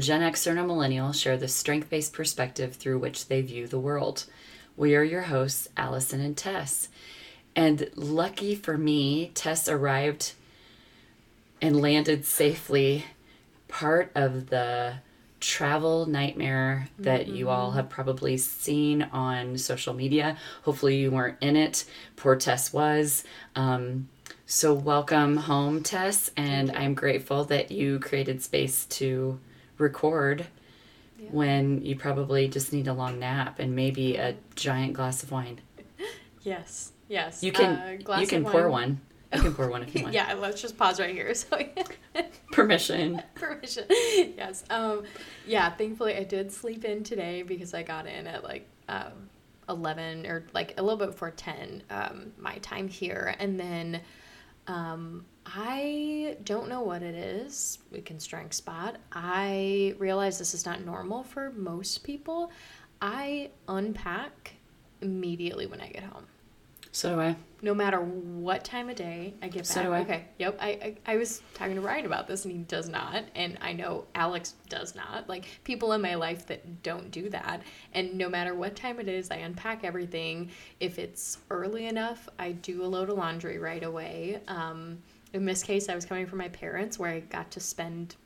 Gen 0.00 0.22
Xer 0.22 0.50
and 0.50 0.60
a 0.60 0.66
millennial 0.66 1.12
share 1.12 1.36
the 1.36 1.48
strength 1.48 1.90
based 1.90 2.12
perspective 2.12 2.74
through 2.74 2.98
which 2.98 3.28
they 3.28 3.42
view 3.42 3.66
the 3.66 3.78
world. 3.78 4.24
We 4.76 4.96
are 4.96 5.04
your 5.04 5.22
hosts, 5.22 5.68
Allison 5.76 6.20
and 6.20 6.36
Tess. 6.36 6.88
And 7.54 7.90
lucky 7.94 8.54
for 8.54 8.78
me, 8.78 9.30
Tess 9.34 9.68
arrived 9.68 10.32
and 11.60 11.80
landed 11.80 12.24
safely 12.24 13.04
part 13.68 14.10
of 14.14 14.48
the 14.48 14.94
travel 15.40 16.06
nightmare 16.06 16.88
that 16.98 17.26
mm-hmm. 17.26 17.34
you 17.34 17.48
all 17.48 17.72
have 17.72 17.88
probably 17.88 18.36
seen 18.36 19.02
on 19.02 19.58
social 19.58 19.94
media. 19.94 20.36
Hopefully, 20.62 20.96
you 20.96 21.10
weren't 21.10 21.38
in 21.40 21.56
it. 21.56 21.84
Poor 22.16 22.36
Tess 22.36 22.72
was. 22.72 23.24
Um, 23.56 24.08
so, 24.46 24.72
welcome 24.74 25.36
home, 25.36 25.82
Tess, 25.82 26.30
and 26.36 26.70
I'm 26.72 26.94
grateful 26.94 27.44
that 27.44 27.70
you 27.70 27.98
created 27.98 28.42
space 28.42 28.84
to 28.86 29.38
record 29.80 30.46
yeah. 31.18 31.28
when 31.30 31.84
you 31.84 31.96
probably 31.96 32.48
just 32.48 32.72
need 32.72 32.86
a 32.88 32.92
long 32.92 33.18
nap 33.18 33.58
and 33.58 33.74
maybe 33.74 34.16
a 34.16 34.36
giant 34.54 34.92
glass 34.92 35.22
of 35.22 35.30
wine. 35.30 35.60
Yes, 36.42 36.92
yes. 37.06 37.42
You 37.42 37.52
can 37.52 38.00
uh, 38.08 38.18
you 38.18 38.26
can 38.26 38.44
pour 38.44 38.70
wine. 38.70 38.70
one. 38.70 39.00
You 39.34 39.40
can 39.42 39.54
pour 39.54 39.68
one 39.68 39.82
if 39.82 39.94
you 39.94 40.02
want. 40.04 40.14
yeah, 40.14 40.32
let's 40.32 40.62
just 40.62 40.78
pause 40.78 40.98
right 40.98 41.14
here. 41.14 41.34
So 41.34 41.58
permission. 42.52 43.22
permission. 43.34 43.84
Yes. 43.88 44.64
Um, 44.70 45.02
yeah. 45.46 45.70
Thankfully, 45.70 46.16
I 46.16 46.24
did 46.24 46.50
sleep 46.50 46.86
in 46.86 47.04
today 47.04 47.42
because 47.42 47.74
I 47.74 47.82
got 47.82 48.06
in 48.06 48.26
at 48.26 48.42
like 48.42 48.66
um, 48.88 49.28
eleven 49.68 50.26
or 50.26 50.44
like 50.54 50.72
a 50.78 50.82
little 50.82 50.98
bit 50.98 51.10
before 51.10 51.30
ten 51.30 51.82
um, 51.90 52.32
my 52.38 52.56
time 52.58 52.88
here, 52.88 53.34
and 53.38 53.60
then 53.60 54.00
um, 54.70 55.24
I 55.44 56.36
don't 56.44 56.68
know 56.68 56.80
what 56.82 57.02
it 57.02 57.14
is. 57.14 57.78
We 57.90 58.00
can 58.00 58.20
strength 58.20 58.54
spot. 58.54 58.96
I 59.12 59.94
realize 59.98 60.38
this 60.38 60.54
is 60.54 60.64
not 60.64 60.84
normal 60.84 61.24
for 61.24 61.50
most 61.50 62.04
people. 62.04 62.52
I 63.02 63.50
unpack 63.66 64.52
immediately 65.00 65.66
when 65.66 65.80
I 65.80 65.88
get 65.88 66.04
home. 66.04 66.26
So 66.92 67.14
do 67.14 67.20
I. 67.20 67.36
No 67.62 67.74
matter 67.74 68.00
what 68.00 68.64
time 68.64 68.88
of 68.88 68.96
day 68.96 69.34
I 69.42 69.48
get 69.48 69.60
back. 69.60 69.66
So 69.66 69.82
do 69.82 69.92
I. 69.92 70.00
Okay. 70.00 70.24
Yep. 70.38 70.58
I, 70.60 70.68
I, 70.68 70.96
I 71.06 71.16
was 71.16 71.42
talking 71.54 71.74
to 71.76 71.80
Ryan 71.80 72.06
about 72.06 72.26
this 72.26 72.44
and 72.44 72.52
he 72.52 72.62
does 72.62 72.88
not. 72.88 73.24
And 73.34 73.58
I 73.60 73.72
know 73.72 74.06
Alex 74.14 74.54
does 74.68 74.94
not. 74.94 75.28
Like 75.28 75.46
people 75.62 75.92
in 75.92 76.00
my 76.00 76.14
life 76.14 76.46
that 76.46 76.82
don't 76.82 77.10
do 77.10 77.28
that. 77.30 77.62
And 77.92 78.14
no 78.14 78.28
matter 78.28 78.54
what 78.54 78.76
time 78.76 78.98
it 78.98 79.08
is, 79.08 79.30
I 79.30 79.36
unpack 79.36 79.84
everything. 79.84 80.50
If 80.80 80.98
it's 80.98 81.38
early 81.50 81.86
enough, 81.86 82.28
I 82.38 82.52
do 82.52 82.82
a 82.82 82.86
load 82.86 83.10
of 83.10 83.18
laundry 83.18 83.58
right 83.58 83.84
away. 83.84 84.40
Um, 84.48 84.98
in 85.32 85.44
this 85.44 85.62
case, 85.62 85.88
I 85.88 85.94
was 85.94 86.04
coming 86.04 86.26
from 86.26 86.38
my 86.38 86.48
parents 86.48 86.98
where 86.98 87.10
I 87.10 87.20
got 87.20 87.50
to 87.52 87.60
spend 87.60 88.16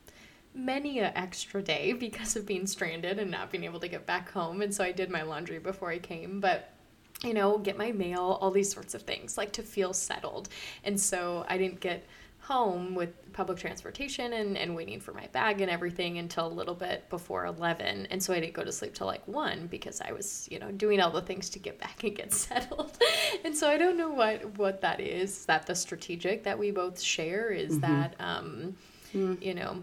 many 0.55 1.01
a 1.01 1.13
extra 1.17 1.61
day 1.61 1.93
because 1.99 2.37
of 2.37 2.47
being 2.47 2.67
stranded 2.67 3.19
and 3.19 3.31
not 3.31 3.51
being 3.51 3.65
able 3.65 3.81
to 3.81 3.89
get 3.89 4.07
back 4.07 4.31
home. 4.31 4.63
And 4.63 4.73
so 4.73 4.85
I 4.85 4.93
did 4.93 5.11
my 5.11 5.23
laundry 5.23 5.59
before 5.59 5.91
I 5.91 5.99
came. 5.99 6.41
But 6.41 6.74
you 7.23 7.35
know, 7.35 7.59
get 7.59 7.79
my 7.79 7.93
mail, 7.93 8.39
all 8.41 8.51
these 8.51 8.73
sorts 8.73 8.95
of 8.95 9.03
things, 9.03 9.39
like 9.39 9.53
to 9.53 9.63
feel 9.63 9.93
settled. 9.93 10.49
And 10.83 11.01
so 11.01 11.45
I 11.49 11.59
didn't 11.59 11.81
get 11.81 12.05
home 12.45 12.95
with 12.95 13.33
public 13.33 13.59
transportation 13.59 14.35
and, 14.35 14.57
and 14.59 14.77
waiting 14.77 15.01
for 15.01 15.15
my 15.15 15.27
bag 15.29 15.63
and 15.63 15.71
everything 15.71 16.19
until 16.19 16.47
a 16.47 16.53
little 16.53 16.75
bit 16.75 17.09
before 17.09 17.47
11 17.47 18.07
and 18.11 18.23
so 18.23 18.35
i 18.35 18.39
didn't 18.39 18.53
go 18.53 18.63
to 18.63 18.71
sleep 18.71 18.95
till 18.95 19.07
like 19.07 19.27
1 19.27 19.67
because 19.69 20.03
i 20.03 20.13
was 20.13 20.47
you 20.51 20.59
know 20.59 20.71
doing 20.71 21.01
all 21.01 21.11
the 21.11 21.23
things 21.23 21.49
to 21.49 21.59
get 21.59 21.81
back 21.81 22.05
and 22.05 22.15
get 22.15 22.35
settled 22.35 22.99
and 23.47 23.57
so 23.57 23.69
i 23.69 23.79
don't 23.79 23.97
know 23.97 24.11
what 24.11 24.59
what 24.59 24.83
that 24.83 25.01
is 25.01 25.47
that 25.47 25.67
the 25.67 25.75
strategic 25.75 26.45
that 26.45 26.59
we 26.59 26.71
both 26.71 27.01
share 27.01 27.49
is 27.51 27.79
mm-hmm. 27.79 27.81
that 27.81 28.15
um 28.21 28.77
mm. 29.15 29.41
you 29.43 29.55
know 29.55 29.83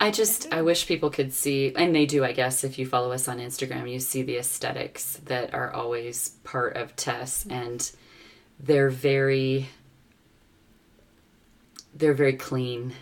I 0.00 0.10
just 0.10 0.52
I 0.52 0.62
wish 0.62 0.86
people 0.86 1.10
could 1.10 1.32
see 1.32 1.72
and 1.74 1.94
they 1.94 2.06
do 2.06 2.24
I 2.24 2.32
guess 2.32 2.64
if 2.64 2.78
you 2.78 2.86
follow 2.86 3.12
us 3.12 3.28
on 3.28 3.38
Instagram 3.38 3.90
you 3.90 4.00
see 4.00 4.22
the 4.22 4.36
aesthetics 4.36 5.20
that 5.24 5.54
are 5.54 5.72
always 5.72 6.30
part 6.44 6.76
of 6.76 6.94
Tess 6.96 7.46
and 7.48 7.90
they're 8.60 8.90
very 8.90 9.68
they're 11.94 12.14
very 12.14 12.34
clean 12.34 12.94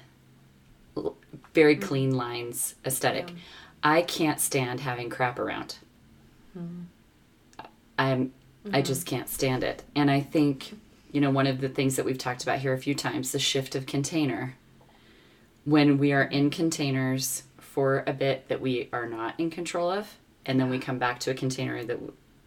very 1.54 1.76
mm-hmm. 1.76 1.88
clean 1.88 2.16
lines 2.16 2.74
aesthetic. 2.84 3.30
Yeah. 3.30 3.36
I 3.82 4.02
can't 4.02 4.40
stand 4.40 4.80
having 4.80 5.10
crap 5.10 5.38
around. 5.38 5.76
Mm-hmm. 6.56 6.82
I'm 7.98 8.26
mm-hmm. 8.64 8.74
I 8.74 8.82
just 8.82 9.06
can't 9.06 9.28
stand 9.28 9.64
it. 9.64 9.82
And 9.94 10.10
I 10.10 10.20
think 10.20 10.78
you 11.10 11.20
know 11.20 11.30
one 11.30 11.46
of 11.46 11.60
the 11.60 11.68
things 11.68 11.96
that 11.96 12.04
we've 12.04 12.18
talked 12.18 12.42
about 12.42 12.60
here 12.60 12.72
a 12.72 12.78
few 12.78 12.94
times 12.94 13.32
the 13.32 13.38
shift 13.38 13.74
of 13.74 13.86
container 13.86 14.56
when 15.64 15.98
we 15.98 16.12
are 16.12 16.22
in 16.22 16.50
containers 16.50 17.44
for 17.58 18.04
a 18.06 18.12
bit 18.12 18.48
that 18.48 18.60
we 18.60 18.88
are 18.92 19.06
not 19.06 19.38
in 19.38 19.50
control 19.50 19.90
of 19.90 20.16
and 20.44 20.58
then 20.58 20.68
we 20.68 20.78
come 20.78 20.98
back 20.98 21.20
to 21.20 21.30
a 21.30 21.34
container 21.34 21.84
that 21.84 21.98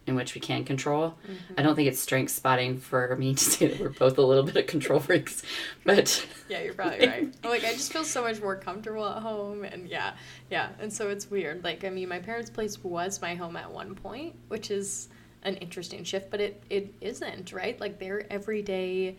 in 0.06 0.14
which 0.14 0.36
we 0.36 0.40
can 0.40 0.64
control. 0.64 1.14
Mm-hmm. 1.24 1.54
i 1.58 1.62
don't 1.62 1.74
think 1.74 1.88
it's 1.88 1.98
strength 1.98 2.30
spotting 2.30 2.78
for 2.78 3.16
me 3.16 3.34
to 3.34 3.42
say 3.42 3.68
that 3.68 3.80
we're 3.80 3.88
both 3.88 4.18
a 4.18 4.22
little 4.22 4.44
bit 4.44 4.56
of 4.56 4.66
control 4.66 5.00
freaks 5.00 5.42
but 5.84 6.24
yeah 6.48 6.62
you're 6.62 6.74
probably 6.74 7.06
right. 7.06 7.34
Like 7.44 7.64
i 7.64 7.72
just 7.72 7.92
feel 7.92 8.04
so 8.04 8.22
much 8.22 8.40
more 8.40 8.56
comfortable 8.56 9.06
at 9.08 9.22
home 9.22 9.64
and 9.64 9.88
yeah 9.88 10.14
yeah 10.50 10.68
and 10.78 10.92
so 10.92 11.08
it's 11.08 11.30
weird. 11.30 11.64
Like 11.64 11.84
i 11.84 11.90
mean 11.90 12.08
my 12.08 12.18
parents 12.20 12.50
place 12.50 12.82
was 12.84 13.20
my 13.20 13.34
home 13.34 13.56
at 13.56 13.70
one 13.70 13.94
point 13.94 14.36
which 14.48 14.70
is 14.70 15.08
an 15.42 15.56
interesting 15.56 16.04
shift 16.04 16.30
but 16.30 16.40
it 16.40 16.62
it 16.70 16.94
isn't 17.00 17.52
right? 17.52 17.80
Like 17.80 17.98
their 17.98 18.30
everyday 18.32 19.16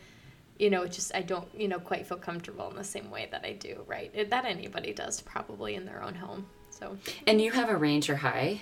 you 0.59 0.69
know, 0.69 0.87
just 0.87 1.13
I 1.15 1.21
don't, 1.21 1.47
you 1.55 1.67
know, 1.67 1.79
quite 1.79 2.07
feel 2.07 2.17
comfortable 2.17 2.69
in 2.69 2.75
the 2.75 2.83
same 2.83 3.09
way 3.11 3.27
that 3.31 3.45
I 3.45 3.53
do, 3.53 3.83
right? 3.87 4.11
It, 4.13 4.29
that 4.29 4.45
anybody 4.45 4.93
does 4.93 5.21
probably 5.21 5.75
in 5.75 5.85
their 5.85 6.03
own 6.03 6.15
home. 6.15 6.47
So. 6.69 6.97
And 7.25 7.41
you 7.41 7.51
have 7.51 7.69
Arranger 7.69 8.15
High. 8.15 8.61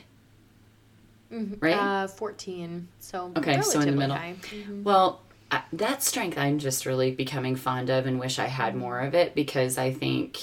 Mm-hmm. 1.31 1.55
Right. 1.59 1.73
Uh, 1.73 2.07
fourteen. 2.07 2.87
So. 2.99 3.31
Okay, 3.35 3.61
so 3.61 3.79
in 3.79 3.87
the 3.87 3.91
middle. 3.93 4.15
Mm-hmm. 4.15 4.83
Well, 4.83 5.21
uh, 5.51 5.61
that 5.73 6.03
strength 6.03 6.37
I'm 6.37 6.59
just 6.59 6.85
really 6.85 7.11
becoming 7.11 7.55
fond 7.55 7.89
of, 7.89 8.05
and 8.05 8.19
wish 8.19 8.39
I 8.39 8.45
had 8.45 8.73
mm-hmm. 8.73 8.81
more 8.81 8.99
of 8.99 9.15
it 9.15 9.35
because 9.35 9.77
I 9.77 9.91
think 9.91 10.37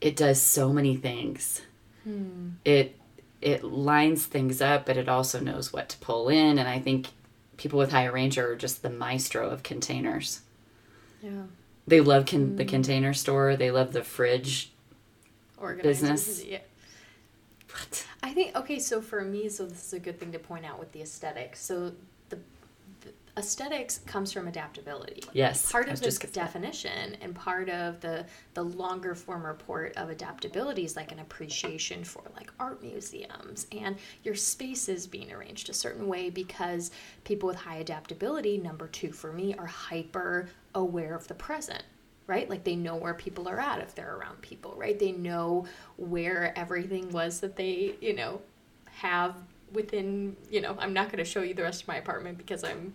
it 0.00 0.14
does 0.16 0.40
so 0.40 0.72
many 0.72 0.96
things. 0.96 1.62
Hmm. 2.04 2.50
It 2.64 2.96
it 3.40 3.64
lines 3.64 4.26
things 4.26 4.60
up, 4.60 4.86
but 4.86 4.96
it 4.96 5.08
also 5.08 5.40
knows 5.40 5.72
what 5.72 5.88
to 5.90 5.98
pull 5.98 6.28
in, 6.28 6.58
and 6.58 6.68
I 6.68 6.78
think 6.78 7.08
people 7.56 7.78
with 7.78 7.90
high 7.90 8.06
Arranger 8.06 8.52
are 8.52 8.56
just 8.56 8.82
the 8.82 8.90
maestro 8.90 9.48
of 9.48 9.62
containers. 9.62 10.40
Yeah. 11.26 11.42
They 11.86 12.00
love 12.00 12.26
con- 12.26 12.50
mm. 12.50 12.56
the 12.56 12.64
container 12.64 13.14
store. 13.14 13.56
They 13.56 13.70
love 13.70 13.92
the 13.92 14.04
fridge 14.04 14.72
business. 15.82 16.44
Yeah. 16.44 16.58
What? 17.70 18.06
I 18.22 18.32
think 18.32 18.56
okay. 18.56 18.78
So 18.78 19.00
for 19.00 19.22
me, 19.22 19.48
so 19.48 19.66
this 19.66 19.84
is 19.86 19.92
a 19.92 19.98
good 19.98 20.18
thing 20.18 20.32
to 20.32 20.38
point 20.38 20.64
out 20.64 20.78
with 20.78 20.92
the 20.92 21.02
aesthetic. 21.02 21.56
So 21.56 21.92
the 22.28 22.38
aesthetics 23.36 23.98
comes 24.06 24.32
from 24.32 24.48
adaptability. 24.48 25.22
Yes. 25.32 25.70
Part 25.70 25.88
of 25.88 26.00
this 26.00 26.18
definition 26.18 27.16
and 27.20 27.34
part 27.34 27.68
of 27.68 28.00
the 28.00 28.24
the 28.54 28.62
longer 28.62 29.14
form 29.14 29.44
report 29.44 29.96
of 29.96 30.08
adaptability 30.08 30.84
is 30.84 30.96
like 30.96 31.12
an 31.12 31.18
appreciation 31.18 32.02
for 32.02 32.22
like 32.34 32.50
art 32.58 32.82
museums 32.82 33.66
and 33.72 33.96
your 34.22 34.34
spaces 34.34 35.06
being 35.06 35.32
arranged 35.32 35.68
a 35.68 35.74
certain 35.74 36.08
way 36.08 36.30
because 36.30 36.90
people 37.24 37.46
with 37.46 37.56
high 37.56 37.76
adaptability, 37.76 38.58
number 38.58 38.88
two 38.88 39.12
for 39.12 39.32
me, 39.32 39.54
are 39.54 39.66
hyper 39.66 40.48
aware 40.76 41.16
of 41.16 41.26
the 41.26 41.34
present 41.34 41.82
right? 42.26 42.48
Like 42.50 42.64
they 42.64 42.76
know 42.76 42.96
where 42.96 43.14
people 43.14 43.48
are 43.48 43.60
at 43.60 43.80
if 43.80 43.94
they're 43.94 44.16
around 44.16 44.42
people, 44.42 44.74
right? 44.76 44.98
They 44.98 45.12
know 45.12 45.66
where 45.96 46.52
everything 46.58 47.10
was 47.10 47.40
that 47.40 47.56
they, 47.56 47.94
you 48.00 48.14
know, 48.14 48.40
have 48.86 49.36
within, 49.72 50.36
you 50.50 50.60
know, 50.60 50.76
I'm 50.78 50.92
not 50.92 51.06
going 51.06 51.18
to 51.18 51.24
show 51.24 51.42
you 51.42 51.54
the 51.54 51.62
rest 51.62 51.82
of 51.82 51.88
my 51.88 51.96
apartment 51.96 52.38
because 52.38 52.64
I'm 52.64 52.94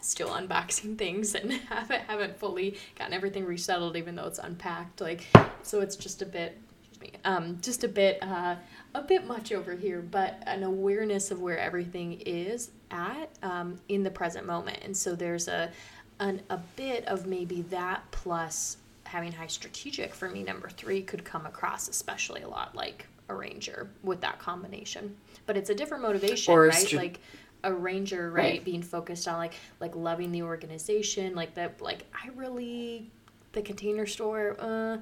still 0.00 0.28
unboxing 0.28 0.96
things 0.98 1.34
and 1.34 1.52
haven't 1.68 2.02
haven't 2.02 2.38
fully 2.38 2.76
gotten 2.96 3.12
everything 3.12 3.44
resettled 3.44 3.96
even 3.96 4.14
though 4.14 4.26
it's 4.26 4.38
unpacked 4.38 5.00
like 5.00 5.26
so 5.62 5.80
it's 5.80 5.96
just 5.96 6.22
a 6.22 6.26
bit 6.26 6.56
me, 7.00 7.10
um, 7.24 7.58
just 7.60 7.82
a 7.82 7.88
bit 7.88 8.22
uh, 8.22 8.54
a 8.94 9.02
bit 9.02 9.26
much 9.26 9.50
over 9.50 9.74
here 9.74 10.00
but 10.00 10.40
an 10.46 10.62
awareness 10.62 11.32
of 11.32 11.40
where 11.40 11.58
everything 11.58 12.20
is 12.26 12.70
at 12.92 13.28
um, 13.42 13.76
in 13.88 14.04
the 14.04 14.10
present 14.10 14.46
moment 14.46 14.78
and 14.82 14.96
so 14.96 15.16
there's 15.16 15.48
a 15.48 15.70
an, 16.20 16.40
a 16.50 16.58
bit 16.76 17.04
of 17.06 17.26
maybe 17.26 17.62
that 17.62 18.02
plus 18.10 18.78
having 19.04 19.32
high 19.32 19.46
strategic 19.46 20.14
for 20.14 20.28
me 20.28 20.42
number 20.42 20.68
three 20.68 21.02
could 21.02 21.24
come 21.24 21.46
across 21.46 21.88
especially 21.88 22.42
a 22.42 22.48
lot 22.48 22.74
like 22.74 23.06
arranger 23.30 23.88
with 24.02 24.20
that 24.20 24.38
combination. 24.38 25.16
But 25.46 25.56
it's 25.56 25.70
a 25.70 25.74
different 25.74 26.02
motivation 26.02 26.52
or 26.52 26.66
right? 26.66 26.92
like 26.92 27.20
arranger 27.64 28.30
right? 28.30 28.42
right. 28.42 28.64
being 28.64 28.82
focused 28.82 29.26
on 29.26 29.36
like 29.36 29.54
like 29.80 29.94
loving 29.96 30.30
the 30.30 30.42
organization 30.42 31.34
like 31.34 31.54
that 31.54 31.80
like 31.80 32.04
i 32.14 32.28
really 32.36 33.10
the 33.50 33.60
container 33.60 34.06
store 34.06 34.56
uh 34.60 34.96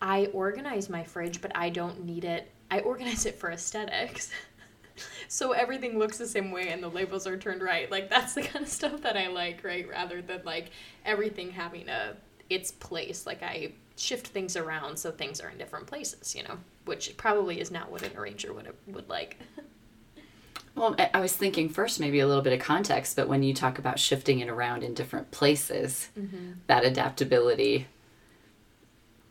i 0.00 0.26
organize 0.32 0.90
my 0.90 1.04
fridge 1.04 1.40
but 1.40 1.52
i 1.54 1.70
don't 1.70 2.04
need 2.04 2.24
it. 2.24 2.50
I 2.72 2.80
organize 2.80 3.26
it 3.26 3.38
for 3.38 3.50
aesthetics 3.50 4.32
so 5.28 5.52
everything 5.52 5.98
looks 5.98 6.18
the 6.18 6.26
same 6.26 6.50
way 6.50 6.68
and 6.68 6.82
the 6.82 6.88
labels 6.88 7.26
are 7.26 7.36
turned 7.36 7.62
right. 7.62 7.90
Like 7.90 8.08
that's 8.10 8.34
the 8.34 8.42
kind 8.42 8.64
of 8.64 8.70
stuff 8.70 9.02
that 9.02 9.16
i 9.16 9.28
like 9.28 9.62
right? 9.64 9.88
Rather 9.88 10.22
than 10.22 10.42
like 10.44 10.70
everything 11.04 11.50
having 11.50 11.88
a 11.88 12.14
its 12.50 12.72
place. 12.72 13.26
Like 13.26 13.42
i 13.42 13.72
shift 13.96 14.28
things 14.28 14.56
around 14.56 14.96
so 14.98 15.10
things 15.10 15.40
are 15.40 15.50
in 15.50 15.58
different 15.58 15.86
places, 15.86 16.34
you 16.34 16.42
know, 16.44 16.58
which 16.86 17.16
probably 17.16 17.60
is 17.60 17.70
not 17.70 17.90
what 17.90 18.02
an 18.02 18.16
arranger 18.16 18.52
would 18.52 18.72
would 18.86 19.08
like. 19.08 19.38
Well, 20.74 20.94
I- 20.98 21.10
I 21.14 21.20
was 21.20 21.34
thinking 21.34 21.68
first 21.68 22.00
maybe 22.00 22.20
a 22.20 22.26
little 22.26 22.42
bit 22.42 22.52
of 22.52 22.60
context, 22.60 23.14
but 23.16 23.28
when 23.28 23.42
you 23.42 23.52
talk 23.52 23.78
about 23.78 23.98
shifting 23.98 24.40
it 24.40 24.48
around 24.48 24.82
in 24.82 24.94
different 24.94 25.30
places, 25.30 26.08
mm-hmm. 26.18 26.52
that 26.66 26.84
adaptability 26.84 27.88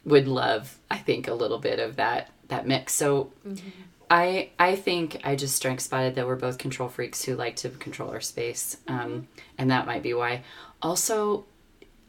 would 0.05 0.27
love, 0.27 0.77
I 0.89 0.97
think, 0.97 1.27
a 1.27 1.33
little 1.33 1.59
bit 1.59 1.79
of 1.79 1.95
that 1.95 2.29
that 2.47 2.67
mix. 2.67 2.93
So 2.93 3.31
mm-hmm. 3.47 3.69
I 4.11 4.49
I 4.59 4.75
think 4.75 5.21
I 5.23 5.37
just 5.37 5.55
strength 5.55 5.81
spotted 5.81 6.15
that 6.15 6.27
we're 6.27 6.35
both 6.35 6.57
control 6.57 6.89
freaks 6.89 7.23
who 7.23 7.35
like 7.35 7.55
to 7.57 7.69
control 7.69 8.09
our 8.09 8.19
space, 8.19 8.75
um, 8.89 9.29
and 9.57 9.71
that 9.71 9.87
might 9.87 10.03
be 10.03 10.13
why. 10.13 10.43
Also, 10.81 11.45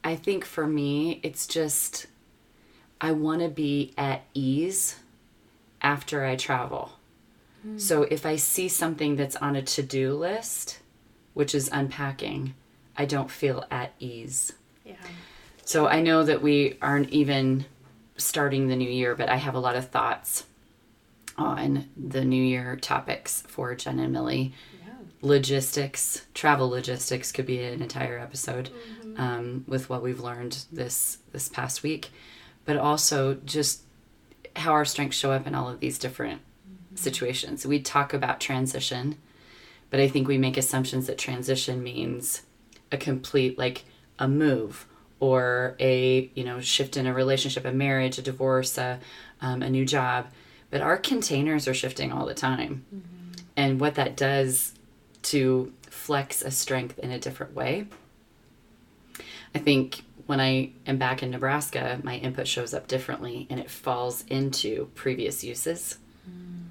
I 0.02 0.16
think 0.16 0.44
for 0.44 0.66
me, 0.66 1.20
it's 1.22 1.46
just 1.46 2.06
I 3.00 3.12
want 3.12 3.40
to 3.40 3.48
be 3.48 3.94
at 3.96 4.24
ease 4.34 4.98
after 5.80 6.24
I 6.24 6.34
travel. 6.34 6.92
So 7.76 8.02
if 8.02 8.26
I 8.26 8.34
see 8.34 8.66
something 8.66 9.14
that's 9.14 9.36
on 9.36 9.54
a 9.54 9.62
to 9.62 9.84
do 9.84 10.14
list, 10.14 10.80
which 11.32 11.54
is 11.54 11.70
unpacking, 11.72 12.54
I 12.96 13.04
don't 13.04 13.30
feel 13.30 13.64
at 13.70 13.92
ease. 14.00 14.52
Yeah. 14.84 14.96
So 15.64 15.86
I 15.86 16.02
know 16.02 16.24
that 16.24 16.42
we 16.42 16.76
aren't 16.82 17.10
even 17.10 17.66
starting 18.16 18.66
the 18.66 18.74
new 18.74 18.90
year, 18.90 19.14
but 19.14 19.28
I 19.28 19.36
have 19.36 19.54
a 19.54 19.60
lot 19.60 19.76
of 19.76 19.90
thoughts 19.90 20.44
on 21.36 21.88
the 21.96 22.24
new 22.24 22.42
year 22.42 22.76
topics 22.76 23.42
for 23.48 23.74
Gen 23.74 23.98
and 23.98 24.12
Millie. 24.12 24.52
Yeah. 24.84 24.92
Logistics, 25.20 26.26
travel 26.34 26.68
logistics 26.68 27.32
could 27.32 27.46
be 27.46 27.62
an 27.62 27.82
entire 27.82 28.18
episode 28.18 28.70
um, 29.16 29.64
with 29.66 29.88
what 29.88 30.02
we've 30.02 30.20
learned 30.20 30.64
this 30.70 31.18
this 31.32 31.48
past 31.48 31.82
week, 31.82 32.10
but 32.64 32.76
also 32.76 33.34
just 33.44 33.82
how 34.56 34.72
our 34.72 34.84
strengths 34.84 35.16
show 35.16 35.32
up 35.32 35.46
in 35.46 35.54
all 35.54 35.68
of 35.68 35.80
these 35.80 35.98
different 35.98 36.40
situations. 36.94 37.66
We 37.66 37.80
talk 37.80 38.12
about 38.12 38.40
transition, 38.40 39.16
but 39.90 40.00
I 40.00 40.08
think 40.08 40.28
we 40.28 40.38
make 40.38 40.56
assumptions 40.56 41.06
that 41.06 41.18
transition 41.18 41.82
means 41.82 42.42
a 42.90 42.96
complete 42.96 43.58
like 43.58 43.84
a 44.18 44.28
move 44.28 44.86
or 45.20 45.76
a 45.78 46.30
you 46.34 46.44
know 46.44 46.60
shift 46.60 46.96
in 46.96 47.06
a 47.06 47.14
relationship, 47.14 47.64
a 47.64 47.72
marriage, 47.72 48.18
a 48.18 48.22
divorce, 48.22 48.76
a, 48.76 49.00
um, 49.40 49.62
a 49.62 49.70
new 49.70 49.86
job. 49.86 50.26
But 50.72 50.80
our 50.80 50.96
containers 50.96 51.68
are 51.68 51.74
shifting 51.74 52.10
all 52.10 52.26
the 52.26 52.34
time, 52.34 52.84
mm-hmm. 52.92 53.42
and 53.56 53.78
what 53.78 53.94
that 53.94 54.16
does 54.16 54.74
to 55.24 55.72
flex 55.88 56.42
a 56.42 56.50
strength 56.50 56.98
in 56.98 57.12
a 57.12 57.18
different 57.18 57.54
way. 57.54 57.86
I 59.54 59.58
think 59.58 60.02
when 60.26 60.40
I 60.40 60.70
am 60.86 60.96
back 60.96 61.22
in 61.22 61.30
Nebraska, 61.30 62.00
my 62.02 62.16
input 62.16 62.48
shows 62.48 62.72
up 62.72 62.88
differently 62.88 63.46
and 63.50 63.60
it 63.60 63.70
falls 63.70 64.24
into 64.28 64.90
previous 64.94 65.44
uses. 65.44 65.98
Mm. 66.28 66.68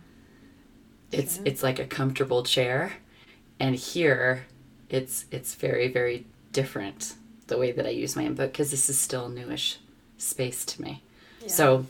It's 1.11 1.35
Sure. 1.35 1.43
it's 1.45 1.61
like 1.61 1.77
a 1.77 1.85
comfortable 1.85 2.43
chair 2.43 2.93
and 3.59 3.75
here 3.75 4.47
it's 4.89 5.25
it's 5.29 5.55
very 5.55 5.89
very 5.89 6.25
different 6.51 7.13
the 7.47 7.57
way 7.57 7.71
that 7.71 7.85
I 7.85 7.89
use 7.89 8.15
my 8.15 8.23
input 8.23 8.51
because 8.51 8.71
this 8.71 8.89
is 8.89 8.97
still 8.97 9.29
newish 9.29 9.77
space 10.17 10.65
to 10.65 10.81
me. 10.81 11.03
Yeah. 11.41 11.47
So 11.47 11.85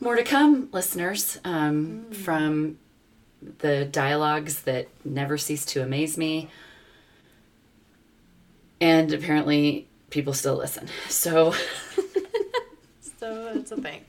more 0.00 0.16
to 0.16 0.22
come, 0.24 0.68
listeners, 0.72 1.38
um, 1.44 2.10
from 2.10 2.78
the 3.58 3.84
dialogues 3.84 4.62
that 4.62 4.88
never 5.04 5.38
cease 5.38 5.64
to 5.66 5.82
amaze 5.82 6.16
me. 6.18 6.48
And 8.80 9.12
apparently, 9.12 9.88
people 10.10 10.32
still 10.32 10.56
listen. 10.56 10.88
So, 11.08 11.54
So 13.20 13.52
that's 13.52 13.70
a 13.70 13.76
thing. 13.76 14.02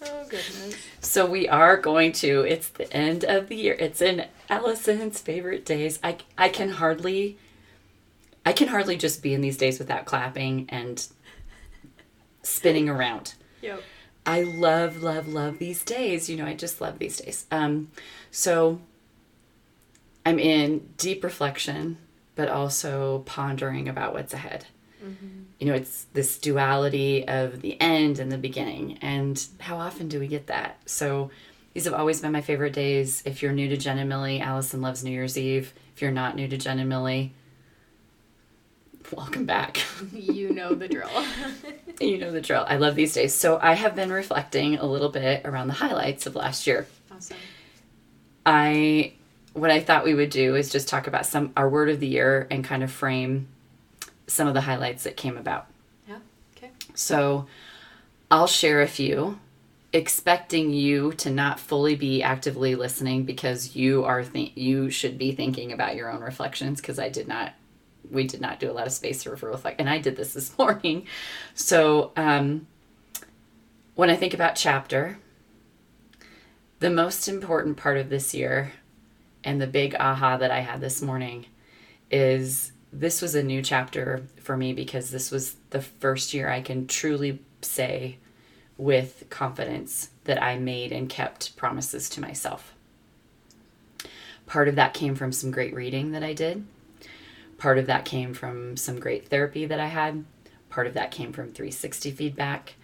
Oh 0.00 0.22
goodness. 0.24 0.76
so 1.02 1.26
we 1.26 1.48
are 1.48 1.76
going 1.76 2.12
to. 2.12 2.40
It's 2.48 2.68
the 2.68 2.90
end 2.90 3.24
of 3.24 3.48
the 3.48 3.56
year. 3.56 3.74
It's 3.78 4.00
in 4.00 4.24
Allison's 4.48 5.20
favorite 5.20 5.66
days. 5.66 5.98
I 6.02 6.16
I 6.38 6.48
can 6.48 6.70
hardly. 6.70 7.36
I 8.46 8.52
can 8.54 8.68
hardly 8.68 8.96
just 8.96 9.22
be 9.22 9.34
in 9.34 9.42
these 9.42 9.58
days 9.58 9.78
without 9.78 10.06
clapping 10.06 10.64
and 10.70 11.06
spinning 12.42 12.88
around. 12.88 13.34
Yep. 13.60 13.82
I 14.26 14.42
love, 14.42 15.02
love, 15.02 15.28
love 15.28 15.58
these 15.58 15.82
days. 15.84 16.28
You 16.28 16.36
know, 16.36 16.46
I 16.46 16.54
just 16.54 16.80
love 16.80 16.98
these 16.98 17.18
days. 17.18 17.46
Um, 17.50 17.90
so 18.30 18.80
I'm 20.24 20.38
in 20.38 20.88
deep 20.98 21.22
reflection, 21.22 21.98
but 22.34 22.48
also 22.48 23.20
pondering 23.20 23.88
about 23.88 24.12
what's 24.12 24.34
ahead. 24.34 24.66
You 25.58 25.66
know, 25.68 25.74
it's 25.74 26.06
this 26.12 26.36
duality 26.38 27.26
of 27.28 27.62
the 27.62 27.80
end 27.80 28.18
and 28.18 28.32
the 28.32 28.38
beginning. 28.38 28.98
And 29.00 29.42
how 29.60 29.76
often 29.76 30.08
do 30.08 30.18
we 30.18 30.26
get 30.26 30.48
that? 30.48 30.80
So 30.86 31.30
these 31.72 31.84
have 31.84 31.94
always 31.94 32.20
been 32.20 32.32
my 32.32 32.40
favorite 32.40 32.72
days. 32.72 33.22
If 33.24 33.40
you're 33.42 33.52
new 33.52 33.68
to 33.68 33.76
Gen 33.76 33.98
and 33.98 34.08
Millie, 34.08 34.40
Allison 34.40 34.80
loves 34.80 35.04
New 35.04 35.12
Year's 35.12 35.38
Eve. 35.38 35.72
If 35.94 36.02
you're 36.02 36.10
not 36.10 36.34
new 36.34 36.48
to 36.48 36.56
Gen 36.56 36.80
and 36.80 36.88
Millie, 36.88 37.32
welcome 39.12 39.44
back. 39.44 39.80
You 40.12 40.52
know 40.52 40.74
the 40.74 40.88
drill. 40.88 41.10
you 42.00 42.18
know 42.18 42.30
the 42.30 42.40
drill. 42.40 42.64
I 42.68 42.76
love 42.76 42.94
these 42.94 43.14
days. 43.14 43.34
So 43.34 43.58
I 43.60 43.74
have 43.74 43.94
been 43.94 44.12
reflecting 44.12 44.76
a 44.78 44.86
little 44.86 45.08
bit 45.08 45.42
around 45.44 45.68
the 45.68 45.74
highlights 45.74 46.26
of 46.26 46.34
last 46.34 46.66
year. 46.66 46.86
awesome. 47.14 47.36
I 48.44 49.12
what 49.52 49.70
I 49.70 49.80
thought 49.80 50.04
we 50.04 50.14
would 50.14 50.30
do 50.30 50.54
is 50.54 50.70
just 50.70 50.88
talk 50.88 51.06
about 51.06 51.26
some 51.26 51.52
our 51.56 51.68
word 51.68 51.88
of 51.88 52.00
the 52.00 52.06
year 52.06 52.46
and 52.50 52.64
kind 52.64 52.82
of 52.82 52.90
frame 52.90 53.48
some 54.26 54.48
of 54.48 54.54
the 54.54 54.60
highlights 54.60 55.04
that 55.04 55.16
came 55.16 55.36
about. 55.36 55.66
Yeah. 56.08 56.18
Okay. 56.56 56.70
So 56.94 57.46
I'll 58.30 58.46
share 58.46 58.82
a 58.82 58.88
few 58.88 59.38
expecting 59.92 60.70
you 60.70 61.12
to 61.12 61.30
not 61.30 61.58
fully 61.58 61.96
be 61.96 62.22
actively 62.22 62.74
listening 62.74 63.24
because 63.24 63.74
you 63.74 64.04
are 64.04 64.22
th- 64.22 64.52
you 64.54 64.90
should 64.90 65.16
be 65.16 65.32
thinking 65.32 65.72
about 65.72 65.96
your 65.96 66.10
own 66.10 66.20
reflections 66.20 66.80
because 66.80 66.98
I 66.98 67.08
did 67.08 67.26
not 67.26 67.54
we 68.10 68.26
did 68.26 68.40
not 68.40 68.60
do 68.60 68.70
a 68.70 68.72
lot 68.72 68.86
of 68.86 68.92
space 68.92 69.22
for 69.22 69.30
reflect 69.30 69.80
and 69.80 69.88
I 69.88 69.98
did 69.98 70.16
this 70.16 70.34
this 70.34 70.56
morning. 70.58 71.06
So 71.54 72.12
um 72.16 72.66
when 73.94 74.10
I 74.10 74.16
think 74.16 74.34
about 74.34 74.56
chapter 74.56 75.18
the 76.78 76.90
most 76.90 77.28
important 77.28 77.76
part 77.76 77.96
of 77.96 78.10
this 78.10 78.34
year 78.34 78.72
and 79.44 79.60
the 79.60 79.66
big 79.66 79.94
aha 79.94 80.36
that 80.36 80.50
I 80.50 80.60
had 80.60 80.80
this 80.80 81.00
morning 81.00 81.46
is 82.10 82.72
this 82.92 83.20
was 83.20 83.34
a 83.34 83.42
new 83.42 83.62
chapter 83.62 84.26
for 84.40 84.56
me 84.56 84.72
because 84.72 85.10
this 85.10 85.30
was 85.30 85.56
the 85.70 85.82
first 85.82 86.34
year 86.34 86.48
I 86.48 86.60
can 86.60 86.86
truly 86.86 87.40
say 87.62 88.18
with 88.78 89.24
confidence 89.30 90.10
that 90.24 90.42
I 90.42 90.58
made 90.58 90.92
and 90.92 91.08
kept 91.08 91.56
promises 91.56 92.08
to 92.10 92.20
myself. 92.20 92.74
Part 94.46 94.68
of 94.68 94.76
that 94.76 94.94
came 94.94 95.14
from 95.14 95.32
some 95.32 95.50
great 95.50 95.74
reading 95.74 96.12
that 96.12 96.22
I 96.22 96.32
did. 96.32 96.64
Part 97.58 97.78
of 97.78 97.86
that 97.86 98.04
came 98.04 98.34
from 98.34 98.76
some 98.76 99.00
great 99.00 99.28
therapy 99.28 99.66
that 99.66 99.80
I 99.80 99.86
had. 99.86 100.24
Part 100.68 100.86
of 100.86 100.94
that 100.94 101.10
came 101.10 101.32
from 101.32 101.52
360 101.52 102.10
feedback. 102.10 102.74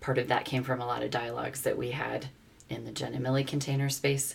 Part 0.00 0.18
of 0.18 0.28
that 0.28 0.44
came 0.44 0.62
from 0.62 0.80
a 0.80 0.86
lot 0.86 1.02
of 1.02 1.10
dialogues 1.10 1.62
that 1.62 1.76
we 1.76 1.90
had 1.90 2.26
in 2.70 2.84
the 2.84 2.92
Gen 2.92 3.14
and 3.14 3.22
Millie 3.22 3.44
container 3.44 3.88
space. 3.88 4.34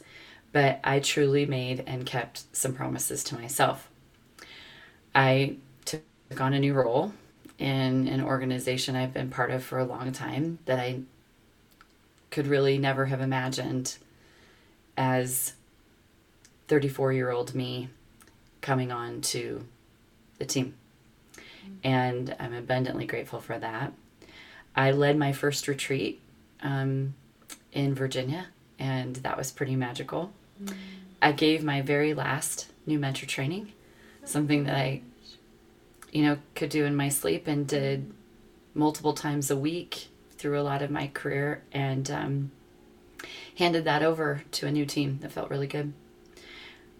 But 0.52 0.80
I 0.84 1.00
truly 1.00 1.46
made 1.46 1.84
and 1.88 2.06
kept 2.06 2.44
some 2.56 2.74
promises 2.74 3.24
to 3.26 3.36
myself. 3.36 3.90
I 5.14 5.58
took 5.86 6.02
on 6.40 6.54
a 6.54 6.60
new 6.60 6.74
role 6.74 7.14
in 7.58 8.08
an 8.08 8.22
organization 8.22 8.96
I've 8.96 9.14
been 9.14 9.30
part 9.30 9.52
of 9.52 9.64
for 9.64 9.80
a 9.80 9.86
long 9.86 10.12
time 10.12 10.60
that 10.66 10.80
I 10.80 11.02
could 12.32 12.48
really 12.48 12.78
never 12.78 13.06
have 13.08 13.22
imagined 13.22 13.98
as 14.96 15.54
34 16.68 17.14
year 17.14 17.32
old 17.32 17.56
me 17.56 17.90
coming 18.62 18.92
on 18.92 19.22
to 19.22 19.66
the 20.40 20.46
team. 20.46 20.74
And 21.84 22.36
I'm 22.40 22.54
abundantly 22.54 23.06
grateful 23.06 23.40
for 23.40 23.60
that. 23.60 23.94
I 24.76 24.92
led 24.92 25.18
my 25.18 25.32
first 25.32 25.68
retreat 25.68 26.22
um, 26.62 27.14
in 27.72 27.94
Virginia, 27.94 28.48
and 28.78 29.18
that 29.18 29.38
was 29.38 29.52
pretty 29.52 29.76
magical. 29.76 30.32
I 31.22 31.32
gave 31.32 31.64
my 31.64 31.82
very 31.82 32.14
last 32.14 32.68
new 32.86 33.00
mentor 33.00 33.26
training, 33.26 33.74
something 34.26 34.64
that 34.66 34.76
I, 34.76 35.02
you 36.12 36.24
know, 36.24 36.38
could 36.56 36.70
do 36.70 36.86
in 36.86 36.96
my 36.96 37.10
sleep 37.10 37.48
and 37.48 37.68
did 37.68 38.12
multiple 38.74 39.14
times 39.14 39.52
a 39.52 39.58
week 39.58 40.08
through 40.38 40.60
a 40.60 40.64
lot 40.64 40.82
of 40.82 40.90
my 40.90 41.08
career, 41.08 41.62
and 41.74 42.10
um, 42.10 42.52
handed 43.58 43.84
that 43.84 44.04
over 44.04 44.44
to 44.52 44.68
a 44.68 44.72
new 44.72 44.86
team 44.86 45.20
that 45.22 45.32
felt 45.32 45.50
really 45.50 45.68
good. 45.68 45.94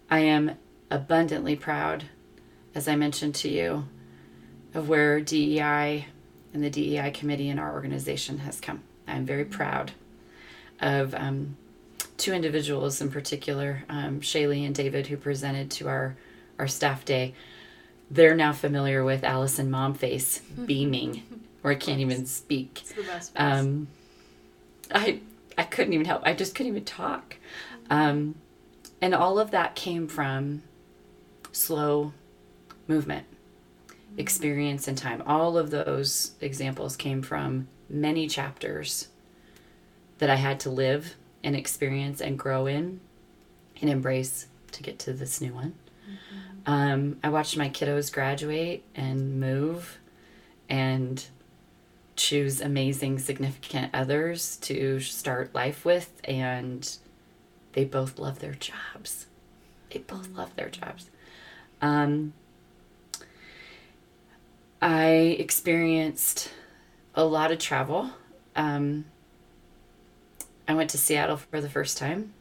I 0.10 0.20
am 0.20 0.58
abundantly 0.92 1.56
proud, 1.56 2.06
as 2.76 2.88
I 2.88 2.96
mentioned 2.96 3.36
to 3.36 3.50
you, 3.50 3.88
of 4.74 4.88
where 4.88 5.20
DEI 5.20 6.06
and 6.54 6.64
the 6.64 6.70
DEI 6.70 7.12
committee 7.12 7.50
in 7.50 7.60
our 7.60 7.74
organization 7.74 8.40
has 8.40 8.60
come. 8.60 8.84
I'm 9.08 9.26
very 9.26 9.46
proud 9.46 9.92
of 10.80 11.14
um, 11.16 11.58
two 12.18 12.34
individuals 12.34 13.02
in 13.02 13.10
particular, 13.12 13.84
um, 13.90 14.22
Shaylee 14.22 14.66
and 14.66 14.76
David, 14.76 15.08
who 15.08 15.18
presented 15.18 15.72
to 15.72 15.88
our, 15.88 16.16
our 16.58 16.68
staff 16.68 17.06
day. 17.06 17.34
They're 18.12 18.36
now 18.36 18.54
familiar 18.54 19.04
with 19.04 19.24
Allison 19.24 19.70
Mom 19.70 19.94
Face 19.94 20.40
beaming 20.40 21.24
where 21.62 21.74
I 21.74 21.76
can't 21.76 22.00
even 22.00 22.26
speak. 22.26 22.80
It's 22.82 22.94
the 22.94 23.04
best. 23.04 23.32
Um, 23.36 23.88
I 24.94 25.20
I 25.58 25.64
couldn't 25.64 25.94
even 25.94 26.06
help. 26.06 26.22
I 26.26 26.34
just 26.34 26.56
couldn't 26.56 26.72
even 26.72 26.86
talk. 26.86 27.36
Um, 27.90 28.36
and 29.02 29.14
all 29.14 29.40
of 29.40 29.52
that 29.52 29.76
came 29.76 30.08
from 30.08 30.64
slow 31.52 32.14
movement, 32.90 33.26
experience, 34.18 34.88
and 34.88 34.98
time. 34.98 35.24
All 35.26 35.58
of 35.58 35.70
those 35.70 36.32
examples 36.42 36.98
came 36.98 37.22
from 37.22 37.68
many 37.88 38.28
chapters 38.28 39.08
that 40.18 40.30
I 40.30 40.36
had 40.36 40.60
to 40.62 40.70
live 40.70 41.16
and 41.44 41.56
experience 41.56 42.20
and 42.20 42.38
grow 42.38 42.66
in 42.66 43.00
and 43.80 43.90
embrace 43.90 44.48
to 44.74 44.84
get 44.84 45.00
to 45.00 45.14
this 45.14 45.40
new 45.40 45.54
one. 45.54 45.76
Um, 46.66 47.18
I 47.24 47.30
watched 47.30 47.56
my 47.56 47.70
kiddos 47.70 48.12
graduate 48.12 48.84
and 48.96 49.40
move 49.40 50.00
and 50.68 51.24
choose 52.16 52.60
amazing, 52.60 53.20
significant 53.20 53.92
others 53.94 54.58
to 54.58 55.00
start 55.00 55.56
life 55.56 55.86
with, 55.86 56.12
and 56.26 56.98
they 57.74 57.86
both 57.86 58.20
love 58.20 58.40
their 58.40 58.54
jobs. 58.54 59.28
They 59.92 60.00
both 60.00 60.30
love 60.36 60.56
their 60.56 60.70
jobs. 60.70 61.10
Um, 61.82 62.34
I 64.82 65.36
experienced 65.40 66.52
a 67.16 67.24
lot 67.26 67.52
of 67.52 67.60
travel. 67.60 68.12
Um, 68.56 69.06
I 70.68 70.74
went 70.74 70.90
to 70.92 70.98
Seattle 70.98 71.38
for 71.38 71.60
the 71.62 71.70
first 71.70 71.98
time. 71.98 72.34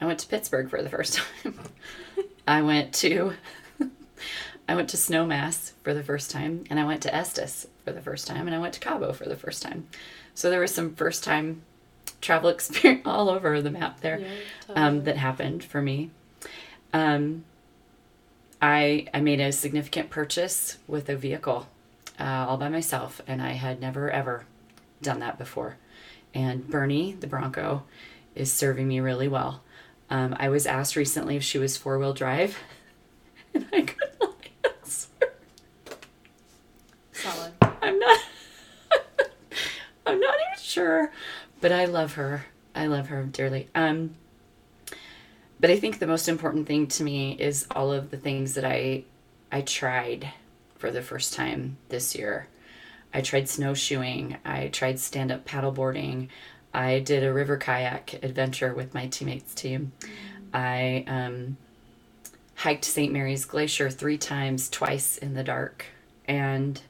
I 0.00 0.06
went 0.06 0.20
to 0.20 0.28
Pittsburgh 0.28 0.70
for 0.70 0.82
the 0.82 0.88
first 0.88 1.20
time. 1.42 1.58
I 2.46 2.62
went 2.62 2.94
to 2.94 3.34
I 4.68 4.74
went 4.74 4.88
to 4.90 4.96
Snowmass 4.96 5.72
for 5.82 5.94
the 5.94 6.02
first 6.02 6.30
time, 6.30 6.64
and 6.70 6.78
I 6.78 6.84
went 6.84 7.02
to 7.02 7.14
Estes 7.14 7.66
for 7.84 7.92
the 7.92 8.02
first 8.02 8.26
time, 8.26 8.46
and 8.46 8.54
I 8.54 8.58
went 8.58 8.74
to 8.74 8.80
Cabo 8.80 9.12
for 9.12 9.24
the 9.24 9.36
first 9.36 9.62
time. 9.62 9.88
So 10.34 10.50
there 10.50 10.60
was 10.60 10.74
some 10.74 10.94
first 10.94 11.24
time 11.24 11.62
travel 12.20 12.50
experience 12.50 13.06
all 13.06 13.28
over 13.28 13.60
the 13.60 13.70
map 13.70 14.00
there 14.00 14.20
Yeah, 14.20 14.28
um, 14.74 15.04
that 15.04 15.16
happened 15.16 15.64
for 15.64 15.82
me. 15.82 16.10
Um, 16.92 17.44
I 18.60 19.06
I 19.14 19.20
made 19.20 19.40
a 19.40 19.52
significant 19.52 20.10
purchase 20.10 20.78
with 20.86 21.08
a 21.08 21.16
vehicle 21.16 21.68
uh, 22.18 22.46
all 22.48 22.56
by 22.56 22.68
myself, 22.68 23.20
and 23.26 23.40
I 23.40 23.52
had 23.52 23.80
never 23.80 24.10
ever 24.10 24.44
done 25.02 25.20
that 25.20 25.38
before. 25.38 25.76
And 26.34 26.68
Bernie, 26.68 27.12
the 27.12 27.26
Bronco, 27.26 27.84
is 28.34 28.52
serving 28.52 28.86
me 28.88 29.00
really 29.00 29.28
well. 29.28 29.62
Um, 30.10 30.34
I 30.38 30.48
was 30.48 30.66
asked 30.66 30.96
recently 30.96 31.36
if 31.36 31.44
she 31.44 31.58
was 31.58 31.76
four 31.76 31.98
wheel 31.98 32.12
drive, 32.12 32.58
and 33.54 33.66
I 33.72 33.82
could 33.82 34.10
not 34.20 34.34
answer. 34.64 35.08
Solid. 37.12 37.52
I'm 37.62 37.98
not. 37.98 38.20
I'm 40.06 40.18
not 40.18 40.34
even 40.34 40.62
sure, 40.62 41.12
but 41.60 41.70
I 41.72 41.84
love 41.84 42.14
her. 42.14 42.46
I 42.74 42.86
love 42.86 43.08
her 43.08 43.22
dearly. 43.24 43.68
Um, 43.74 44.14
but 45.60 45.70
I 45.70 45.78
think 45.78 45.98
the 45.98 46.06
most 46.06 46.28
important 46.28 46.66
thing 46.66 46.86
to 46.88 47.02
me 47.02 47.32
is 47.38 47.66
all 47.70 47.92
of 47.92 48.10
the 48.10 48.16
things 48.16 48.54
that 48.54 48.64
I 48.64 49.04
I 49.50 49.62
tried 49.62 50.32
for 50.76 50.90
the 50.90 51.02
first 51.02 51.34
time 51.34 51.78
this 51.88 52.14
year. 52.14 52.48
I 53.12 53.22
tried 53.22 53.48
snowshoeing. 53.48 54.36
I 54.44 54.68
tried 54.68 55.00
stand 55.00 55.32
up 55.32 55.46
paddleboarding. 55.46 56.28
I 56.74 57.00
did 57.00 57.24
a 57.24 57.32
river 57.32 57.56
kayak 57.56 58.22
adventure 58.22 58.74
with 58.74 58.94
my 58.94 59.06
teammates 59.06 59.54
team. 59.54 59.92
I 60.52 61.04
um, 61.06 61.56
hiked 62.54 62.84
St. 62.84 63.12
Mary's 63.12 63.44
Glacier 63.44 63.90
three 63.90 64.18
times, 64.18 64.68
twice 64.68 65.16
in 65.16 65.34
the 65.34 65.42
dark. 65.42 65.86
And 66.26 66.80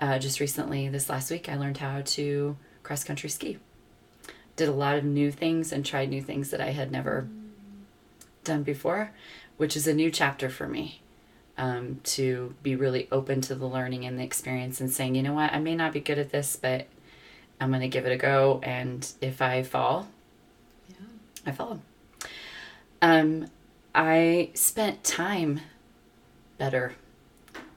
uh, 0.00 0.18
just 0.18 0.40
recently, 0.40 0.88
this 0.88 1.08
last 1.08 1.30
week, 1.30 1.48
I 1.48 1.56
learned 1.56 1.78
how 1.78 2.02
to 2.02 2.56
cross 2.82 3.04
country 3.04 3.30
ski. 3.30 3.58
Did 4.56 4.68
a 4.68 4.72
lot 4.72 4.96
of 4.96 5.04
new 5.04 5.30
things 5.30 5.72
and 5.72 5.84
tried 5.84 6.10
new 6.10 6.22
things 6.22 6.50
that 6.50 6.60
I 6.60 6.70
had 6.70 6.92
never 6.92 7.26
done 8.44 8.62
before, 8.62 9.12
which 9.56 9.76
is 9.76 9.86
a 9.86 9.94
new 9.94 10.10
chapter 10.10 10.48
for 10.48 10.66
me. 10.66 11.00
Um, 11.58 12.00
to 12.04 12.54
be 12.62 12.74
really 12.74 13.06
open 13.12 13.42
to 13.42 13.54
the 13.54 13.66
learning 13.66 14.06
and 14.06 14.18
the 14.18 14.22
experience 14.22 14.80
and 14.80 14.90
saying, 14.90 15.14
you 15.14 15.22
know 15.22 15.34
what, 15.34 15.52
I 15.52 15.58
may 15.58 15.74
not 15.74 15.92
be 15.92 16.00
good 16.00 16.18
at 16.18 16.30
this, 16.30 16.56
but 16.56 16.86
I'm 17.60 17.68
going 17.68 17.82
to 17.82 17.88
give 17.88 18.06
it 18.06 18.12
a 18.12 18.16
go. 18.16 18.60
And 18.62 19.06
if 19.20 19.42
I 19.42 19.62
fall, 19.62 20.08
Yeah. 20.88 20.96
I 21.44 21.52
fall. 21.52 21.82
Um, 23.02 23.48
I 23.94 24.50
spent 24.54 25.04
time 25.04 25.60
better, 26.56 26.94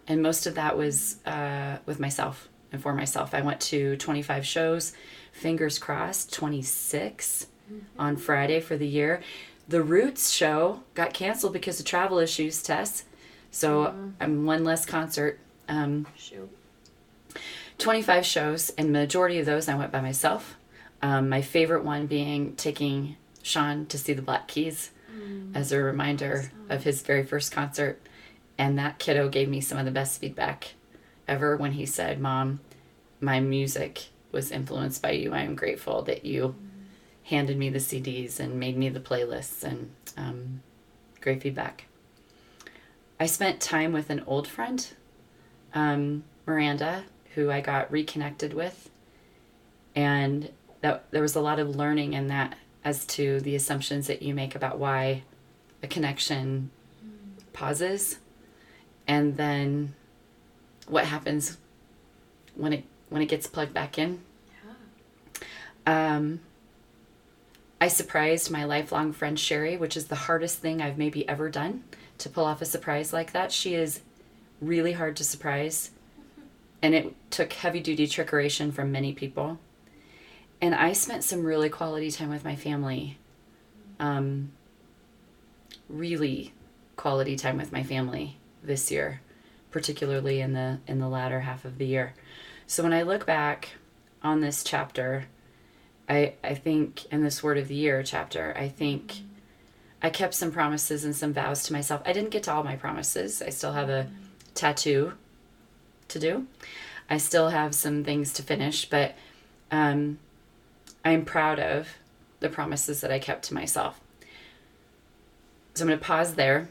and 0.08 0.22
most 0.22 0.46
of 0.46 0.55
that 0.55 0.77
was 0.77 1.17
uh, 1.25 1.77
with 1.86 2.00
myself 2.00 2.48
and 2.72 2.82
for 2.82 2.93
myself. 2.93 3.34
I 3.34 3.41
went 3.41 3.60
to 3.62 3.98
25 3.98 4.46
shows, 4.46 4.93
fingers 5.34 5.77
crossed, 5.79 6.32
26 6.34 7.48
on 7.98 8.15
Friday 8.17 8.60
for 8.62 8.77
the 8.77 8.88
year. 8.88 9.22
The 9.67 9.82
Roots 9.82 10.29
show 10.29 10.84
got 10.93 11.13
canceled 11.13 11.53
because 11.53 11.79
of 11.79 11.86
travel 11.86 12.20
issues, 12.20 12.62
Tess. 12.62 13.05
So 13.51 14.12
I'm 14.20 14.46
one 14.46 14.63
less 14.63 14.86
concert. 14.86 15.39
Um, 15.70 16.08
Shoot. 16.17 16.50
25 17.77 18.25
shows, 18.25 18.70
and 18.72 18.91
majority 18.91 19.39
of 19.39 19.46
those 19.46 19.67
I 19.67 19.75
went 19.75 19.91
by 19.91 20.01
myself. 20.01 20.55
Um, 21.01 21.29
my 21.29 21.41
favorite 21.41 21.84
one 21.84 22.08
being 22.08 22.55
taking 22.55 23.17
Sean 23.41 23.86
to 23.88 23.98
see 23.98 24.13
the 24.13 24.22
Black 24.22 24.48
Keys 24.48 24.91
as 25.53 25.72
a 25.72 25.79
reminder 25.79 26.51
of 26.70 26.84
his 26.84 27.01
very 27.01 27.24
first 27.24 27.51
concert. 27.51 28.01
And 28.58 28.77
that 28.79 29.00
kiddo 29.00 29.29
gave 29.29 29.50
me 29.50 29.62
some 29.62 29.77
of 29.77 29.86
the 29.86 29.91
best 29.91 30.20
feedback 30.20 30.74
ever 31.27 31.58
when 31.58 31.74
he 31.74 31.86
said, 31.86 32.20
Mom, 32.20 32.60
my 33.20 33.39
music 33.39 34.08
was 34.32 34.51
influenced 34.51 35.01
by 35.01 35.12
you. 35.12 35.34
I 35.34 35.41
am 35.41 35.55
grateful 35.55 36.01
that 36.03 36.25
you 36.25 36.55
handed 37.24 37.58
me 37.58 37.70
the 37.70 37.80
CDs 37.80 38.39
and 38.39 38.60
made 38.60 38.77
me 38.77 38.89
the 38.89 39.00
playlists, 39.00 39.63
and 39.63 39.92
um, 40.18 40.62
great 41.22 41.42
feedback. 41.42 41.86
I 43.20 43.25
spent 43.25 43.62
time 43.62 43.94
with 43.94 44.10
an 44.10 44.24
old 44.27 44.48
friend, 44.48 44.86
um, 45.74 46.24
Miranda, 46.46 47.06
who 47.36 47.50
I 47.50 47.62
got 47.62 47.92
reconnected 47.92 48.53
with, 48.53 48.89
and 49.96 50.51
that 50.82 51.10
there 51.12 51.22
was 51.22 51.36
a 51.36 51.42
lot 51.42 51.60
of 51.60 51.75
learning 51.75 52.13
in 52.13 52.27
that 52.27 52.58
as 52.84 53.06
to 53.06 53.39
the 53.39 53.56
assumptions 53.56 54.08
that 54.08 54.22
you 54.22 54.34
make 54.34 54.56
about 54.56 54.77
why 54.77 55.24
a 55.82 55.88
connection 55.88 56.70
pauses, 57.53 58.20
and 59.08 59.38
then 59.38 59.96
what 60.88 61.06
happens 61.06 61.58
when 62.56 62.74
it 62.74 62.84
when 63.10 63.22
it 63.22 63.27
gets 63.27 63.48
plugged 63.48 63.74
back 63.74 63.98
in. 63.98 64.22
Yeah. 65.88 66.15
Um, 66.15 66.42
I 67.84 67.90
surprised 67.90 68.50
my 68.50 68.63
lifelong 68.63 69.12
friend 69.12 69.38
Sherry, 69.38 69.75
which 69.75 69.98
is 69.98 70.06
the 70.06 70.16
hardest 70.16 70.60
thing 70.60 70.82
I've 70.82 70.98
maybe 70.98 71.28
ever 71.28 71.50
done 71.50 71.84
to 72.20 72.30
pull 72.30 72.46
off 72.46 72.62
a 72.62 72.66
surprise 72.66 73.12
like 73.12 73.34
that. 73.34 73.52
She 73.52 73.75
is 73.75 74.00
really 74.62 74.94
hard 74.94 75.18
to 75.18 75.25
surprise, 75.25 75.92
and 76.82 76.96
it 76.96 77.13
took 77.30 77.52
heavy 77.52 77.82
duty 77.82 78.08
trickeration 78.08 78.72
from 78.72 78.94
many 78.94 79.12
people. 79.12 79.60
And 80.62 80.74
I 80.74 80.94
spent 80.94 81.25
some 81.25 81.44
really 81.44 81.68
quality 81.68 82.10
time 82.10 82.30
with 82.30 82.46
my 82.46 82.56
family. 82.56 83.18
Um, 84.00 84.54
really 85.90 86.54
quality 86.96 87.36
time 87.36 87.58
with 87.58 87.74
my 87.74 87.84
family 87.84 88.38
this 88.63 88.92
year, 88.92 89.20
particularly 89.72 90.40
in 90.40 90.54
the 90.54 90.80
in 90.88 91.00
the 91.00 91.10
latter 91.10 91.42
half 91.42 91.66
of 91.66 91.80
the 91.80 91.88
year. 91.88 92.13
So 92.66 92.82
when 92.82 92.94
I 92.94 93.02
look 93.02 93.25
back 93.25 93.72
on 94.22 94.40
this 94.40 94.63
chapter, 94.63 95.25
I 96.13 96.34
I 96.43 96.53
think 96.53 97.05
in 97.12 97.24
this 97.24 97.43
word 97.43 97.58
of 97.58 97.67
the 97.67 97.75
year 97.75 98.03
chapter, 98.03 98.53
I 98.58 98.70
think 98.70 99.22
I 100.01 100.10
kept 100.10 100.34
some 100.34 100.51
promises 100.51 101.05
and 101.05 101.15
some 101.15 101.34
vows 101.34 101.63
to 101.63 101.74
myself. 101.74 102.01
I 102.05 102.13
didn't 102.13 102.32
get 102.32 102.43
to 102.43 102.53
all 102.53 102.63
my 102.63 102.75
promises. 102.75 103.41
I 103.41 103.50
still 103.50 103.74
have 103.74 103.89
a 103.89 104.10
tattoo 104.53 105.13
to 106.10 106.20
do. 106.20 106.48
I 107.10 107.17
still 107.17 107.50
have 107.50 107.74
some 107.74 108.03
things 108.03 108.34
to 108.34 108.43
finish, 108.43 108.89
but 108.89 109.15
um, 109.72 110.20
I'm 111.05 111.25
proud 111.25 111.60
of 111.60 111.88
the 112.39 112.50
promises 112.50 113.01
that 113.01 113.12
I 113.12 113.20
kept 113.20 113.46
to 113.46 113.53
myself. 113.53 114.00
So 115.74 115.84
I'm 115.84 115.88
going 115.88 116.00
to 116.00 116.05
pause 116.05 116.36
there. 116.36 116.70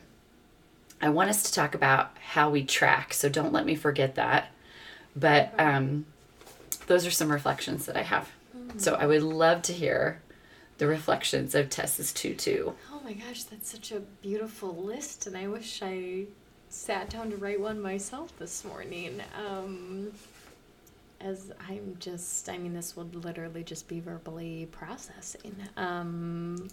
I 1.00 1.08
want 1.08 1.30
us 1.30 1.42
to 1.44 1.52
talk 1.52 1.75
about 1.75 2.16
how 2.18 2.50
we 2.50 2.64
track, 2.64 3.12
so 3.12 3.28
don't 3.28 3.52
let 3.52 3.66
me 3.66 3.75
forget 3.75 4.14
that. 4.14 4.52
But 5.16 5.52
um, 5.58 6.06
those 6.87 7.06
are 7.06 7.11
some 7.11 7.32
reflections 7.32 7.87
that 7.87 7.96
I 7.96 8.02
have. 8.02 8.30
So 8.76 8.95
I 8.95 9.07
would 9.07 9.23
love 9.23 9.62
to 9.62 9.73
hear 9.73 10.21
the 10.79 10.87
reflections 10.87 11.55
of 11.55 11.71
Tessa's 11.71 12.12
tutu. 12.12 12.73
Oh 12.91 13.00
my 13.05 13.12
gosh, 13.12 13.45
that's 13.45 13.71
such 13.71 13.93
a 13.93 14.00
beautiful 14.00 14.75
list, 14.75 15.26
and 15.26 15.37
I 15.37 15.47
wish 15.47 15.81
I 15.83 16.25
sat 16.69 17.11
down 17.11 17.31
to 17.31 17.37
write 17.37 17.61
one 17.61 17.81
myself 17.81 18.37
this 18.38 18.64
morning. 18.64 19.21
Um, 19.47 20.12
as 21.21 21.52
I'm 21.69 21.97
just, 22.00 22.49
I 22.49 22.59
mean, 22.59 22.75
this 22.75 22.97
would 22.97 23.14
literally 23.14 23.62
just 23.62 23.87
be 23.87 24.00
verbally 24.00 24.69
processing. 24.73 25.55
Um, 25.76 26.69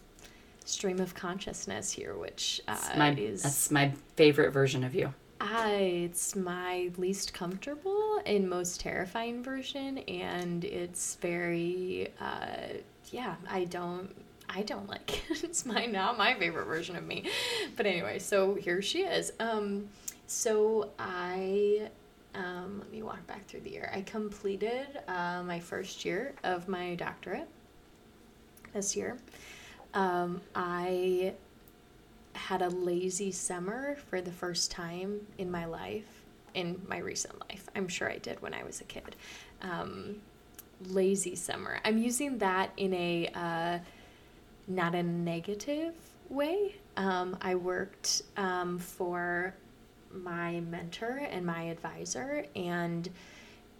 stream 0.65 0.99
of 0.99 1.13
consciousness 1.15 1.91
here, 1.91 2.15
which 2.15 2.61
uh, 2.67 2.77
my, 2.97 3.11
is 3.13 3.43
that's 3.43 3.71
my 3.71 3.91
favorite 4.15 4.51
version 4.51 4.83
of 4.83 4.95
you. 4.95 5.13
I, 5.41 5.71
it's 6.05 6.35
my 6.35 6.91
least 6.97 7.33
comfortable 7.33 8.21
and 8.25 8.49
most 8.49 8.81
terrifying 8.81 9.41
version, 9.43 9.99
and 9.99 10.65
it's 10.65 11.15
very, 11.15 12.09
uh, 12.19 12.79
yeah, 13.11 13.35
I 13.49 13.65
don't. 13.65 14.09
I 14.51 14.63
don't 14.63 14.89
like 14.89 15.29
it. 15.29 15.43
It's 15.43 15.63
my 15.63 15.85
not 15.85 16.17
my 16.17 16.33
favorite 16.33 16.65
version 16.65 16.95
of 16.95 17.05
me. 17.05 17.29
But 17.77 17.85
anyway, 17.85 18.17
so 18.17 18.55
here 18.55 18.81
she 18.81 19.03
is. 19.03 19.31
Um, 19.39 19.89
so 20.25 20.89
I 20.97 21.89
um, 22.35 22.79
let 22.79 22.91
me 22.91 23.01
walk 23.03 23.25
back 23.27 23.47
through 23.47 23.61
the 23.61 23.71
year. 23.71 23.91
I 23.93 24.01
completed 24.01 24.87
uh, 25.07 25.43
my 25.43 25.59
first 25.59 26.05
year 26.05 26.33
of 26.43 26.67
my 26.67 26.95
doctorate 26.95 27.47
this 28.73 28.95
year. 28.95 29.17
Um, 29.93 30.41
I 30.55 31.33
had 32.33 32.61
a 32.61 32.69
lazy 32.69 33.31
summer 33.31 33.97
for 34.09 34.21
the 34.21 34.31
first 34.31 34.71
time 34.71 35.19
in 35.37 35.49
my 35.49 35.65
life, 35.65 36.23
in 36.53 36.81
my 36.87 36.99
recent 36.99 37.39
life. 37.49 37.69
I'm 37.75 37.87
sure 37.87 38.09
I 38.09 38.17
did 38.17 38.41
when 38.41 38.53
I 38.53 38.63
was 38.63 38.81
a 38.81 38.85
kid. 38.85 39.15
Um, 39.61 40.17
lazy 40.87 41.35
summer. 41.35 41.79
I'm 41.83 41.97
using 41.97 42.37
that 42.39 42.71
in 42.77 42.93
a 42.93 43.29
uh, 43.33 43.79
not 44.67 44.95
a 44.95 45.03
negative 45.03 45.93
way. 46.29 46.75
Um, 46.95 47.37
I 47.41 47.55
worked 47.55 48.23
um, 48.37 48.77
for 48.77 49.53
my 50.11 50.59
mentor 50.61 51.27
and 51.29 51.45
my 51.45 51.63
advisor, 51.63 52.45
and 52.55 53.09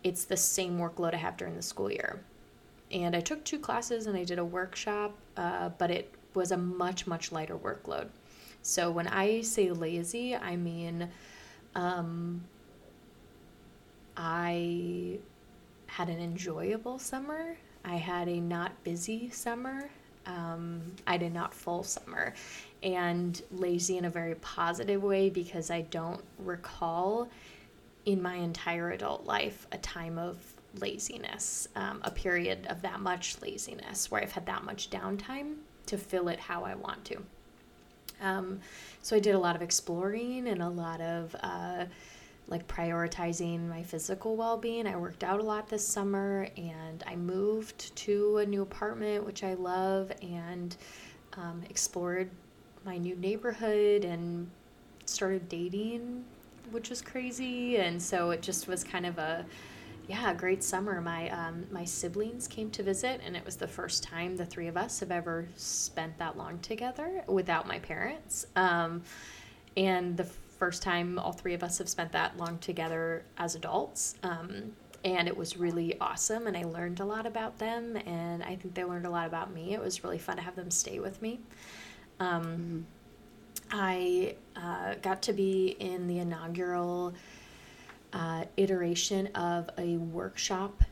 it's 0.04 0.26
the 0.26 0.38
same 0.38 0.78
workload 0.78 1.14
I 1.14 1.18
have 1.18 1.38
during 1.38 1.56
the 1.56 1.62
school 1.62 1.92
year. 1.92 2.20
And 2.92 3.16
I 3.16 3.20
took 3.20 3.44
two 3.44 3.60
classes 3.60 4.08
and 4.08 4.18
I 4.18 4.24
did 4.24 4.40
a 4.40 4.46
workshop, 4.46 5.16
uh, 5.38 5.70
but 5.78 5.92
it 5.92 6.12
was 6.34 6.52
a 6.52 6.58
much, 6.58 7.06
much 7.06 7.32
lighter 7.32 7.56
workload. 7.56 8.08
So 8.62 8.92
when 8.92 9.08
I 9.08 9.42
say 9.42 9.72
lazy, 9.72 10.36
I 10.36 10.56
mean 10.56 11.10
um, 11.76 12.44
I 14.18 15.20
had 15.88 16.10
an 16.10 16.20
enjoyable 16.20 17.00
summer. 17.00 17.58
I 17.86 17.96
had 17.96 18.28
a 18.28 18.40
not 18.40 18.84
busy 18.84 19.30
summer. 19.30 19.90
Um, 20.26 20.82
I 21.08 21.18
did 21.18 21.34
not 21.34 21.54
full 21.54 21.84
summer 21.84 22.34
and 22.84 23.42
lazy 23.52 23.98
in 23.98 24.06
a 24.06 24.10
very 24.10 24.36
positive 24.36 25.02
way 25.02 25.30
because 25.30 25.72
I 25.72 25.82
don't 25.82 26.22
recall 26.38 27.30
in 28.06 28.22
my 28.22 28.36
entire 28.36 28.92
adult 28.92 29.26
life 29.26 29.68
a 29.72 29.78
time 29.78 30.18
of 30.18 30.38
laziness, 30.80 31.68
um, 31.76 32.00
a 32.04 32.12
period 32.12 32.68
of 32.68 32.82
that 32.84 33.00
much 33.00 33.42
laziness 33.42 34.12
where 34.12 34.22
I've 34.22 34.32
had 34.32 34.46
that 34.46 34.64
much 34.64 34.90
downtime 34.90 35.56
to 35.88 35.98
fill 35.98 36.28
it 36.28 36.40
how 36.40 36.64
I 36.64 36.76
want 36.76 37.06
to. 37.06 37.24
Um, 38.22 38.60
so 39.02 39.16
I 39.16 39.20
did 39.20 39.36
a 39.36 39.40
lot 39.40 39.56
of 39.56 39.62
exploring 39.62 40.48
and 40.48 40.62
a 40.62 40.70
lot 40.70 41.02
of 41.02 41.36
uh, 41.42 41.86
like 42.48 42.68
prioritizing 42.68 43.70
my 43.70 43.84
physical 43.84 44.36
well 44.36 44.58
being. 44.58 44.88
I 44.88 44.96
worked 44.96 45.24
out 45.24 45.40
a 45.40 45.44
lot 45.44 45.70
this 45.70 45.88
summer 45.88 46.48
and 46.58 47.04
I 47.08 47.16
moved 47.16 47.96
to 47.98 48.38
a 48.38 48.46
new 48.46 48.62
apartment, 48.62 49.26
which 49.26 49.44
I 49.44 49.54
love, 49.54 50.12
and 50.22 50.76
um, 51.38 51.62
explored 51.70 52.30
my 52.86 52.98
new 52.98 53.16
neighborhood 53.16 54.04
and 54.04 54.50
started 55.06 55.48
dating, 55.50 56.24
which 56.72 56.90
was 56.90 57.02
crazy. 57.02 57.78
And 57.78 58.02
so 58.02 58.32
it 58.32 58.42
just 58.42 58.68
was 58.68 58.84
kind 58.84 59.06
of 59.06 59.18
a 59.18 59.46
yeah, 60.10 60.34
great 60.34 60.64
summer. 60.64 61.00
My 61.02 61.30
um, 61.30 61.68
my 61.72 61.86
siblings 61.86 62.48
came 62.48 62.72
to 62.72 62.82
visit, 62.82 63.22
and 63.24 63.38
it 63.38 63.46
was 63.46 63.58
the 63.58 63.68
first 63.68 64.02
time 64.02 64.36
the 64.36 64.46
three 64.46 64.68
of 64.68 64.76
us 64.76 65.00
have 65.02 65.12
ever 65.12 65.48
spent 65.56 66.18
that 66.18 66.36
long 66.36 66.58
together 66.60 67.24
without 67.28 67.68
my 67.68 67.78
parents. 67.78 68.48
Um, 68.56 69.04
and 69.78 70.18
the 70.18 70.24
first 70.24 70.82
time 70.82 71.20
all 71.20 71.32
three 71.32 71.54
of 71.54 71.62
us 71.62 71.78
have 71.78 71.88
spent 71.88 72.12
that 72.14 72.38
long 72.38 72.58
together 72.58 73.24
as 73.38 73.54
adults. 73.54 74.16
Um, 74.24 74.74
and 75.06 75.28
it 75.28 75.38
was 75.38 75.58
really 75.58 75.98
awesome, 76.02 76.48
and 76.48 76.58
I 76.58 76.64
learned 76.64 77.02
a 77.02 77.06
lot 77.06 77.28
about 77.28 77.60
them, 77.60 77.96
and 77.96 78.42
I 78.42 78.56
think 78.56 78.74
they 78.74 78.84
learned 78.84 79.06
a 79.06 79.12
lot 79.12 79.28
about 79.28 79.54
me. 79.54 79.76
It 79.76 79.80
was 79.80 80.04
really 80.04 80.18
fun 80.18 80.38
to 80.38 80.42
have 80.42 80.56
them 80.56 80.72
stay 80.72 81.00
with 81.00 81.22
me. 81.22 81.40
Um, 82.20 82.44
mm-hmm. 82.44 82.82
I 83.72 84.36
uh, 84.56 84.96
got 85.04 85.22
to 85.22 85.34
be 85.34 85.78
in 85.80 86.08
the 86.08 86.18
inaugural 86.18 87.14
uh, 88.14 88.46
iteration 88.58 89.28
of 89.28 89.70
a 89.78 89.98
workshop 89.98 90.84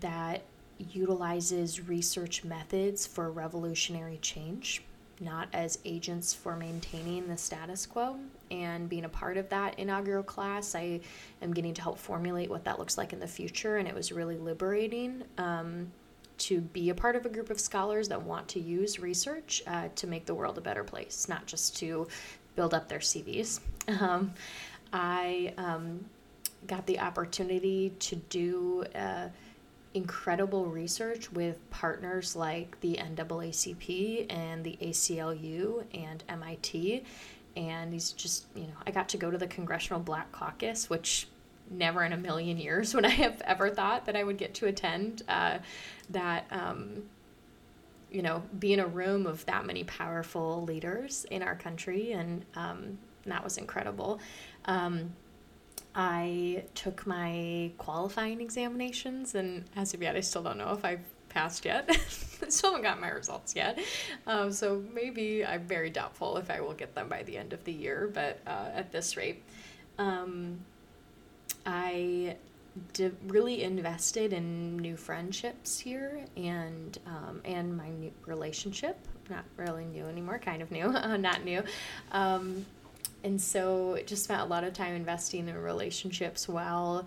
that 0.00 0.42
utilizes 0.78 1.88
research 1.88 2.44
methods 2.44 3.06
for 3.06 3.30
revolutionary 3.30 4.18
change, 4.20 4.82
not 5.20 5.48
as 5.52 5.78
agents 5.84 6.34
for 6.34 6.56
maintaining 6.56 7.26
the 7.28 7.36
status 7.36 7.86
quo. 7.86 8.16
And 8.50 8.88
being 8.88 9.04
a 9.04 9.08
part 9.08 9.36
of 9.36 9.48
that 9.48 9.78
inaugural 9.78 10.22
class, 10.22 10.74
I 10.74 11.00
am 11.42 11.52
getting 11.54 11.74
to 11.74 11.82
help 11.82 11.98
formulate 11.98 12.50
what 12.50 12.64
that 12.64 12.78
looks 12.78 12.98
like 12.98 13.12
in 13.12 13.20
the 13.20 13.26
future, 13.26 13.78
and 13.78 13.88
it 13.88 13.94
was 13.94 14.12
really 14.12 14.36
liberating. 14.36 15.22
Um, 15.38 15.90
to 16.38 16.60
be 16.60 16.90
a 16.90 16.94
part 16.94 17.16
of 17.16 17.24
a 17.24 17.30
group 17.30 17.48
of 17.48 17.58
scholars 17.58 18.08
that 18.08 18.20
want 18.20 18.46
to 18.48 18.60
use 18.60 19.00
research 19.00 19.62
uh, 19.66 19.88
to 19.96 20.06
make 20.06 20.26
the 20.26 20.34
world 20.34 20.58
a 20.58 20.60
better 20.60 20.84
place, 20.84 21.28
not 21.30 21.46
just 21.46 21.76
to 21.78 22.06
build 22.56 22.74
up 22.74 22.88
their 22.88 22.98
CVs. 22.98 23.60
Um, 24.00 24.34
I 24.92 25.54
um, 25.58 26.04
got 26.66 26.86
the 26.86 27.00
opportunity 27.00 27.92
to 28.00 28.16
do 28.16 28.84
uh, 28.94 29.28
incredible 29.94 30.66
research 30.66 31.32
with 31.32 31.58
partners 31.70 32.36
like 32.36 32.78
the 32.80 32.96
NAACP 32.96 34.26
and 34.30 34.62
the 34.62 34.78
ACLU 34.82 35.84
and 35.94 36.22
MIT. 36.28 37.02
And 37.56 37.92
he's 37.92 38.12
just, 38.12 38.44
you 38.54 38.64
know, 38.64 38.74
I 38.86 38.90
got 38.90 39.08
to 39.10 39.16
go 39.16 39.30
to 39.30 39.38
the 39.38 39.46
Congressional 39.46 40.00
Black 40.00 40.30
Caucus, 40.32 40.90
which 40.90 41.28
never 41.70 42.04
in 42.04 42.12
a 42.12 42.16
million 42.16 42.58
years 42.58 42.94
would 42.94 43.06
I 43.06 43.10
have 43.10 43.40
ever 43.42 43.70
thought 43.70 44.04
that 44.06 44.16
I 44.16 44.22
would 44.22 44.36
get 44.36 44.54
to 44.54 44.66
attend 44.66 45.22
uh, 45.28 45.58
that. 46.10 46.46
Um, 46.50 47.04
you 48.08 48.22
know, 48.22 48.40
be 48.60 48.72
in 48.72 48.78
a 48.78 48.86
room 48.86 49.26
of 49.26 49.44
that 49.46 49.66
many 49.66 49.82
powerful 49.84 50.62
leaders 50.62 51.26
in 51.30 51.42
our 51.42 51.56
country, 51.56 52.12
and 52.12 52.44
um, 52.54 52.96
that 53.26 53.42
was 53.42 53.58
incredible. 53.58 54.20
Um, 54.64 55.10
I 55.98 56.64
took 56.74 57.06
my 57.06 57.72
qualifying 57.78 58.42
examinations, 58.42 59.34
and 59.34 59.64
as 59.74 59.94
of 59.94 60.02
yet, 60.02 60.14
I 60.14 60.20
still 60.20 60.42
don't 60.42 60.58
know 60.58 60.72
if 60.72 60.84
I've 60.84 61.00
passed 61.30 61.64
yet. 61.64 61.86
I 61.88 61.96
still 62.48 62.70
haven't 62.72 62.82
got 62.82 63.00
my 63.00 63.08
results 63.08 63.56
yet. 63.56 63.78
Um, 64.26 64.52
so 64.52 64.82
maybe 64.92 65.44
I'm 65.44 65.66
very 65.66 65.88
doubtful 65.88 66.36
if 66.36 66.50
I 66.50 66.60
will 66.60 66.74
get 66.74 66.94
them 66.94 67.08
by 67.08 67.22
the 67.22 67.38
end 67.38 67.54
of 67.54 67.64
the 67.64 67.72
year, 67.72 68.10
but 68.12 68.40
uh, 68.46 68.68
at 68.74 68.92
this 68.92 69.16
rate. 69.16 69.42
Um, 69.98 70.58
I 71.64 72.36
really 73.26 73.62
invested 73.62 74.34
in 74.34 74.76
new 74.76 74.96
friendships 74.96 75.78
here 75.78 76.26
and 76.36 76.98
um, 77.06 77.40
and 77.44 77.76
my 77.76 77.88
new 77.88 78.12
relationship. 78.26 78.98
Not 79.30 79.44
really 79.56 79.86
new 79.86 80.04
anymore, 80.04 80.38
kind 80.38 80.60
of 80.60 80.70
new, 80.70 80.88
not 81.18 81.42
new. 81.44 81.62
Um, 82.12 82.66
and 83.26 83.40
so 83.40 83.98
just 84.06 84.24
spent 84.24 84.40
a 84.40 84.44
lot 84.44 84.64
of 84.64 84.72
time 84.72 84.94
investing 84.94 85.48
in 85.48 85.56
relationships 85.58 86.48
while 86.48 87.06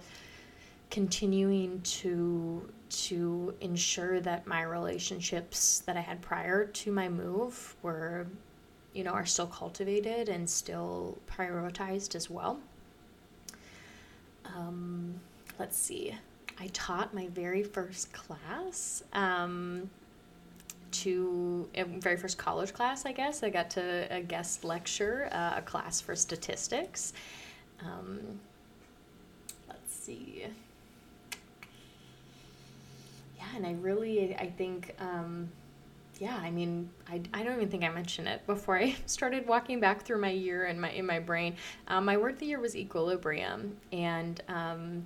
continuing 0.92 1.82
to 1.82 2.70
to 2.90 3.54
ensure 3.62 4.20
that 4.20 4.46
my 4.48 4.64
relationships 4.64 5.80
that 5.86 5.96
I 5.96 6.02
had 6.02 6.22
prior 6.22 6.66
to 6.66 6.92
my 6.92 7.08
move 7.10 7.76
were 7.82 8.28
you 8.94 9.04
know 9.04 9.12
are 9.12 9.26
still 9.26 9.48
cultivated 9.48 10.30
and 10.30 10.50
still 10.50 11.18
prioritized 11.28 12.16
as 12.16 12.30
well 12.30 12.60
um, 14.56 15.20
let's 15.58 15.78
see, 15.78 16.16
I 16.60 16.68
taught 16.68 17.14
my 17.14 17.28
very 17.28 17.64
first 17.64 18.12
class. 18.14 19.04
Um, 19.14 19.90
to 20.92 21.68
very 21.74 22.18
first 22.18 22.38
college 22.38 22.74
class, 22.74 23.06
I 23.06 23.12
guess. 23.12 23.44
I 23.44 23.50
got 23.50 23.70
to 23.72 24.08
a 24.10 24.22
guest 24.22 24.64
lecture, 24.64 25.30
uh, 25.32 25.54
a 25.58 25.62
class 25.62 26.02
for 26.02 26.16
statistics. 26.16 27.14
Um, 27.82 28.20
let's 29.68 29.94
see. 29.94 30.46
Yeah, 33.38 33.46
and 33.56 33.66
I 33.66 33.74
really, 33.74 34.36
I 34.36 34.48
think, 34.48 34.96
um, 35.00 35.50
yeah, 36.20 36.38
I 36.42 36.52
mean, 36.52 36.90
I, 37.08 37.22
I 37.34 37.44
don't 37.44 37.56
even 37.56 37.70
think 37.70 37.84
I 37.84 37.90
mentioned 37.90 38.28
it 38.28 38.46
before 38.46 38.78
I 38.78 38.96
started 39.06 39.48
walking 39.48 39.80
back 39.80 40.04
through 40.04 40.20
my 40.20 40.32
year 40.32 40.66
in 40.66 40.80
my 40.80 40.92
in 40.92 41.06
my 41.06 41.20
brain. 41.20 41.56
Um, 41.88 42.06
my 42.06 42.18
word 42.18 42.34
of 42.34 42.40
the 42.40 42.48
year 42.48 42.60
was 42.60 42.76
equilibrium, 42.76 43.78
and 43.92 44.42
um, 44.50 45.06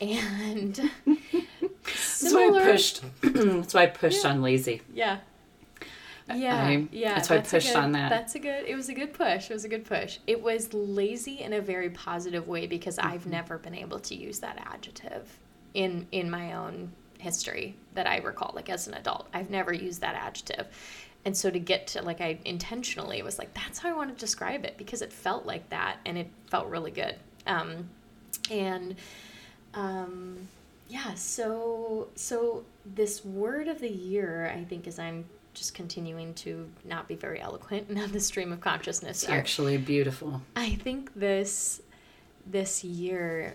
and 2.22 2.34
that's 2.34 2.34
why 2.34 2.60
I 2.60 2.64
pushed. 2.64 3.02
that's 3.22 3.74
why 3.74 3.82
I 3.82 3.86
pushed 3.86 4.24
yeah. 4.24 4.30
on 4.30 4.42
lazy. 4.42 4.82
Yeah. 4.92 5.18
Yeah, 6.34 6.56
I, 6.56 6.88
yeah. 6.90 7.14
That's 7.14 7.30
why 7.30 7.36
that's 7.36 7.54
I 7.54 7.56
pushed 7.58 7.74
good, 7.74 7.84
on 7.84 7.92
that. 7.92 8.10
That's 8.10 8.34
a 8.34 8.40
good. 8.40 8.64
It 8.66 8.74
was 8.74 8.88
a 8.88 8.94
good 8.94 9.12
push. 9.12 9.48
It 9.48 9.54
was 9.54 9.64
a 9.64 9.68
good 9.68 9.84
push. 9.84 10.18
It 10.26 10.42
was 10.42 10.74
lazy 10.74 11.40
in 11.40 11.52
a 11.52 11.60
very 11.60 11.90
positive 11.90 12.48
way 12.48 12.66
because 12.66 12.96
mm-hmm. 12.96 13.12
I've 13.12 13.26
never 13.26 13.58
been 13.58 13.76
able 13.76 14.00
to 14.00 14.14
use 14.14 14.40
that 14.40 14.58
adjective 14.72 15.38
in 15.74 16.06
in 16.10 16.28
my 16.28 16.54
own 16.54 16.90
history 17.18 17.76
that 17.94 18.06
I 18.06 18.18
recall, 18.18 18.52
like 18.54 18.68
as 18.68 18.88
an 18.88 18.94
adult. 18.94 19.28
I've 19.32 19.50
never 19.50 19.72
used 19.72 20.00
that 20.00 20.14
adjective. 20.16 20.66
And 21.24 21.36
so 21.36 21.50
to 21.50 21.58
get 21.58 21.88
to 21.88 22.02
like 22.02 22.20
I 22.20 22.38
intentionally 22.44 23.22
was 23.22 23.38
like, 23.38 23.52
that's 23.54 23.78
how 23.78 23.88
I 23.88 23.92
want 23.92 24.10
to 24.10 24.20
describe 24.20 24.64
it 24.64 24.76
because 24.76 25.02
it 25.02 25.12
felt 25.12 25.44
like 25.44 25.68
that 25.70 25.98
and 26.06 26.16
it 26.16 26.30
felt 26.50 26.68
really 26.68 26.92
good. 26.92 27.16
Um, 27.46 27.88
And 28.50 28.94
um, 29.74 30.48
yeah, 30.88 31.14
so 31.14 32.08
so 32.14 32.64
this 32.84 33.24
word 33.24 33.68
of 33.68 33.80
the 33.80 33.90
year, 33.90 34.52
I 34.54 34.64
think, 34.64 34.86
as 34.86 34.98
I'm 34.98 35.24
just 35.54 35.74
continuing 35.74 36.34
to 36.34 36.68
not 36.84 37.08
be 37.08 37.14
very 37.14 37.40
eloquent 37.40 37.86
and 37.88 37.98
have 37.98 38.12
the 38.12 38.20
stream 38.20 38.52
of 38.52 38.60
consciousness 38.60 39.24
here. 39.24 39.36
Actually, 39.36 39.78
beautiful. 39.78 40.42
I 40.54 40.74
think 40.76 41.14
this 41.14 41.82
this 42.46 42.84
year, 42.84 43.54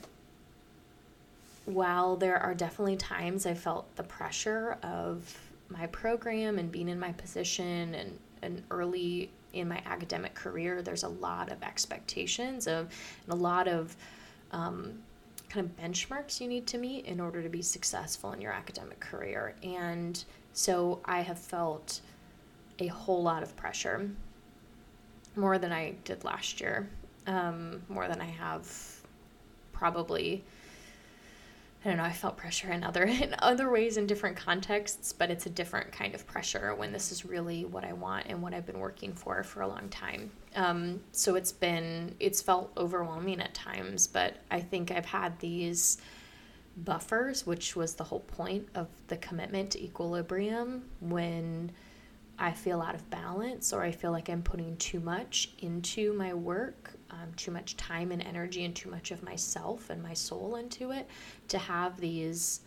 while 1.65 2.17
there 2.17 2.37
are 2.37 2.53
definitely 2.53 2.97
times 2.97 3.45
I 3.45 3.53
felt 3.53 3.95
the 3.95 4.03
pressure 4.03 4.77
of 4.83 5.37
my 5.69 5.87
program 5.87 6.59
and 6.59 6.69
being 6.69 6.89
in 6.89 6.99
my 6.99 7.13
position 7.13 7.95
and, 7.95 8.19
and 8.41 8.61
early 8.69 9.29
in 9.53 9.69
my 9.69 9.81
academic 9.85 10.33
career, 10.33 10.81
there's 10.81 11.03
a 11.03 11.09
lot 11.09 11.49
of 11.49 11.63
expectations 11.63 12.67
of 12.67 12.89
and 13.25 13.33
a 13.33 13.35
lot 13.35 13.69
of 13.69 13.95
um, 14.51 15.01
kind 15.51 15.65
of 15.65 15.83
benchmarks 15.83 16.39
you 16.39 16.47
need 16.47 16.65
to 16.65 16.77
meet 16.77 17.05
in 17.05 17.19
order 17.19 17.43
to 17.43 17.49
be 17.49 17.61
successful 17.61 18.31
in 18.31 18.39
your 18.39 18.53
academic 18.53 18.99
career. 19.01 19.53
And 19.63 20.23
so 20.53 21.01
I 21.03 21.19
have 21.21 21.37
felt 21.37 21.99
a 22.79 22.87
whole 22.87 23.21
lot 23.21 23.43
of 23.43 23.55
pressure, 23.57 24.09
more 25.35 25.57
than 25.57 25.73
I 25.73 25.95
did 26.05 26.23
last 26.23 26.61
year, 26.61 26.89
um, 27.27 27.81
more 27.89 28.07
than 28.07 28.21
I 28.21 28.25
have 28.25 28.65
probably 29.73 30.43
I 31.83 31.87
don't 31.87 31.97
know, 31.97 32.03
I 32.03 32.11
felt 32.11 32.37
pressure 32.37 32.71
in 32.71 32.83
other 32.83 33.03
in 33.05 33.35
other 33.39 33.69
ways 33.69 33.97
in 33.97 34.05
different 34.05 34.37
contexts, 34.37 35.13
but 35.13 35.31
it's 35.31 35.45
a 35.45 35.49
different 35.49 35.91
kind 35.91 36.13
of 36.13 36.27
pressure 36.27 36.75
when 36.75 36.91
this 36.91 37.11
is 37.11 37.25
really 37.25 37.65
what 37.65 37.83
I 37.83 37.93
want 37.93 38.27
and 38.27 38.41
what 38.41 38.53
I've 38.53 38.65
been 38.65 38.79
working 38.79 39.13
for 39.13 39.43
for 39.43 39.61
a 39.61 39.67
long 39.67 39.89
time. 39.89 40.31
Um, 40.55 41.01
so 41.11 41.35
it's 41.35 41.51
been 41.51 42.15
it's 42.19 42.41
felt 42.41 42.71
overwhelming 42.77 43.41
at 43.41 43.53
times, 43.53 44.07
but 44.07 44.37
I 44.51 44.59
think 44.59 44.91
I've 44.91 45.05
had 45.05 45.39
these 45.39 45.97
buffers, 46.77 47.45
which 47.45 47.75
was 47.75 47.95
the 47.95 48.03
whole 48.03 48.21
point 48.21 48.67
of 48.75 48.87
the 49.07 49.17
commitment 49.17 49.71
to 49.71 49.83
equilibrium 49.83 50.83
when 50.99 51.71
I 52.37 52.51
feel 52.51 52.81
out 52.81 52.95
of 52.95 53.09
balance 53.09 53.73
or 53.73 53.83
I 53.83 53.91
feel 53.91 54.11
like 54.11 54.29
I'm 54.29 54.41
putting 54.41 54.77
too 54.77 54.99
much 54.99 55.51
into 55.59 56.13
my 56.13 56.33
work 56.33 56.93
um, 57.21 57.33
too 57.35 57.51
much 57.51 57.77
time 57.77 58.11
and 58.11 58.21
energy 58.21 58.65
and 58.65 58.75
too 58.75 58.89
much 58.89 59.11
of 59.11 59.23
myself 59.23 59.89
and 59.89 60.01
my 60.01 60.13
soul 60.13 60.55
into 60.55 60.91
it 60.91 61.07
to 61.47 61.57
have 61.57 61.99
these 61.99 62.61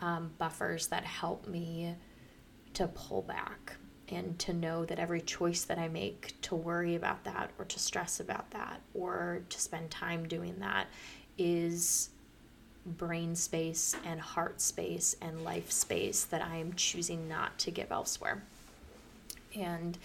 um, 0.00 0.30
buffers 0.38 0.86
that 0.88 1.04
help 1.04 1.46
me 1.46 1.94
to 2.74 2.88
pull 2.88 3.22
back 3.22 3.76
and 4.08 4.38
to 4.38 4.52
know 4.52 4.84
that 4.84 4.98
every 4.98 5.20
choice 5.20 5.64
that 5.64 5.78
I 5.78 5.88
make 5.88 6.40
to 6.42 6.54
worry 6.54 6.94
about 6.94 7.24
that 7.24 7.50
or 7.58 7.64
to 7.64 7.78
stress 7.78 8.20
about 8.20 8.50
that 8.50 8.80
or 8.92 9.42
to 9.48 9.60
spend 9.60 9.90
time 9.90 10.28
doing 10.28 10.56
that 10.58 10.88
is 11.38 12.10
brain 12.84 13.34
space 13.34 13.96
and 14.04 14.20
heart 14.20 14.60
space 14.60 15.16
and 15.22 15.42
life 15.42 15.72
space 15.72 16.24
that 16.24 16.42
I 16.42 16.56
am 16.56 16.74
choosing 16.74 17.28
not 17.28 17.58
to 17.60 17.70
give 17.70 17.90
elsewhere. 17.90 18.42
And 19.56 19.96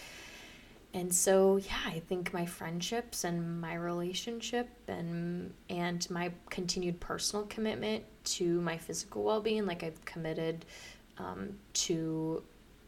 and 0.94 1.14
so 1.14 1.58
yeah 1.58 1.78
i 1.86 2.00
think 2.00 2.34
my 2.34 2.46
friendships 2.46 3.24
and 3.24 3.62
my 3.62 3.76
relationship 3.76 4.70
and 4.88 5.54
and 5.70 6.10
my 6.10 6.32
continued 6.50 7.00
personal 7.00 7.46
commitment 7.46 8.04
to 8.24 8.60
my 8.62 8.78
physical 8.78 9.24
well-being 9.24 9.66
like 9.66 9.84
i've 9.84 10.04
committed 10.06 10.66
um, 11.18 11.50
to 11.74 12.42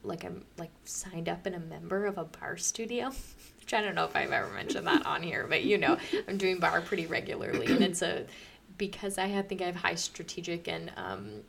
like 0.03 0.23
i'm 0.23 0.43
like 0.57 0.71
signed 0.83 1.29
up 1.29 1.45
and 1.45 1.55
a 1.55 1.59
member 1.59 2.05
of 2.05 2.17
a 2.17 2.23
barre 2.23 2.57
studio 2.57 3.11
which 3.59 3.73
i 3.73 3.81
don't 3.81 3.93
know 3.93 4.05
if 4.05 4.15
i've 4.15 4.31
ever 4.31 4.51
mentioned 4.51 4.87
that 4.87 5.05
on 5.05 5.21
here 5.21 5.45
but 5.47 5.63
you 5.63 5.77
know 5.77 5.97
i'm 6.27 6.37
doing 6.37 6.59
barre 6.59 6.81
pretty 6.81 7.05
regularly. 7.05 7.67
And 7.67 7.83
it's 7.83 8.01
a 8.01 8.25
because 8.77 9.17
i 9.19 9.27
have, 9.27 9.47
think 9.47 9.61
i 9.61 9.65
have 9.65 9.75
high 9.75 9.95
strategic 9.95 10.67
and 10.67 10.91
um 10.97 11.41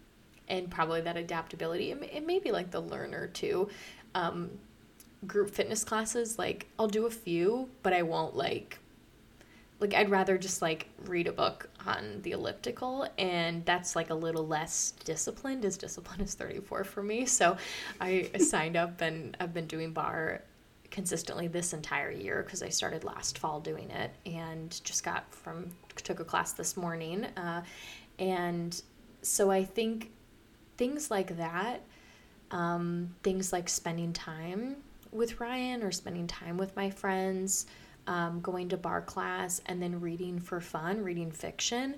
and 0.49 0.71
probably 0.71 1.01
that 1.01 1.17
adaptability 1.17 1.93
and 1.93 2.01
may, 2.01 2.09
it 2.09 2.27
may 2.27 2.39
be 2.39 2.53
like 2.53 2.71
the 2.71 2.81
learner 2.81 3.29
too 3.29 3.71
um 4.15 4.51
group 5.27 5.51
fitness 5.51 5.85
classes, 5.85 6.39
like 6.39 6.67
I'll 6.79 6.89
do 6.89 7.07
a 7.07 7.11
few, 7.11 7.69
but 7.83 7.93
I 7.93 8.03
won't 8.03 8.37
like 8.37 8.79
like 9.83 9.95
I'd 9.95 10.11
rather 10.11 10.39
just 10.39 10.63
like 10.63 10.87
read 11.07 11.27
a 11.27 11.33
book 11.33 11.69
on 11.85 12.21
the 12.23 12.31
elliptical 12.31 13.09
and 13.19 13.65
that's 13.67 13.97
like 13.97 14.11
a 14.11 14.15
little 14.15 14.47
less 14.47 14.93
disciplined 15.05 15.65
as 15.65 15.77
discipline 15.77 16.21
is 16.21 16.35
34 16.35 16.85
for 16.85 17.03
me. 17.03 17.27
So 17.27 17.57
I 18.01 18.31
signed 18.39 18.77
up 18.77 19.01
and 19.01 19.37
I've 19.41 19.53
been 19.53 19.67
doing 19.67 19.93
barre 19.93 20.43
consistently 20.93 21.49
this 21.49 21.73
entire 21.73 22.13
year 22.13 22.45
because 22.45 22.63
I 22.63 22.69
started 22.69 23.03
last 23.03 23.39
fall 23.39 23.59
doing 23.59 23.91
it 23.91 24.13
and 24.25 24.81
just 24.85 25.03
got 25.03 25.35
from 25.35 25.71
took 25.97 26.21
a 26.21 26.25
class 26.25 26.53
this 26.53 26.77
morning. 26.77 27.25
Uh, 27.37 27.63
and 28.21 28.81
so 29.23 29.51
I 29.51 29.65
think 29.65 30.13
things 30.77 31.11
like 31.11 31.37
that, 31.39 31.81
um, 32.53 33.17
things 33.25 33.53
like 33.53 33.69
spending 33.69 34.13
time 34.13 34.77
with 35.13 35.39
Ryan 35.39 35.83
or 35.83 35.93
spending 35.93 36.27
time 36.27 36.57
with 36.57 36.75
my 36.75 36.91
friends, 36.91 37.67
um, 38.07 38.41
going 38.41 38.71
to 38.71 38.77
barre 38.77 39.03
class, 39.03 39.61
and 39.67 39.81
then 39.81 40.01
reading 40.01 40.41
for 40.41 40.61
fun, 40.61 41.03
reading 41.03 41.31
fiction 41.31 41.97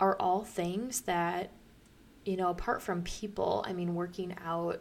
are 0.00 0.16
all 0.18 0.42
things 0.44 1.02
that, 1.02 1.50
you 2.24 2.36
know, 2.36 2.48
apart 2.48 2.80
from 2.80 3.02
people, 3.02 3.64
I 3.66 3.72
mean, 3.72 3.94
working 3.94 4.34
out, 4.44 4.80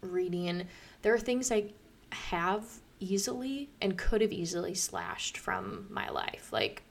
reading, 0.00 0.66
there 1.02 1.12
are 1.14 1.18
things 1.18 1.52
I 1.52 1.72
have 2.10 2.64
easily 2.98 3.68
and 3.82 3.98
could 3.98 4.22
have 4.22 4.32
easily 4.32 4.74
slashed 4.74 5.36
from 5.36 5.86
my 5.90 6.08
life. 6.08 6.48
Like, 6.52 6.82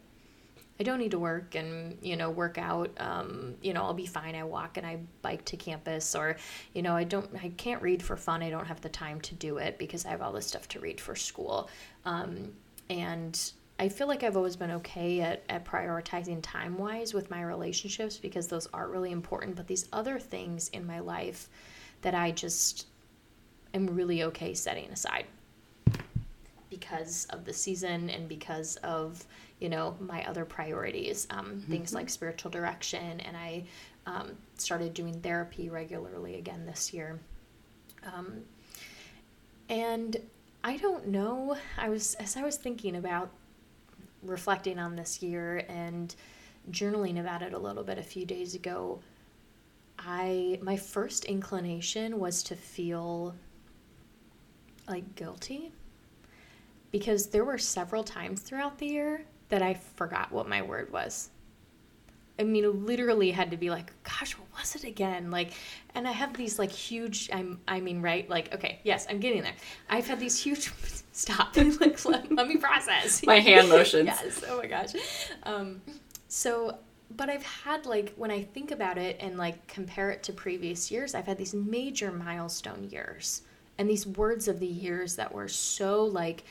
I 0.80 0.84
don't 0.84 1.00
need 1.00 1.12
to 1.12 1.20
work 1.20 1.56
and 1.56 1.98
you 2.02 2.16
know 2.16 2.30
work 2.30 2.58
out. 2.58 2.92
Um, 2.98 3.56
you 3.62 3.74
know 3.74 3.84
I'll 3.84 3.94
be 3.94 4.06
fine. 4.06 4.36
I 4.36 4.44
walk 4.44 4.78
and 4.78 4.86
I 4.86 5.00
bike 5.22 5.46
to 5.46 5.58
campus, 5.58 6.16
or 6.16 6.38
you 6.74 6.82
know 6.82 6.96
I 6.96 7.04
don't. 7.04 7.30
I 7.42 7.50
can't 7.58 7.82
read 7.82 8.04
for 8.04 8.18
fun. 8.18 8.44
I 8.44 8.50
don't 8.50 8.66
have 8.66 8.82
the 8.82 8.90
time 8.90 9.22
to 9.22 9.36
do 9.36 9.58
it 9.58 9.78
because 9.78 10.06
I 10.06 10.10
have 10.10 10.22
all 10.22 10.34
this 10.34 10.48
stuff 10.48 10.68
to 10.70 10.80
read 10.80 11.00
for 11.00 11.16
school. 11.16 11.70
Um, 12.04 12.54
and 12.90 13.52
I 13.80 13.90
feel 13.90 14.08
like 14.08 14.24
I've 14.24 14.38
always 14.38 14.56
been 14.56 14.72
okay 14.72 15.22
at, 15.22 15.44
at 15.50 15.66
prioritizing 15.66 16.40
time 16.42 16.78
wise 16.78 17.14
with 17.14 17.30
my 17.30 17.42
relationships 17.42 18.18
because 18.18 18.48
those 18.48 18.68
are 18.74 18.88
really 18.88 19.12
important. 19.12 19.56
But 19.56 19.68
these 19.68 19.88
other 19.92 20.20
things 20.20 20.70
in 20.70 20.86
my 20.86 21.00
life 21.00 21.50
that 22.02 22.16
I 22.16 22.32
just 22.32 22.88
am 23.74 23.88
really 23.88 24.24
okay 24.24 24.54
setting 24.54 24.90
aside 24.92 25.26
because 26.76 27.26
of 27.30 27.46
the 27.46 27.54
season 27.54 28.10
and 28.10 28.28
because 28.28 28.76
of 28.78 29.26
you 29.60 29.70
know 29.70 29.96
my 30.00 30.28
other 30.28 30.44
priorities 30.44 31.26
um, 31.30 31.46
mm-hmm. 31.46 31.72
things 31.72 31.94
like 31.94 32.10
spiritual 32.10 32.52
direction 32.52 33.20
and 33.22 33.38
i 33.38 33.64
um, 34.06 34.32
started 34.58 34.94
doing 34.94 35.20
therapy 35.22 35.70
regularly 35.70 36.36
again 36.36 36.66
this 36.66 36.94
year 36.94 37.20
um, 38.14 38.42
and 39.70 40.18
i 40.64 40.76
don't 40.78 41.08
know 41.08 41.56
i 41.78 41.88
was 41.88 42.16
as 42.16 42.36
i 42.36 42.44
was 42.44 42.58
thinking 42.58 42.98
about 42.98 43.30
reflecting 44.24 44.78
on 44.78 44.96
this 44.96 45.22
year 45.22 45.64
and 45.70 46.16
journaling 46.72 47.20
about 47.20 47.42
it 47.42 47.54
a 47.54 47.60
little 47.60 47.84
bit 47.84 47.98
a 47.98 48.04
few 48.04 48.26
days 48.26 48.54
ago 48.54 49.00
i 50.00 50.60
my 50.62 50.76
first 50.76 51.24
inclination 51.26 52.20
was 52.20 52.44
to 52.44 52.56
feel 52.56 53.34
like 54.90 55.16
guilty 55.16 55.72
because 56.96 57.28
there 57.28 57.44
were 57.44 57.58
several 57.58 58.06
times 58.06 58.40
throughout 58.40 58.78
the 58.78 58.86
year 58.86 59.26
that 59.50 59.62
I 59.62 59.74
forgot 59.74 60.32
what 60.32 60.48
my 60.48 60.62
word 60.62 60.94
was. 60.94 61.30
I 62.40 62.44
mean, 62.44 62.86
literally 62.86 63.32
had 63.32 63.52
to 63.52 63.58
be 63.58 63.70
like, 63.70 63.92
gosh, 64.04 64.38
what 64.38 64.48
was 64.58 64.78
it 64.78 64.86
again? 64.86 65.30
Like, 65.30 65.52
and 65.94 66.08
I 66.08 66.14
have 66.14 66.38
these 66.38 66.58
like 66.58 66.72
huge, 66.72 67.30
I'm, 67.34 67.60
I 67.68 67.82
mean, 67.82 68.02
right? 68.02 68.30
Like, 68.30 68.56
okay, 68.56 68.80
yes, 68.86 69.08
I'm 69.10 69.20
getting 69.20 69.42
there. 69.42 69.56
I've 69.90 70.08
had 70.08 70.22
these 70.22 70.42
huge, 70.42 70.72
stop, 71.12 71.58
like, 71.82 72.06
let, 72.06 72.32
let 72.32 72.48
me 72.48 72.56
process. 72.56 73.22
My 73.26 73.40
hand 73.40 73.68
motions. 73.68 74.06
yes, 74.06 74.46
oh 74.48 74.60
my 74.60 74.68
gosh. 74.68 74.94
Um, 75.44 75.82
so, 76.30 76.78
but 77.18 77.30
I've 77.30 77.44
had 77.44 77.86
like, 77.86 78.14
when 78.16 78.32
I 78.32 78.42
think 78.42 78.72
about 78.72 78.98
it 78.98 79.18
and 79.20 79.38
like 79.38 79.68
compare 79.68 80.12
it 80.12 80.24
to 80.24 80.32
previous 80.32 80.90
years, 80.90 81.14
I've 81.14 81.28
had 81.28 81.38
these 81.38 81.54
major 81.54 82.10
milestone 82.10 82.88
years 82.90 83.42
and 83.78 83.90
these 83.90 84.08
words 84.08 84.48
of 84.48 84.62
the 84.62 84.66
years 84.66 85.18
that 85.18 85.34
were 85.34 85.50
so 85.50 86.06
like, 86.06 86.46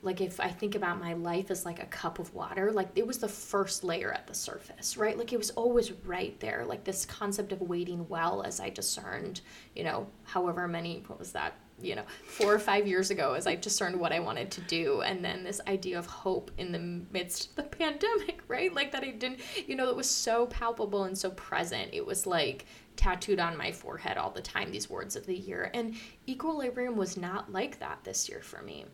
like 0.00 0.20
if 0.20 0.38
I 0.38 0.48
think 0.48 0.76
about 0.76 1.00
my 1.00 1.14
life 1.14 1.50
as 1.50 1.64
like 1.64 1.82
a 1.82 1.86
cup 1.86 2.18
of 2.20 2.32
water, 2.32 2.70
like 2.70 2.88
it 2.94 3.06
was 3.06 3.18
the 3.18 3.28
first 3.28 3.82
layer 3.82 4.12
at 4.12 4.28
the 4.28 4.34
surface, 4.34 4.96
right? 4.96 5.18
Like 5.18 5.32
it 5.32 5.38
was 5.38 5.50
always 5.50 5.92
right 6.04 6.38
there. 6.38 6.64
Like 6.64 6.84
this 6.84 7.04
concept 7.04 7.50
of 7.50 7.60
waiting 7.60 8.08
well 8.08 8.42
as 8.42 8.60
I 8.60 8.70
discerned, 8.70 9.40
you 9.74 9.82
know, 9.82 10.06
however 10.22 10.68
many, 10.68 11.02
what 11.08 11.18
was 11.18 11.32
that, 11.32 11.54
you 11.82 11.96
know, 11.96 12.04
four 12.24 12.54
or 12.54 12.60
five 12.60 12.86
years 12.86 13.10
ago 13.10 13.34
as 13.34 13.48
I 13.48 13.56
discerned 13.56 13.98
what 13.98 14.12
I 14.12 14.20
wanted 14.20 14.52
to 14.52 14.60
do. 14.62 15.00
And 15.00 15.24
then 15.24 15.42
this 15.42 15.60
idea 15.66 15.98
of 15.98 16.06
hope 16.06 16.52
in 16.58 16.70
the 16.70 16.78
midst 17.12 17.50
of 17.50 17.56
the 17.56 17.62
pandemic, 17.76 18.42
right? 18.46 18.72
Like 18.72 18.92
that 18.92 19.02
I 19.02 19.10
didn't, 19.10 19.40
you 19.66 19.74
know, 19.74 19.88
it 19.88 19.96
was 19.96 20.08
so 20.08 20.46
palpable 20.46 21.04
and 21.04 21.18
so 21.18 21.30
present. 21.30 21.90
It 21.92 22.06
was 22.06 22.24
like 22.24 22.66
tattooed 22.94 23.40
on 23.40 23.56
my 23.56 23.72
forehead 23.72 24.16
all 24.16 24.30
the 24.30 24.42
time, 24.42 24.70
these 24.70 24.88
words 24.88 25.16
of 25.16 25.26
the 25.26 25.36
year. 25.36 25.72
And 25.74 25.96
equilibrium 26.28 26.96
was 26.96 27.16
not 27.16 27.50
like 27.50 27.80
that 27.80 28.04
this 28.04 28.28
year 28.28 28.42
for 28.42 28.62
me 28.62 28.84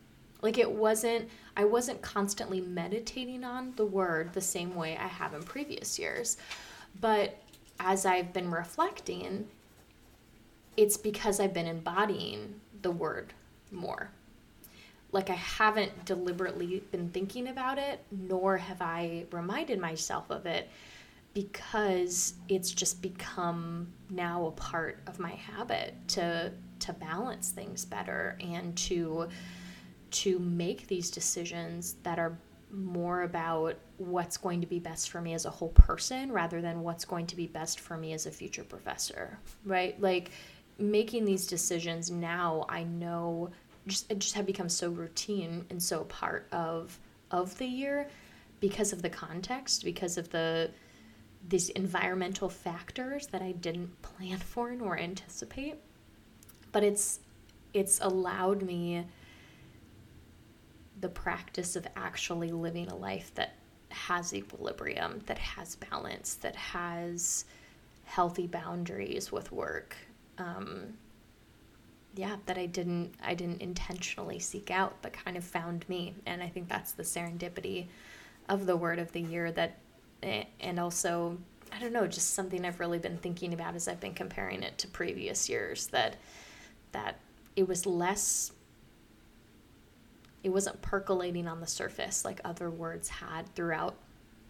Like 0.44 0.58
it 0.58 0.70
wasn't, 0.70 1.30
I 1.56 1.64
wasn't 1.64 2.02
constantly 2.02 2.60
meditating 2.60 3.44
on 3.44 3.72
the 3.76 3.86
word 3.86 4.34
the 4.34 4.42
same 4.42 4.74
way 4.74 4.94
I 4.94 5.06
have 5.06 5.32
in 5.32 5.42
previous 5.42 5.98
years. 5.98 6.36
But 7.00 7.38
as 7.80 8.04
I've 8.04 8.34
been 8.34 8.50
reflecting, 8.50 9.48
it's 10.76 10.98
because 10.98 11.40
I've 11.40 11.54
been 11.54 11.66
embodying 11.66 12.60
the 12.82 12.90
word 12.90 13.32
more. 13.72 14.10
Like 15.12 15.30
I 15.30 15.34
haven't 15.34 16.04
deliberately 16.04 16.82
been 16.92 17.08
thinking 17.08 17.48
about 17.48 17.78
it, 17.78 18.04
nor 18.10 18.58
have 18.58 18.82
I 18.82 19.24
reminded 19.32 19.80
myself 19.80 20.28
of 20.28 20.44
it 20.44 20.68
because 21.32 22.34
it's 22.50 22.70
just 22.70 23.00
become 23.00 23.86
now 24.10 24.44
a 24.44 24.50
part 24.50 24.98
of 25.06 25.18
my 25.18 25.32
habit 25.32 25.94
to 26.08 26.52
to 26.80 26.92
balance 26.92 27.48
things 27.48 27.86
better 27.86 28.36
and 28.40 28.76
to 28.76 29.28
to 30.14 30.38
make 30.38 30.86
these 30.86 31.10
decisions 31.10 31.96
that 32.02 32.18
are 32.18 32.38
more 32.70 33.22
about 33.22 33.76
what's 33.98 34.36
going 34.36 34.60
to 34.60 34.66
be 34.66 34.80
best 34.80 35.10
for 35.10 35.20
me 35.20 35.32
as 35.32 35.44
a 35.44 35.50
whole 35.50 35.68
person 35.70 36.32
rather 36.32 36.60
than 36.60 36.82
what's 36.82 37.04
going 37.04 37.26
to 37.26 37.36
be 37.36 37.46
best 37.46 37.78
for 37.78 37.96
me 37.96 38.12
as 38.12 38.26
a 38.26 38.30
future 38.30 38.64
professor 38.64 39.38
right? 39.64 40.00
Like 40.00 40.30
making 40.76 41.24
these 41.24 41.46
decisions 41.46 42.10
now 42.10 42.66
i 42.68 42.82
know 42.82 43.48
just 43.86 44.10
it 44.10 44.18
just 44.18 44.34
have 44.34 44.44
become 44.44 44.68
so 44.68 44.90
routine 44.90 45.64
and 45.70 45.80
so 45.80 46.02
part 46.04 46.48
of 46.50 46.98
of 47.30 47.56
the 47.58 47.66
year 47.66 48.08
because 48.58 48.92
of 48.92 49.00
the 49.00 49.08
context 49.08 49.84
because 49.84 50.18
of 50.18 50.28
the 50.30 50.68
these 51.48 51.68
environmental 51.70 52.48
factors 52.48 53.26
that 53.28 53.42
i 53.42 53.52
didn't 53.52 53.90
plan 54.02 54.38
for 54.38 54.70
nor 54.72 54.98
anticipate. 54.98 55.76
But 56.72 56.82
it's 56.82 57.20
it's 57.72 58.00
allowed 58.00 58.62
me 58.62 59.06
the 61.04 61.08
practice 61.10 61.76
of 61.76 61.86
actually 61.96 62.50
living 62.50 62.88
a 62.88 62.96
life 62.96 63.30
that 63.34 63.52
has 63.90 64.32
equilibrium, 64.32 65.20
that 65.26 65.36
has 65.36 65.76
balance, 65.76 66.36
that 66.36 66.56
has 66.56 67.44
healthy 68.06 68.46
boundaries 68.46 69.30
with 69.30 69.52
work. 69.52 69.94
Um, 70.38 70.94
yeah, 72.14 72.36
that 72.46 72.56
I 72.56 72.64
didn't 72.64 73.12
I 73.22 73.34
didn't 73.34 73.60
intentionally 73.60 74.38
seek 74.38 74.70
out, 74.70 74.96
but 75.02 75.12
kind 75.12 75.36
of 75.36 75.44
found 75.44 75.86
me, 75.90 76.14
and 76.24 76.42
I 76.42 76.48
think 76.48 76.70
that's 76.70 76.92
the 76.92 77.02
serendipity 77.02 77.84
of 78.48 78.64
the 78.64 78.74
word 78.74 78.98
of 78.98 79.12
the 79.12 79.20
year. 79.20 79.52
That 79.52 79.76
eh, 80.22 80.44
and 80.58 80.80
also 80.80 81.36
I 81.70 81.80
don't 81.80 81.92
know, 81.92 82.06
just 82.06 82.32
something 82.32 82.64
I've 82.64 82.80
really 82.80 82.98
been 82.98 83.18
thinking 83.18 83.52
about 83.52 83.74
as 83.74 83.88
I've 83.88 84.00
been 84.00 84.14
comparing 84.14 84.62
it 84.62 84.78
to 84.78 84.88
previous 84.88 85.50
years. 85.50 85.88
That 85.88 86.16
that 86.92 87.18
it 87.56 87.68
was 87.68 87.84
less 87.84 88.52
it 90.44 90.50
wasn't 90.50 90.80
percolating 90.82 91.48
on 91.48 91.60
the 91.60 91.66
surface 91.66 92.24
like 92.24 92.40
other 92.44 92.70
words 92.70 93.08
had 93.08 93.52
throughout 93.54 93.96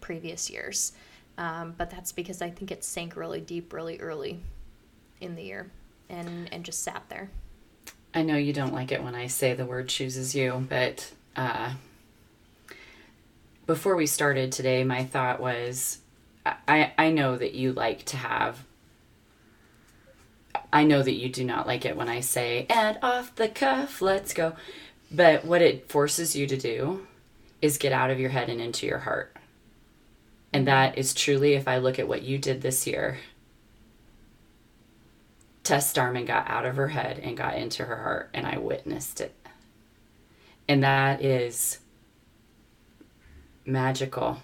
previous 0.01 0.51
years. 0.51 0.91
Um, 1.37 1.73
but 1.77 1.89
that's 1.89 2.11
because 2.11 2.41
I 2.41 2.49
think 2.49 2.71
it 2.71 2.83
sank 2.83 3.15
really 3.15 3.41
deep, 3.41 3.73
really 3.73 3.99
early 3.99 4.39
in 5.19 5.35
the 5.35 5.43
year, 5.43 5.69
and 6.09 6.51
and 6.53 6.63
just 6.63 6.83
sat 6.83 7.03
there. 7.09 7.29
I 8.13 8.21
know 8.21 8.37
you 8.37 8.53
don't 8.53 8.73
like 8.73 8.91
it 8.91 9.03
when 9.03 9.15
I 9.15 9.27
say 9.27 9.53
the 9.53 9.65
word 9.65 9.89
chooses 9.89 10.33
you, 10.33 10.65
but 10.69 11.11
uh, 11.35 11.73
before 13.65 13.97
we 13.97 14.05
started 14.05 14.51
today, 14.51 14.85
my 14.85 15.03
thought 15.03 15.41
was, 15.41 15.99
I 16.45 16.93
I 16.97 17.09
know 17.11 17.35
that 17.35 17.53
you 17.53 17.73
like 17.73 18.05
to 18.05 18.17
have. 18.17 18.63
I 20.71 20.83
know 20.85 21.01
that 21.01 21.13
you 21.13 21.29
do 21.29 21.43
not 21.43 21.67
like 21.67 21.85
it 21.85 21.97
when 21.97 22.07
I 22.07 22.21
say, 22.21 22.65
and 22.69 22.97
off 23.01 23.35
the 23.35 23.49
cuff, 23.49 24.01
let's 24.01 24.33
go. 24.33 24.55
But 25.11 25.45
what 25.45 25.61
it 25.61 25.89
forces 25.89 26.35
you 26.35 26.47
to 26.47 26.57
do 26.57 27.07
is 27.61 27.77
get 27.77 27.93
out 27.93 28.09
of 28.09 28.19
your 28.19 28.29
head 28.29 28.49
and 28.49 28.59
into 28.59 28.85
your 28.85 28.99
heart. 28.99 29.35
And 30.51 30.67
that 30.67 30.97
is 30.97 31.13
truly, 31.13 31.53
if 31.53 31.67
I 31.67 31.77
look 31.77 31.99
at 31.99 32.07
what 32.07 32.21
you 32.21 32.37
did 32.37 32.61
this 32.61 32.87
year, 32.87 33.17
Tess 35.63 35.89
Starman 35.89 36.25
got 36.25 36.49
out 36.49 36.65
of 36.65 36.75
her 36.75 36.89
head 36.89 37.19
and 37.19 37.35
got 37.35 37.55
into 37.57 37.83
her 37.83 37.95
heart, 37.95 38.29
and 38.33 38.45
I 38.45 38.57
witnessed 38.57 39.19
it. 39.19 39.33
And 40.67 40.83
that 40.83 41.23
is 41.23 41.79
magical. 43.65 44.37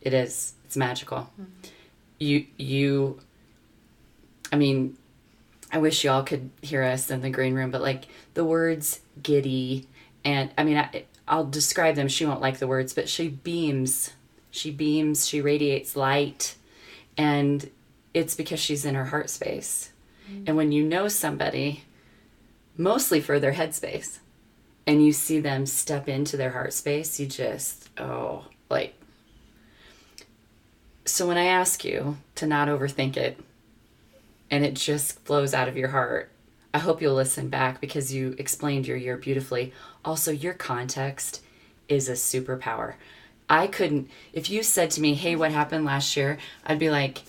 It 0.00 0.12
is. 0.12 0.54
It's 0.64 0.76
magical. 0.76 1.30
Mm-hmm. 1.40 1.44
You, 2.18 2.46
you, 2.58 3.20
I 4.52 4.56
mean, 4.56 4.96
I 5.72 5.78
wish 5.78 6.04
y'all 6.04 6.22
could 6.22 6.50
hear 6.62 6.82
us 6.82 7.10
in 7.10 7.20
the 7.20 7.30
green 7.30 7.54
room, 7.54 7.70
but 7.70 7.80
like 7.80 8.06
the 8.34 8.44
words 8.44 9.00
giddy 9.22 9.86
and 10.24 10.50
I 10.58 10.64
mean, 10.64 10.76
I, 10.76 11.04
I'll 11.26 11.46
describe 11.46 11.94
them. 11.94 12.08
She 12.08 12.26
won't 12.26 12.40
like 12.40 12.58
the 12.58 12.66
words, 12.66 12.92
but 12.92 13.08
she 13.08 13.28
beams. 13.28 14.12
She 14.50 14.70
beams, 14.70 15.28
she 15.28 15.40
radiates 15.40 15.96
light. 15.96 16.56
And 17.16 17.70
it's 18.12 18.34
because 18.34 18.60
she's 18.60 18.84
in 18.84 18.94
her 18.94 19.06
heart 19.06 19.30
space. 19.30 19.92
Mm-hmm. 20.28 20.44
And 20.46 20.56
when 20.56 20.72
you 20.72 20.82
know 20.82 21.08
somebody, 21.08 21.84
mostly 22.76 23.20
for 23.20 23.38
their 23.38 23.52
head 23.52 23.74
space, 23.74 24.20
and 24.86 25.04
you 25.04 25.12
see 25.12 25.38
them 25.38 25.66
step 25.66 26.08
into 26.08 26.36
their 26.36 26.50
heart 26.50 26.72
space, 26.72 27.20
you 27.20 27.26
just, 27.26 27.88
oh, 27.98 28.46
like. 28.68 28.94
So 31.04 31.28
when 31.28 31.36
I 31.36 31.44
ask 31.44 31.84
you 31.84 32.16
to 32.36 32.46
not 32.46 32.68
overthink 32.68 33.16
it, 33.16 33.38
and 34.50 34.64
it 34.64 34.74
just 34.74 35.20
flows 35.20 35.54
out 35.54 35.68
of 35.68 35.76
your 35.76 35.88
heart. 35.88 36.30
I 36.72 36.78
hope 36.78 37.02
you'll 37.02 37.14
listen 37.14 37.48
back 37.48 37.80
because 37.80 38.14
you 38.14 38.34
explained 38.38 38.86
your 38.86 38.96
year 38.96 39.16
beautifully. 39.16 39.72
Also, 40.04 40.30
your 40.30 40.54
context 40.54 41.42
is 41.88 42.08
a 42.08 42.12
superpower. 42.12 42.94
I 43.48 43.66
couldn't, 43.66 44.08
if 44.32 44.48
you 44.48 44.62
said 44.62 44.90
to 44.92 45.00
me, 45.00 45.14
hey, 45.14 45.34
what 45.34 45.50
happened 45.50 45.84
last 45.84 46.16
year? 46.16 46.38
I'd 46.64 46.78
be 46.78 46.90
like, 46.90 47.22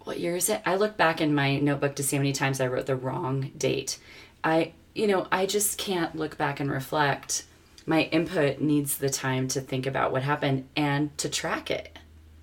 what 0.00 0.20
year 0.20 0.36
is 0.36 0.50
it? 0.50 0.60
I 0.66 0.76
look 0.76 0.96
back 0.98 1.20
in 1.20 1.34
my 1.34 1.58
notebook 1.58 1.96
to 1.96 2.02
see 2.02 2.16
how 2.16 2.20
many 2.20 2.34
times 2.34 2.60
I 2.60 2.66
wrote 2.66 2.86
the 2.86 2.94
wrong 2.94 3.50
date. 3.56 3.98
I, 4.44 4.72
you 4.94 5.06
know, 5.06 5.26
I 5.32 5.46
just 5.46 5.78
can't 5.78 6.14
look 6.14 6.36
back 6.36 6.60
and 6.60 6.70
reflect. 6.70 7.44
My 7.86 8.02
input 8.02 8.60
needs 8.60 8.98
the 8.98 9.08
time 9.08 9.48
to 9.48 9.60
think 9.60 9.86
about 9.86 10.12
what 10.12 10.22
happened 10.22 10.68
and 10.76 11.16
to 11.18 11.30
track 11.30 11.70
it. 11.70 11.98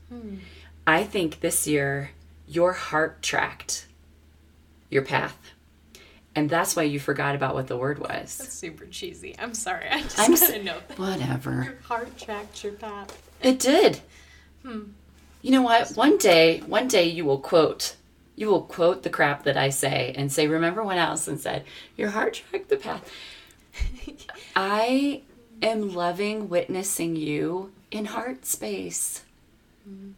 Hmm. 0.09 0.37
I 0.87 1.03
think 1.03 1.39
this 1.39 1.67
year, 1.67 2.11
your 2.47 2.73
heart 2.73 3.21
tracked 3.21 3.85
your 4.93 5.03
path. 5.03 5.37
And 6.35 6.49
that's 6.49 6.75
why 6.75 6.83
you 6.83 6.99
forgot 6.99 7.35
about 7.35 7.53
what 7.53 7.67
the 7.67 7.77
word 7.77 7.99
was. 7.99 8.37
That's 8.37 8.53
super 8.53 8.85
cheesy. 8.85 9.35
I'm 9.37 9.53
sorry. 9.53 9.87
I 9.89 10.01
just 10.01 10.19
I'm 10.19 10.33
gotta 10.33 10.63
know 10.63 10.79
that. 10.87 10.97
Whatever. 10.97 11.63
Your 11.65 11.81
heart 11.83 12.17
tracked 12.17 12.63
your 12.63 12.73
path. 12.73 13.31
It 13.41 13.59
did. 13.59 14.01
Hmm. 14.63 14.83
You 15.41 15.51
know 15.51 15.61
what? 15.61 15.91
One 15.91 16.17
day, 16.17 16.59
one 16.61 16.87
day 16.87 17.09
you 17.09 17.25
will 17.25 17.39
quote, 17.39 17.95
you 18.35 18.47
will 18.47 18.61
quote 18.61 19.03
the 19.03 19.09
crap 19.09 19.43
that 19.43 19.57
I 19.57 19.69
say 19.69 20.13
and 20.17 20.31
say, 20.31 20.47
"Remember 20.47 20.83
when 20.83 20.97
Allison 20.97 21.37
said 21.37 21.65
your 21.97 22.09
heart 22.09 22.41
tracked 22.49 22.69
the 22.69 22.77
path." 22.77 23.07
I 24.55 25.21
am 25.61 25.93
loving 25.93 26.49
witnessing 26.49 27.15
you 27.15 27.71
in 27.91 28.05
heart 28.05 28.45
space. 28.45 29.23
Hmm. 29.83 30.11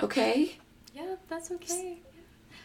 Okay. 0.00 0.56
Yeah, 0.94 1.16
that's 1.28 1.50
okay. 1.50 1.98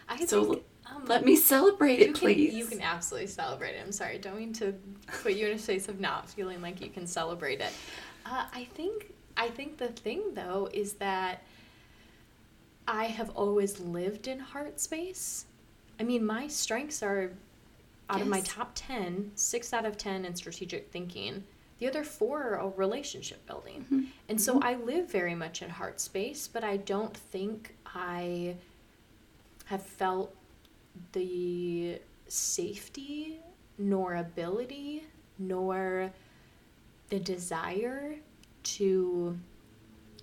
I 0.10 0.26
so 0.26 0.44
think, 0.44 0.64
um, 0.88 1.06
let 1.06 1.24
me 1.24 1.36
celebrate 1.36 2.00
it, 2.00 2.16
please. 2.16 2.50
Can, 2.50 2.58
you 2.58 2.66
can 2.66 2.82
absolutely 2.82 3.28
celebrate 3.28 3.76
it. 3.76 3.82
I'm 3.86 3.92
sorry, 3.92 4.18
don't 4.18 4.38
mean 4.38 4.54
to 4.54 4.74
put 5.22 5.34
you 5.34 5.48
in 5.48 5.56
a 5.56 5.60
space 5.60 5.88
of 5.88 6.00
not 6.00 6.30
feeling 6.30 6.62
like 6.62 6.82
you 6.82 6.90
can 6.90 7.08
celebrate 7.08 7.62
it. 7.62 7.72
Uh, 8.26 8.46
I 8.54 8.66
think 8.74 9.14
I 9.38 9.48
think 9.48 9.78
the 9.78 9.88
thing 9.88 10.34
though 10.34 10.68
is 10.74 10.94
that 10.94 11.44
I 12.88 13.06
have 13.06 13.30
always 13.32 13.80
lived 13.80 14.28
in 14.28 14.40
heart 14.40 14.80
space. 14.80 15.46
I 16.00 16.04
mean, 16.04 16.26
my 16.26 16.48
strengths 16.48 17.04
are 17.04 17.32
out 18.10 18.18
yes. 18.18 18.22
of 18.22 18.28
my 18.28 18.42
top 18.42 18.72
10, 18.74 19.32
six 19.36 19.74
out 19.74 19.86
of 19.86 19.98
10 19.98 20.26
in 20.26 20.36
strategic 20.36 20.92
thinking. 20.92 21.44
The 21.78 21.88
other 21.88 22.04
four 22.04 22.58
are 22.58 22.70
relationship 22.76 23.46
building. 23.46 23.86
Mm-hmm. 23.86 24.02
And 24.28 24.42
so 24.42 24.56
mm-hmm. 24.56 24.68
I 24.68 24.76
live 24.76 25.10
very 25.10 25.36
much 25.36 25.62
in 25.62 25.70
heart 25.70 26.02
space, 26.02 26.50
but 26.52 26.64
I 26.64 26.78
don't 26.78 27.16
think 27.16 27.76
I 27.86 28.56
have 29.70 29.84
felt 29.84 30.36
the 31.12 32.00
safety 32.28 33.40
nor 33.78 34.16
ability 34.16 35.04
nor 35.38 36.12
the 37.10 37.20
desire 37.20 38.16
to 38.64 39.38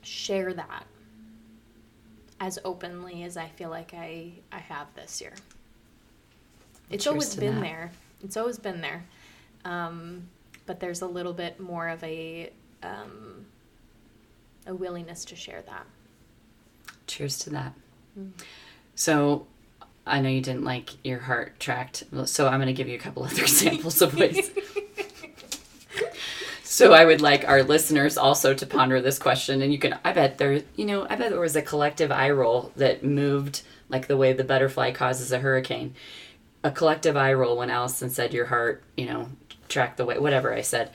share 0.02 0.52
that 0.52 0.84
as 2.40 2.58
openly 2.64 3.22
as 3.22 3.36
I 3.36 3.46
feel 3.46 3.70
like 3.70 3.94
I, 3.94 4.32
I 4.50 4.58
have 4.58 4.88
this 4.96 5.20
year. 5.20 5.34
It's 6.90 7.06
always 7.06 7.36
been 7.36 7.54
that. 7.54 7.60
there. 7.60 7.92
It's 8.24 8.36
always 8.36 8.58
been 8.58 8.80
there. 8.80 9.04
Um, 9.64 10.26
but 10.66 10.80
there's 10.80 11.02
a 11.02 11.06
little 11.06 11.32
bit 11.32 11.60
more 11.60 11.88
of 11.88 12.02
a 12.02 12.50
um, 12.82 13.46
a 14.66 14.74
willingness 14.74 15.24
to 15.26 15.36
share 15.36 15.62
that. 15.62 15.86
Cheers 17.06 17.38
to 17.38 17.50
that. 17.50 17.72
Mm. 18.18 18.32
So 18.96 19.46
I 20.06 20.20
know 20.20 20.28
you 20.28 20.40
didn't 20.40 20.64
like 20.64 21.04
your 21.04 21.20
heart 21.20 21.60
tracked, 21.60 22.04
so 22.24 22.48
I'm 22.48 22.58
going 22.58 22.66
to 22.66 22.72
give 22.72 22.88
you 22.88 22.96
a 22.96 23.00
couple 23.00 23.22
other 23.24 23.42
examples 23.42 24.02
of 24.02 24.16
ways. 24.16 24.50
so 26.64 26.92
I 26.92 27.04
would 27.04 27.20
like 27.20 27.46
our 27.46 27.62
listeners 27.62 28.16
also 28.16 28.54
to 28.54 28.66
ponder 28.66 29.00
this 29.00 29.18
question. 29.18 29.62
And 29.62 29.72
you 29.72 29.78
can, 29.78 29.98
I 30.04 30.12
bet 30.12 30.38
there, 30.38 30.62
you 30.74 30.86
know, 30.86 31.06
I 31.08 31.14
bet 31.14 31.30
there 31.30 31.40
was 31.40 31.56
a 31.56 31.62
collective 31.62 32.10
eye 32.10 32.30
roll 32.30 32.72
that 32.76 33.04
moved 33.04 33.62
like 33.88 34.08
the 34.08 34.16
way 34.16 34.32
the 34.32 34.44
butterfly 34.44 34.92
causes 34.92 35.30
a 35.30 35.38
hurricane. 35.38 35.94
A 36.64 36.70
collective 36.70 37.16
eye 37.16 37.34
roll 37.34 37.58
when 37.58 37.70
Allison 37.70 38.10
said 38.10 38.32
your 38.32 38.46
heart, 38.46 38.82
you 38.96 39.06
know, 39.06 39.28
track 39.68 39.96
the 39.96 40.06
way, 40.06 40.18
whatever 40.18 40.52
I 40.52 40.62
said. 40.62 40.90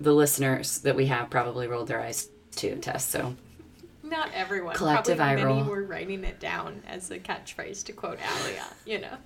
The 0.00 0.14
listeners 0.14 0.78
that 0.78 0.96
we 0.96 1.06
have 1.06 1.30
probably 1.30 1.68
rolled 1.68 1.88
their 1.88 2.00
eyes 2.00 2.28
too, 2.56 2.76
Tess. 2.76 3.04
So 3.04 3.36
not 4.12 4.30
everyone. 4.34 4.76
Collective 4.76 5.16
Probably 5.16 5.42
many 5.42 5.62
were 5.64 5.82
writing 5.82 6.22
it 6.22 6.38
down 6.38 6.82
as 6.86 7.10
a 7.10 7.18
catchphrase 7.18 7.82
to 7.86 7.92
quote 7.92 8.18
Alia. 8.20 8.66
You 8.86 9.00
know, 9.00 9.16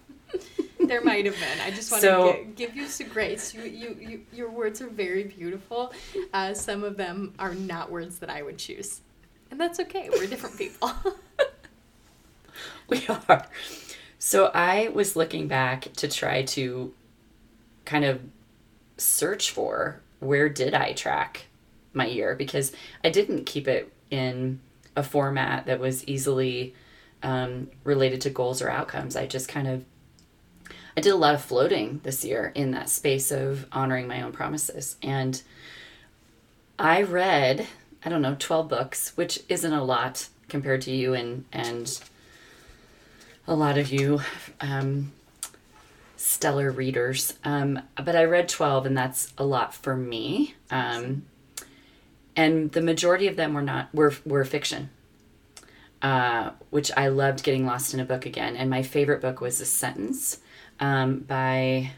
there 0.87 1.03
might 1.03 1.27
have 1.27 1.35
been. 1.35 1.61
I 1.62 1.70
just 1.70 1.90
want 1.90 2.01
So- 2.03 2.33
to 2.33 2.44
give 2.44 2.75
you 2.75 2.87
some 2.87 3.09
grace. 3.09 3.53
You, 3.53 3.62
you, 3.64 3.96
you, 4.01 4.20
your 4.33 4.51
words 4.51 4.81
are 4.81 4.88
very 4.88 5.25
beautiful. 5.25 5.92
Uh, 6.33 6.55
some 6.55 6.85
of 6.85 6.96
them 6.96 7.35
are 7.38 7.55
not 7.55 7.90
words 7.90 8.20
that 8.20 8.31
I 8.31 8.40
would 8.42 8.57
choose, 8.59 9.03
and 9.51 9.61
that's 9.61 9.79
okay. 9.81 10.09
We're 10.11 10.27
different 10.27 10.57
people. 10.64 10.92
We 12.88 13.05
are. 13.09 13.46
So 14.18 14.51
I 14.55 14.88
was 14.88 15.16
looking 15.16 15.49
back 15.49 15.92
to 15.94 16.09
try 16.09 16.42
to 16.42 16.94
kind 17.85 18.05
of 18.05 18.20
search 18.96 19.51
for 19.51 20.01
where 20.20 20.49
did 20.49 20.72
I 20.72 20.92
track 20.92 21.46
my 21.92 22.07
year 22.07 22.35
because 22.35 22.72
I 23.05 23.11
didn't 23.11 23.44
keep 23.44 23.68
it 23.68 23.92
in 24.11 24.61
a 24.97 25.03
format 25.03 25.67
that 25.67 25.79
was 25.79 26.05
easily 26.09 26.75
um, 27.23 27.69
related 27.85 28.21
to 28.23 28.31
goals 28.31 28.63
or 28.63 28.71
outcomes. 28.71 29.17
I 29.17 29.27
just 29.27 29.49
kind 29.49 29.69
of 29.69 29.85
I 30.97 31.03
did 31.03 31.13
a 31.13 31.17
lot 31.17 31.35
of 31.35 31.43
floating 31.43 32.01
this 32.05 32.25
year 32.25 32.51
in 32.55 32.71
that 32.71 32.89
space 32.89 33.31
of 33.31 33.67
honoring 33.71 34.09
my 34.09 34.23
own 34.23 34.33
promises 34.33 34.97
and 35.03 35.43
I 36.79 37.03
read 37.03 37.67
I 38.05 38.09
don't 38.09 38.23
know 38.23 38.37
12 38.39 38.69
books, 38.69 39.17
which 39.17 39.41
isn't 39.49 39.73
a 39.73 39.83
lot 39.83 40.29
compared 40.49 40.83
to 40.83 40.93
you 40.93 41.15
and 41.15 41.45
and 41.53 42.01
a 43.49 43.55
lot 43.55 43.79
of 43.79 43.93
you 43.93 44.21
um, 44.61 45.13
stellar 46.17 46.71
readers. 46.71 47.35
Um, 47.45 47.81
but 47.97 48.17
I 48.17 48.25
read 48.25 48.49
12, 48.49 48.87
and 48.87 48.97
that's 48.97 49.33
a 49.39 49.45
lot 49.45 49.75
for 49.75 49.97
me. 49.97 50.55
Um, 50.71 51.25
and 52.37 52.70
the 52.72 52.83
majority 52.83 53.27
of 53.27 53.37
them 53.37 53.55
were 53.55 53.62
not 53.62 53.92
were 53.94 54.14
were 54.25 54.44
fiction, 54.44 54.90
uh, 56.03 56.51
which 56.70 56.90
I 56.96 57.09
loved 57.09 57.42
getting 57.42 57.66
lost 57.66 57.94
in 57.94 58.01
a 58.01 58.05
book 58.05 58.27
again. 58.27 58.57
And 58.57 58.68
my 58.68 58.83
favorite 58.83 59.20
book 59.22 59.40
was 59.40 59.61
A 59.61 59.66
Sentence 59.66 60.40
um, 60.79 61.20
by 61.20 61.92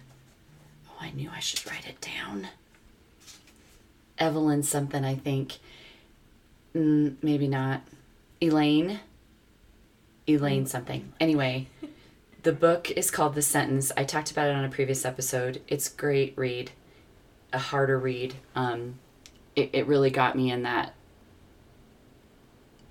oh 0.89 0.97
I 1.01 1.11
knew 1.11 1.31
I 1.35 1.41
should 1.41 1.69
write 1.71 1.89
it 1.89 2.01
down. 2.01 2.49
Evelyn 4.19 4.63
something 4.63 5.05
I 5.05 5.15
think. 5.15 5.59
Mm, 6.75 7.17
maybe 7.23 7.49
not. 7.49 7.83
Elaine. 8.41 9.01
Elaine 10.29 10.67
something. 10.67 11.13
Anyway, 11.19 11.67
the 12.43 12.53
book 12.53 12.91
is 12.91 13.11
called 13.11 13.35
The 13.35 13.43
Sentence. 13.43 13.91
I 13.97 14.05
talked 14.05 14.31
about 14.31 14.49
it 14.49 14.55
on 14.55 14.65
a 14.65 14.69
previous 14.69 15.05
episode. 15.05 15.63
It's 15.69 15.89
great 15.89 16.35
read, 16.37 16.71
a 17.53 17.59
harder 17.59 17.99
read. 17.99 18.35
Um, 18.55 18.99
it, 19.59 19.71
it 19.73 19.87
really 19.87 20.11
got 20.11 20.37
me 20.37 20.53
in 20.53 20.63
that 20.63 20.95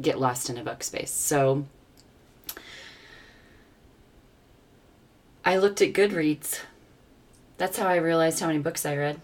get 0.01 0.19
lost 0.19 0.49
in 0.49 0.58
a 0.58 0.63
book 0.63 0.84
space. 0.84 1.12
So 1.12 1.65
I 5.45 5.58
looked 5.58 5.82
at 5.82 5.93
Goodreads. 5.93 6.62
That's 7.58 7.77
how 7.77 7.88
I 7.88 7.95
realized 7.95 8.41
how 8.41 8.47
many 8.47 8.60
books 8.60 8.86
I 8.86 8.97
read. 8.97 9.21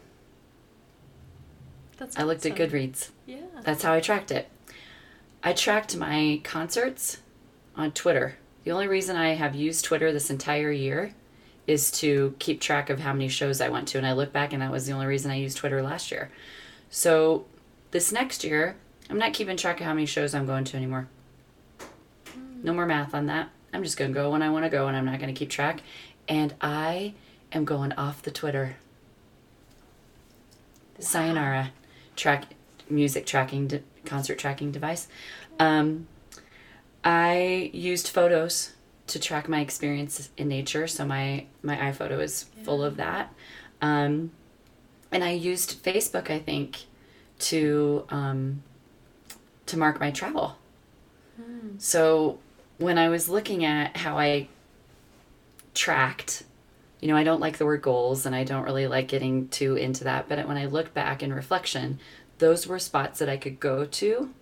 That's 1.98 2.18
I 2.18 2.24
looked 2.24 2.46
at. 2.46 2.56
Goodreads. 2.56 3.10
Yeah. 3.26 3.42
That's 3.62 3.84
how 3.84 3.94
I 3.94 4.00
tracked 4.00 4.32
it. 4.32 4.50
I 5.44 5.52
tracked 5.54 5.96
my 5.98 6.40
concerts 6.44 7.18
on 7.76 7.92
Twitter. 7.92 8.38
The 8.64 8.72
only 8.72 8.88
reason 8.88 9.18
I 9.18 9.36
have 9.36 9.54
used 9.54 9.84
Twitter 9.84 10.14
this 10.14 10.30
entire 10.30 10.72
year 10.72 11.14
is 11.68 11.92
to 11.92 12.36
keep 12.40 12.62
track 12.62 12.90
of 12.90 13.02
how 13.02 13.12
many 13.12 13.28
shows 13.28 13.60
I 13.60 13.68
went 13.68 13.90
to. 13.90 13.98
And 13.98 14.08
I 14.08 14.14
look 14.14 14.32
back 14.32 14.54
and 14.54 14.62
that 14.62 14.72
was 14.72 14.86
the 14.86 14.94
only 14.94 15.06
reason 15.06 15.30
I 15.30 15.36
used 15.36 15.58
Twitter 15.58 15.82
last 15.84 16.10
year. 16.10 16.32
So 16.96 17.46
this 17.90 18.12
next 18.12 18.44
year, 18.44 18.76
I'm 19.10 19.18
not 19.18 19.34
keeping 19.34 19.58
track 19.58 19.80
of 19.80 19.86
how 19.88 19.96
many 19.96 20.06
shows 20.06 20.36
I'm 20.36 20.46
going 20.46 20.64
to 20.66 20.78
anymore. 20.78 21.08
No 22.62 22.72
more 22.72 22.86
math 22.86 23.16
on 23.16 23.26
that. 23.26 23.50
I'm 23.74 23.82
just 23.82 23.98
going 23.98 24.12
to 24.12 24.14
go 24.14 24.30
when 24.30 24.44
I 24.44 24.52
want 24.52 24.66
to 24.66 24.70
go 24.70 24.88
and 24.88 24.96
I'm 24.96 25.06
not 25.06 25.18
going 25.18 25.34
to 25.34 25.38
keep 25.38 25.50
track. 25.50 25.82
And 26.30 26.54
I 26.62 27.16
am 27.52 27.66
going 27.66 27.94
off 27.94 28.22
the 28.22 28.30
Twitter. 28.30 28.76
Sayonara, 31.00 31.72
track 32.16 32.54
music 32.88 33.26
tracking 33.26 33.70
de- 33.70 33.82
concert 34.06 34.38
tracking 34.38 34.72
device. 34.72 35.08
Um, 35.58 36.08
I 37.04 37.72
used 37.74 38.08
photos 38.08 38.74
to 39.08 39.20
track 39.20 39.50
my 39.50 39.62
experience 39.62 40.30
in 40.38 40.48
nature, 40.48 40.86
so 40.86 41.06
my 41.06 41.48
my 41.64 41.76
iPhoto 41.76 42.22
is 42.22 42.44
full 42.64 42.84
of 42.84 42.98
that. 42.98 43.34
Um, 43.82 44.32
and 45.14 45.24
I 45.24 45.32
used 45.32 45.84
Facebook, 45.84 46.30
I 46.30 46.40
think, 46.40 46.80
to 47.40 48.06
um, 48.10 48.64
to 49.66 49.78
mark 49.78 50.00
my 50.00 50.12
travel. 50.12 50.58
Hmm. 51.38 51.78
So 51.78 52.40
when 52.78 52.98
I 52.98 53.10
was 53.10 53.30
looking 53.30 53.66
at 53.66 53.98
how 53.98 54.18
I 54.18 54.48
tracked, 55.74 56.44
you 57.00 57.08
know, 57.08 57.16
I 57.16 57.24
don't 57.24 57.42
like 57.42 57.58
the 57.58 57.66
word 57.66 57.82
goals 57.82 58.26
and 58.26 58.36
I 58.36 58.44
don't 58.44 58.64
really 58.64 58.88
like 58.88 59.08
getting 59.08 59.48
too 59.50 59.76
into 59.76 60.04
that. 60.06 60.28
But 60.30 60.48
when 60.48 60.58
I 60.58 60.66
look 60.66 60.94
back 60.94 61.24
in 61.24 61.34
reflection, 61.34 62.00
those 62.40 62.68
were 62.68 62.80
spots 62.80 63.20
that 63.20 63.30
I 63.30 63.38
could 63.38 63.60
go 63.60 63.86
to 63.86 64.34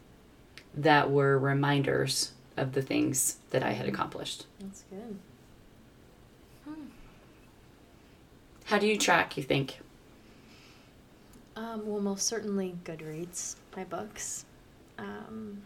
that 0.74 1.12
were 1.12 1.38
reminders 1.38 2.32
of 2.58 2.74
the 2.74 2.82
things 2.82 3.38
that 3.52 3.64
I 3.64 3.72
had 3.72 3.88
hmm. 3.88 3.94
accomplished. 3.94 4.46
That's 4.60 4.84
good. 4.90 5.20
Hmm. 6.66 6.86
How 8.66 8.78
do 8.78 8.88
you 8.88 8.98
track, 8.98 9.38
you 9.38 9.44
think? 9.44 9.80
Um, 11.56 11.86
well, 11.86 12.02
most 12.02 12.26
certainly 12.28 12.76
Goodreads, 12.86 13.56
my 13.76 13.84
books. 13.84 14.46
Um, 14.98 15.62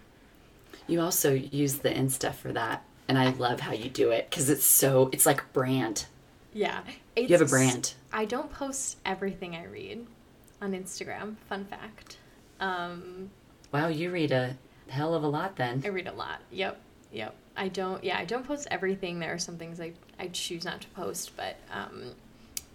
You 0.88 1.02
also 1.02 1.34
use 1.34 1.76
the 1.80 1.89
Insta 1.89 2.34
for 2.34 2.52
that. 2.54 2.84
And 3.08 3.19
I 3.19 3.30
love 3.32 3.60
how 3.60 3.71
you 3.71 3.89
do 3.89 4.10
it 4.10 4.28
because 4.30 4.50
it's 4.50 4.65
so, 4.65 5.10
it's 5.13 5.26
like 5.28 5.54
brand. 5.54 6.06
yeah. 6.54 6.82
You 7.15 7.28
have 7.30 7.41
a 7.41 7.45
brand. 7.45 7.93
I 8.12 8.26
don't 8.26 8.52
post 8.52 8.98
everything 9.06 9.56
I 9.56 9.65
read 9.65 10.06
on 10.62 10.71
Instagram. 10.74 11.36
Fun 11.48 11.65
fact. 11.65 12.17
Um, 12.60 13.30
Wow, 13.71 13.88
you 13.89 14.10
read 14.12 14.32
a 14.32 14.58
hell 14.89 15.13
of 15.13 15.24
a 15.24 15.28
lot 15.28 15.56
then. 15.56 15.82
I 15.86 15.89
read 15.89 16.08
a 16.08 16.13
lot. 16.13 16.39
Yep. 16.52 16.80
Yep. 17.13 17.36
I 17.58 17.67
don't. 17.69 18.04
Yeah, 18.04 18.17
I 18.17 18.26
don't 18.26 18.45
post 18.45 18.67
everything. 18.71 19.19
There 19.19 19.34
are 19.34 19.38
some 19.39 19.58
things 19.58 19.80
I 19.80 19.93
I 20.19 20.28
choose 20.30 20.65
not 20.65 20.82
to 20.82 20.88
post, 20.89 21.32
but 21.38 21.56
um, 21.71 22.12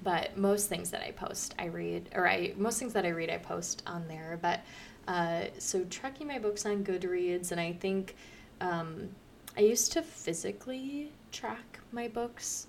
but 0.02 0.36
most 0.36 0.68
things 0.68 0.90
that 0.90 1.02
I 1.02 1.10
post, 1.10 1.54
I 1.58 1.66
read, 1.66 2.08
or 2.14 2.28
I 2.28 2.54
most 2.56 2.78
things 2.78 2.92
that 2.94 3.04
I 3.04 3.10
read, 3.10 3.30
I 3.30 3.38
post 3.38 3.82
on 3.86 4.06
there. 4.08 4.38
But 4.40 4.60
uh, 5.08 5.44
so 5.58 5.84
tracking 5.84 6.26
my 6.26 6.38
books 6.38 6.66
on 6.66 6.84
Goodreads, 6.84 7.52
and 7.52 7.60
I 7.60 7.72
think 7.72 8.16
um, 8.60 9.08
I 9.56 9.62
used 9.62 9.92
to 9.92 10.02
physically 10.02 11.12
track 11.32 11.80
my 11.92 12.08
books 12.08 12.66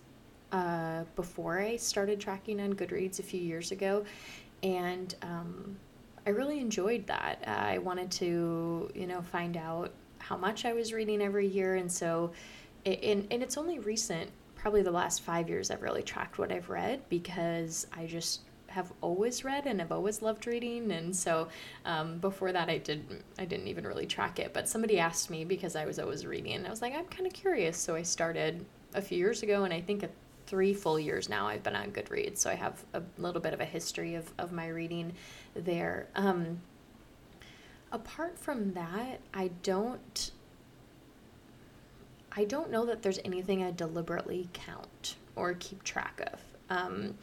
uh, 0.51 1.03
before 1.15 1.59
I 1.59 1.77
started 1.77 2.19
tracking 2.19 2.59
on 2.59 2.73
Goodreads 2.73 3.19
a 3.19 3.23
few 3.23 3.39
years 3.39 3.71
ago, 3.71 4.03
and 4.63 5.15
um, 5.21 5.77
I 6.25 6.31
really 6.31 6.59
enjoyed 6.59 7.07
that. 7.07 7.39
Uh, 7.47 7.51
I 7.51 7.77
wanted 7.77 8.11
to, 8.11 8.89
you 8.93 9.07
know, 9.07 9.21
find 9.21 9.55
out 9.55 9.91
how 10.19 10.37
much 10.37 10.65
I 10.65 10.73
was 10.73 10.93
reading 10.93 11.21
every 11.21 11.47
year, 11.47 11.75
and 11.75 11.91
so, 11.91 12.31
and 12.85 13.27
and 13.31 13.43
it's 13.43 13.57
only 13.57 13.79
recent, 13.79 14.29
probably 14.61 14.83
the 14.83 14.91
last 14.91 15.23
five 15.23 15.49
years, 15.49 15.71
I've 15.71 15.81
really 15.81 16.03
tracked 16.03 16.37
what 16.37 16.51
I've 16.51 16.69
read 16.69 17.01
because 17.09 17.87
I 17.97 18.05
just 18.05 18.41
have 18.67 18.93
always 19.01 19.43
read 19.43 19.65
and 19.65 19.81
I've 19.81 19.91
always 19.91 20.21
loved 20.21 20.45
reading, 20.45 20.91
and 20.91 21.15
so 21.15 21.47
um, 21.83 22.19
before 22.19 22.51
that 22.51 22.69
I 22.69 22.77
didn't 22.77 23.23
I 23.39 23.45
didn't 23.45 23.67
even 23.67 23.85
really 23.85 24.05
track 24.05 24.39
it. 24.39 24.53
But 24.53 24.69
somebody 24.69 24.99
asked 24.99 25.29
me 25.31 25.43
because 25.45 25.75
I 25.75 25.85
was 25.85 25.97
always 25.97 26.25
reading, 26.27 26.53
and 26.53 26.67
I 26.67 26.69
was 26.69 26.81
like, 26.81 26.95
I'm 26.95 27.05
kind 27.05 27.25
of 27.25 27.33
curious, 27.33 27.77
so 27.77 27.95
I 27.95 28.03
started 28.03 28.63
a 28.93 29.01
few 29.01 29.17
years 29.17 29.43
ago, 29.43 29.63
and 29.63 29.73
I 29.73 29.81
think. 29.81 30.05
Three 30.47 30.73
full 30.73 30.99
years 30.99 31.29
now 31.29 31.47
I've 31.47 31.63
been 31.63 31.77
on 31.77 31.91
Goodreads, 31.91 32.39
so 32.39 32.49
I 32.49 32.55
have 32.55 32.83
a 32.93 33.01
little 33.17 33.39
bit 33.39 33.53
of 33.53 33.61
a 33.61 33.65
history 33.65 34.15
of, 34.15 34.33
of 34.37 34.51
my 34.51 34.67
reading 34.67 35.13
there. 35.53 36.09
Um, 36.13 36.59
apart 37.89 38.37
from 38.37 38.73
that, 38.73 39.21
I 39.33 39.51
don't 39.63 40.31
I 42.33 42.45
don't 42.45 42.71
know 42.71 42.85
that 42.85 43.01
there's 43.01 43.19
anything 43.25 43.63
I 43.63 43.71
deliberately 43.71 44.49
count 44.53 45.15
or 45.35 45.53
keep 45.53 45.83
track 45.83 46.21
of. 46.31 46.39
Um, 46.69 47.15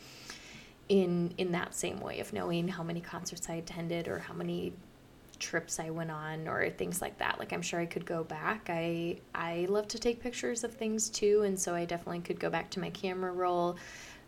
in 0.89 1.35
in 1.37 1.53
that 1.53 1.75
same 1.75 2.01
way 2.01 2.21
of 2.21 2.33
knowing 2.33 2.67
how 2.69 2.83
many 2.83 3.01
concerts 3.01 3.49
I 3.49 3.55
attended 3.55 4.09
or 4.09 4.19
how 4.19 4.35
many 4.35 4.73
trips 5.39 5.79
I 5.79 5.91
went 5.91 6.11
on 6.11 6.49
or 6.49 6.69
things 6.71 7.01
like 7.01 7.19
that. 7.19 7.39
Like 7.39 7.53
I'm 7.53 7.63
sure 7.63 7.81
I 7.81 7.87
could 7.87 8.05
go 8.07 8.25
back. 8.25 8.69
I 8.71 9.19
I 9.35 9.67
love 9.69 9.89
to 9.89 9.99
take 9.99 10.21
pictures 10.21 10.65
of 10.65 10.75
things 10.75 11.09
too, 11.09 11.43
and 11.45 11.59
so 11.59 11.75
I 11.75 11.85
definitely 11.85 12.21
could 12.21 12.41
go 12.41 12.51
back 12.51 12.71
to 12.71 12.81
my 12.81 12.91
camera 12.91 13.33
roll. 13.33 13.77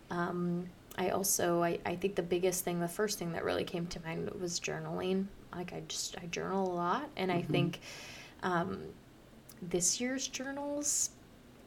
Um, 0.09 0.67
I 0.97 1.09
also 1.09 1.63
I, 1.63 1.79
I 1.85 1.95
think 1.95 2.15
the 2.15 2.23
biggest 2.23 2.63
thing, 2.63 2.79
the 2.79 2.87
first 2.87 3.17
thing 3.17 3.33
that 3.33 3.43
really 3.43 3.63
came 3.63 3.87
to 3.87 4.01
mind 4.01 4.29
was 4.39 4.59
journaling. 4.59 5.25
Like 5.55 5.73
I 5.73 5.81
just 5.87 6.17
I 6.21 6.27
journal 6.27 6.71
a 6.71 6.73
lot, 6.73 7.09
and 7.17 7.31
I 7.31 7.41
think 7.41 7.79
um, 8.43 8.79
this 9.61 10.01
year's 10.01 10.27
journals, 10.27 11.11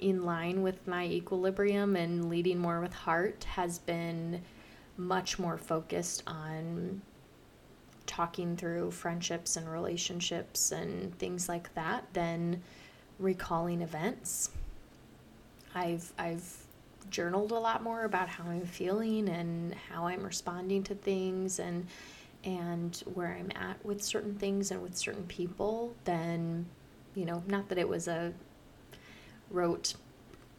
in 0.01 0.25
line 0.25 0.63
with 0.63 0.87
my 0.87 1.07
equilibrium 1.07 1.97
and 1.97 2.29
leading 2.29 2.59
more 2.59 2.81
with 2.81 2.93
heart, 2.93 3.45
has 3.45 3.79
been 3.79 4.43
much 4.97 5.39
more 5.39 5.57
focused 5.57 6.23
on 6.27 7.01
talking 8.07 8.57
through 8.57 8.91
friendships 8.91 9.57
and 9.57 9.71
relationships 9.71 10.73
and 10.73 11.17
things 11.19 11.49
like 11.49 11.73
that 11.75 12.05
than 12.13 12.63
recalling 13.19 13.81
events. 13.81 14.51
I've 15.75 16.13
I've 16.19 16.65
journaled 17.11 17.53
a 17.53 17.59
lot 17.59 17.83
more 17.83 18.05
about 18.05 18.29
how 18.29 18.45
I'm 18.45 18.67
feeling 18.67 19.29
and 19.29 19.75
how 19.91 20.07
I'm 20.07 20.23
responding 20.23 20.83
to 20.85 20.95
things 20.95 21.59
and 21.59 21.87
and 22.45 23.03
where 23.15 23.37
I'm 23.39 23.51
at 23.57 23.85
with 23.85 24.03
certain 24.03 24.35
things 24.35 24.71
and 24.71 24.83
with 24.83 24.97
certain 24.97 25.25
people 25.25 25.95
than 26.05 26.67
you 27.15 27.25
know, 27.25 27.43
not 27.47 27.69
that 27.69 27.79
it 27.79 27.89
was 27.89 28.09
a 28.09 28.33
rote, 29.51 29.95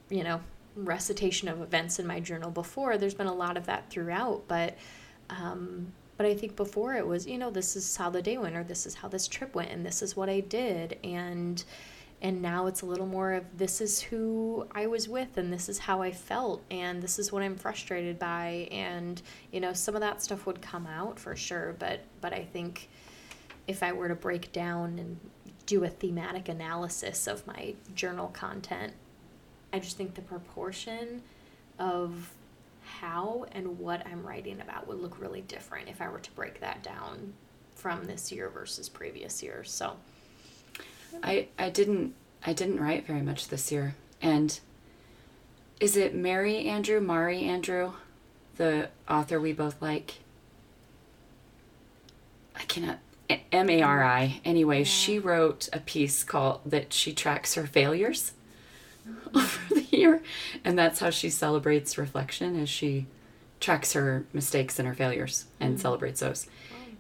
you 0.09 0.23
know, 0.23 0.41
recitation 0.75 1.47
of 1.47 1.61
events 1.61 1.99
in 1.99 2.07
my 2.07 2.19
journal 2.19 2.51
before. 2.51 2.97
There's 2.97 3.13
been 3.13 3.27
a 3.27 3.33
lot 3.33 3.57
of 3.57 3.65
that 3.65 3.89
throughout, 3.89 4.43
but 4.47 4.77
um, 5.29 5.91
but 6.17 6.25
I 6.25 6.33
think 6.33 6.55
before 6.55 6.95
it 6.95 7.05
was, 7.05 7.27
you 7.27 7.37
know, 7.37 7.49
this 7.49 7.75
is 7.75 7.97
how 7.97 8.09
the 8.09 8.21
day 8.21 8.37
went, 8.37 8.55
or 8.55 8.63
this 8.63 8.85
is 8.85 8.95
how 8.95 9.07
this 9.07 9.27
trip 9.27 9.53
went, 9.53 9.71
and 9.71 9.85
this 9.85 10.01
is 10.01 10.15
what 10.15 10.29
I 10.29 10.39
did, 10.39 10.97
and 11.03 11.63
and 12.21 12.41
now 12.41 12.67
it's 12.67 12.81
a 12.81 12.85
little 12.85 13.05
more 13.05 13.33
of 13.33 13.57
this 13.57 13.81
is 13.81 14.01
who 14.01 14.65
I 14.71 14.87
was 14.87 15.09
with, 15.09 15.37
and 15.37 15.51
this 15.51 15.67
is 15.67 15.77
how 15.79 16.01
I 16.01 16.11
felt, 16.11 16.63
and 16.71 17.01
this 17.01 17.19
is 17.19 17.31
what 17.31 17.43
I'm 17.43 17.57
frustrated 17.57 18.17
by, 18.17 18.69
and 18.71 19.21
you 19.51 19.59
know, 19.59 19.73
some 19.73 19.95
of 19.95 20.01
that 20.01 20.21
stuff 20.21 20.45
would 20.45 20.61
come 20.61 20.87
out 20.87 21.19
for 21.19 21.35
sure, 21.35 21.75
but 21.79 22.01
but 22.21 22.33
I 22.33 22.43
think 22.43 22.89
if 23.67 23.83
I 23.83 23.91
were 23.91 24.07
to 24.07 24.15
break 24.15 24.51
down 24.51 24.99
and 24.99 25.19
do 25.65 25.83
a 25.83 25.89
thematic 25.89 26.47
analysis 26.49 27.27
of 27.27 27.45
my 27.47 27.75
journal 27.95 28.27
content, 28.27 28.93
I 29.73 29.79
just 29.79 29.97
think 29.97 30.15
the 30.15 30.21
proportion 30.21 31.21
of 31.79 32.31
how 32.83 33.45
and 33.51 33.79
what 33.79 34.05
I'm 34.05 34.25
writing 34.25 34.61
about 34.61 34.87
would 34.87 34.99
look 34.99 35.19
really 35.19 35.41
different 35.41 35.89
if 35.89 36.01
I 36.01 36.09
were 36.09 36.19
to 36.19 36.31
break 36.31 36.59
that 36.61 36.83
down 36.83 37.33
from 37.75 38.05
this 38.05 38.31
year 38.31 38.49
versus 38.49 38.87
previous 38.89 39.43
years. 39.43 39.71
So 39.71 39.97
I 41.23 41.47
I 41.57 41.69
didn't 41.69 42.13
I 42.45 42.53
didn't 42.53 42.79
write 42.79 43.05
very 43.05 43.21
much 43.21 43.47
this 43.47 43.71
year. 43.71 43.95
And 44.21 44.59
is 45.79 45.97
it 45.97 46.15
Mary 46.15 46.67
Andrew, 46.67 47.01
Mari 47.01 47.43
Andrew, 47.43 47.93
the 48.55 48.89
author 49.09 49.39
we 49.39 49.51
both 49.51 49.81
like? 49.81 50.15
I 52.55 52.63
cannot 52.63 52.99
M 53.29 53.69
A 53.69 53.81
R 53.81 54.03
I. 54.03 54.41
Anyway, 54.45 54.79
yeah. 54.79 54.85
she 54.85 55.19
wrote 55.19 55.69
a 55.73 55.79
piece 55.79 56.23
called 56.23 56.61
that 56.65 56.93
she 56.93 57.13
tracks 57.13 57.55
her 57.55 57.65
failures 57.65 58.33
over 59.35 59.59
the 59.73 59.85
year, 59.91 60.21
and 60.63 60.77
that's 60.77 60.99
how 60.99 61.09
she 61.09 61.29
celebrates 61.29 61.97
reflection 61.97 62.59
as 62.59 62.69
she 62.69 63.07
tracks 63.59 63.93
her 63.93 64.25
mistakes 64.33 64.77
and 64.79 64.87
her 64.87 64.93
failures 64.93 65.45
and 65.59 65.77
mm. 65.77 65.81
celebrates 65.81 66.19
those. 66.19 66.47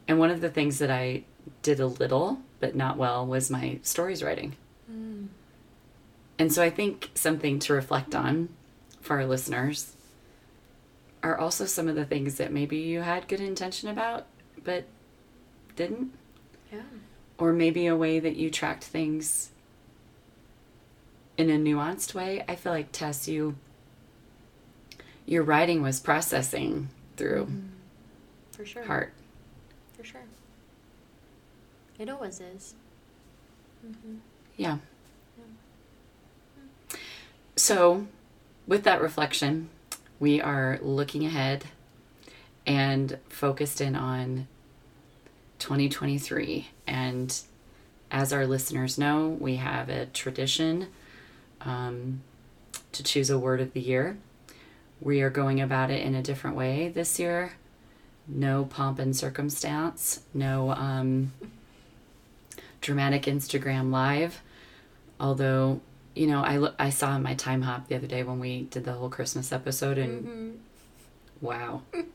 And 0.07 0.19
one 0.19 0.31
of 0.31 0.41
the 0.41 0.49
things 0.49 0.79
that 0.79 0.91
I 0.91 1.23
did 1.61 1.79
a 1.79 1.87
little 1.87 2.39
but 2.59 2.75
not 2.75 2.97
well 2.97 3.25
was 3.25 3.51
my 3.51 3.79
stories 3.83 4.23
writing. 4.23 4.55
Mm. 4.91 5.27
And 6.39 6.53
so 6.53 6.63
I 6.63 6.69
think 6.69 7.11
something 7.15 7.59
to 7.59 7.73
reflect 7.73 8.15
on 8.15 8.49
for 9.01 9.17
our 9.17 9.25
listeners 9.25 9.93
are 11.21 11.37
also 11.37 11.65
some 11.65 11.87
of 11.87 11.95
the 11.95 12.05
things 12.05 12.35
that 12.35 12.51
maybe 12.51 12.77
you 12.77 13.01
had 13.01 13.27
good 13.27 13.41
intention 13.41 13.89
about 13.89 14.25
but 14.65 14.85
didn't. 15.75 16.11
Yeah. 16.71 16.81
Or 17.37 17.53
maybe 17.53 17.87
a 17.87 17.95
way 17.95 18.19
that 18.19 18.35
you 18.35 18.49
tracked 18.49 18.83
things 18.83 19.49
in 21.37 21.49
a 21.49 21.57
nuanced 21.57 22.13
way. 22.13 22.43
I 22.47 22.55
feel 22.55 22.71
like 22.71 22.91
Tess, 22.91 23.27
you 23.27 23.55
your 25.25 25.43
writing 25.43 25.81
was 25.81 25.99
processing 25.99 26.89
through 27.17 27.45
mm-hmm. 27.45 27.67
for 28.51 28.65
sure 28.65 28.83
heart. 28.83 29.13
For 29.97 30.03
sure. 30.03 30.21
It 31.97 32.09
always 32.09 32.39
is. 32.39 32.75
Mm-hmm. 33.85 34.15
Yeah. 34.57 34.77
yeah. 35.37 36.97
So, 37.55 38.07
with 38.67 38.83
that 38.83 39.01
reflection, 39.01 39.69
we 40.19 40.41
are 40.41 40.79
looking 40.81 41.25
ahead 41.25 41.65
and 42.65 43.17
focused 43.29 43.79
in 43.81 43.95
on 43.95 44.47
2023. 45.59 46.69
And 46.87 47.37
as 48.11 48.31
our 48.31 48.45
listeners 48.45 48.97
know, 48.97 49.29
we 49.39 49.57
have 49.57 49.89
a 49.89 50.05
tradition 50.07 50.87
um, 51.61 52.21
to 52.91 53.03
choose 53.03 53.29
a 53.29 53.39
word 53.39 53.61
of 53.61 53.73
the 53.73 53.79
year. 53.79 54.17
We 55.01 55.21
are 55.21 55.29
going 55.29 55.61
about 55.61 55.91
it 55.91 56.01
in 56.01 56.15
a 56.15 56.21
different 56.21 56.55
way 56.55 56.89
this 56.89 57.19
year. 57.19 57.53
No 58.27 58.65
pomp 58.65 58.99
and 58.99 59.15
circumstance, 59.15 60.21
no 60.33 60.71
um, 60.71 61.33
dramatic 62.81 63.23
Instagram 63.23 63.91
live. 63.91 64.41
Although, 65.19 65.81
you 66.15 66.27
know, 66.27 66.39
I, 66.39 66.85
I 66.85 66.89
saw 66.89 67.19
my 67.19 67.35
Timehop 67.35 67.87
the 67.87 67.95
other 67.95 68.07
day 68.07 68.23
when 68.23 68.39
we 68.39 68.63
did 68.63 68.83
the 68.83 68.93
whole 68.93 69.09
Christmas 69.09 69.51
episode, 69.51 69.97
and 69.97 70.23
mm-hmm. 70.23 70.49
wow. 71.45 71.81
it 71.93 72.07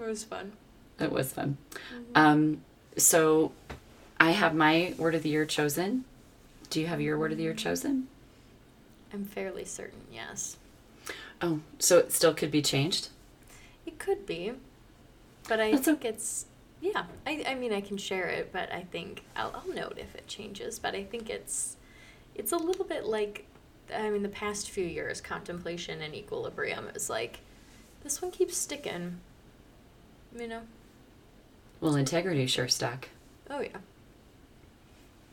was 0.00 0.24
fun. 0.24 0.52
It 0.98 1.12
was 1.12 1.32
fun. 1.32 1.56
Mm-hmm. 1.72 2.02
Um, 2.14 2.62
so 2.96 3.52
I 4.20 4.30
have 4.32 4.54
my 4.54 4.94
word 4.98 5.14
of 5.14 5.22
the 5.22 5.28
year 5.28 5.44
chosen. 5.46 6.04
Do 6.70 6.80
you 6.80 6.86
have 6.86 7.00
your 7.00 7.18
word 7.18 7.32
of 7.32 7.38
the 7.38 7.44
year 7.44 7.54
chosen? 7.54 8.08
I'm 9.12 9.24
fairly 9.24 9.64
certain, 9.64 10.00
yes. 10.12 10.56
Oh, 11.40 11.60
so 11.78 11.98
it 11.98 12.12
still 12.12 12.34
could 12.34 12.50
be 12.50 12.62
changed? 12.62 13.08
It 13.86 13.98
could 13.98 14.26
be. 14.26 14.52
But 15.48 15.60
I 15.60 15.72
That's 15.72 15.84
think 15.84 16.04
a- 16.04 16.08
it's 16.08 16.46
yeah. 16.80 17.04
I, 17.26 17.44
I 17.48 17.54
mean 17.54 17.72
I 17.72 17.80
can 17.80 17.96
share 17.96 18.28
it, 18.28 18.50
but 18.52 18.72
I 18.72 18.82
think 18.82 19.22
I'll, 19.36 19.52
I'll 19.54 19.74
note 19.74 19.98
if 19.98 20.14
it 20.14 20.26
changes. 20.26 20.78
But 20.78 20.94
I 20.94 21.04
think 21.04 21.28
it's 21.30 21.76
it's 22.34 22.52
a 22.52 22.56
little 22.56 22.84
bit 22.84 23.04
like 23.04 23.46
I 23.94 24.08
mean 24.10 24.22
the 24.22 24.28
past 24.28 24.70
few 24.70 24.84
years, 24.84 25.20
contemplation 25.20 26.00
and 26.00 26.14
equilibrium 26.14 26.88
is 26.94 27.10
like 27.10 27.40
this 28.02 28.22
one 28.22 28.30
keeps 28.30 28.56
sticking. 28.56 29.20
You 30.38 30.48
know? 30.48 30.62
Well, 31.84 31.96
integrity 31.96 32.46
sure 32.46 32.66
stuck. 32.66 33.10
Oh 33.50 33.60
yeah. 33.60 33.76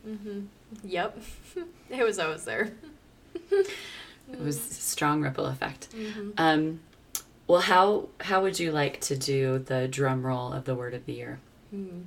Mhm. 0.06 0.48
Yep. 0.84 1.18
it 1.88 2.04
was 2.04 2.18
always 2.18 2.44
there. 2.44 2.72
it 3.50 4.38
was 4.38 4.58
a 4.58 4.74
strong 4.74 5.22
ripple 5.22 5.46
effect. 5.46 5.88
Mm-hmm. 5.96 6.30
Um, 6.36 6.80
well, 7.46 7.62
how 7.62 8.08
how 8.20 8.42
would 8.42 8.60
you 8.60 8.70
like 8.70 9.00
to 9.00 9.16
do 9.16 9.60
the 9.60 9.88
drum 9.88 10.26
roll 10.26 10.52
of 10.52 10.66
the 10.66 10.74
word 10.74 10.92
of 10.92 11.06
the 11.06 11.14
year? 11.14 11.40
Hmm. 11.70 12.02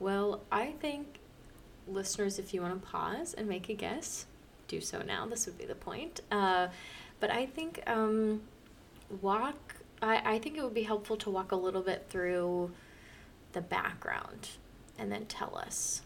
Well, 0.00 0.40
I 0.50 0.72
think 0.80 1.20
listeners, 1.86 2.40
if 2.40 2.52
you 2.52 2.62
want 2.62 2.82
to 2.82 2.88
pause 2.88 3.32
and 3.32 3.48
make 3.48 3.68
a 3.68 3.74
guess, 3.74 4.26
do 4.66 4.80
so 4.80 5.02
now. 5.02 5.24
This 5.26 5.46
would 5.46 5.56
be 5.56 5.66
the 5.66 5.76
point. 5.76 6.20
Uh, 6.32 6.66
but 7.20 7.30
I 7.30 7.46
think 7.46 7.80
um, 7.86 8.42
walk. 9.22 9.76
I, 10.02 10.34
I 10.34 10.38
think 10.40 10.56
it 10.56 10.64
would 10.64 10.74
be 10.74 10.82
helpful 10.82 11.16
to 11.18 11.30
walk 11.30 11.52
a 11.52 11.56
little 11.56 11.82
bit 11.82 12.06
through 12.10 12.72
the 13.54 13.60
background 13.60 14.50
and 14.98 15.10
then 15.10 15.26
tell 15.26 15.56
us 15.56 16.02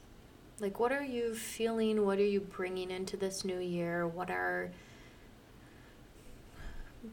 like 0.61 0.81
what 0.81 0.93
are 0.93 1.05
you 1.05 1.35
feeling? 1.35 2.05
What 2.05 2.19
are 2.19 2.25
you 2.25 2.41
bringing 2.41 2.91
into 2.91 3.17
this 3.17 3.45
new 3.45 3.59
year? 3.59 4.07
What 4.07 4.31
are 4.31 4.71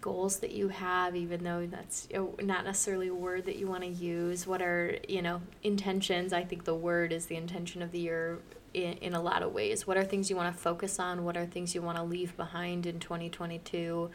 goals 0.02 0.40
that 0.40 0.52
you 0.52 0.70
have 0.70 1.16
even 1.16 1.44
though 1.44 1.68
that's 1.68 2.08
not 2.42 2.66
necessarily 2.66 3.08
a 3.08 3.14
word 3.14 3.46
that 3.46 3.58
you 3.58 3.68
want 3.68 3.84
to 3.84 3.90
use? 3.90 4.48
What 4.48 4.62
are 4.62 4.98
you 5.08 5.22
know 5.22 5.42
intentions? 5.64 6.34
I 6.34 6.44
think 6.44 6.64
the 6.64 6.76
word 6.76 7.12
is 7.14 7.28
the 7.28 7.36
intention 7.36 7.82
of 7.82 7.92
the 7.92 8.00
year 8.00 8.40
in, 8.74 8.94
in 8.94 9.14
a 9.14 9.22
lot 9.22 9.44
of 9.44 9.54
ways. 9.54 9.86
What 9.86 9.98
are 9.98 10.04
things 10.04 10.30
you 10.30 10.36
want 10.36 10.56
to 10.56 10.60
focus 10.60 11.00
on? 11.00 11.24
What 11.24 11.38
are 11.38 11.46
things 11.46 11.76
you 11.76 11.84
want 11.84 11.98
to 11.98 12.04
leave 12.04 12.36
behind 12.36 12.86
in 12.86 13.00
2022 13.00 14.10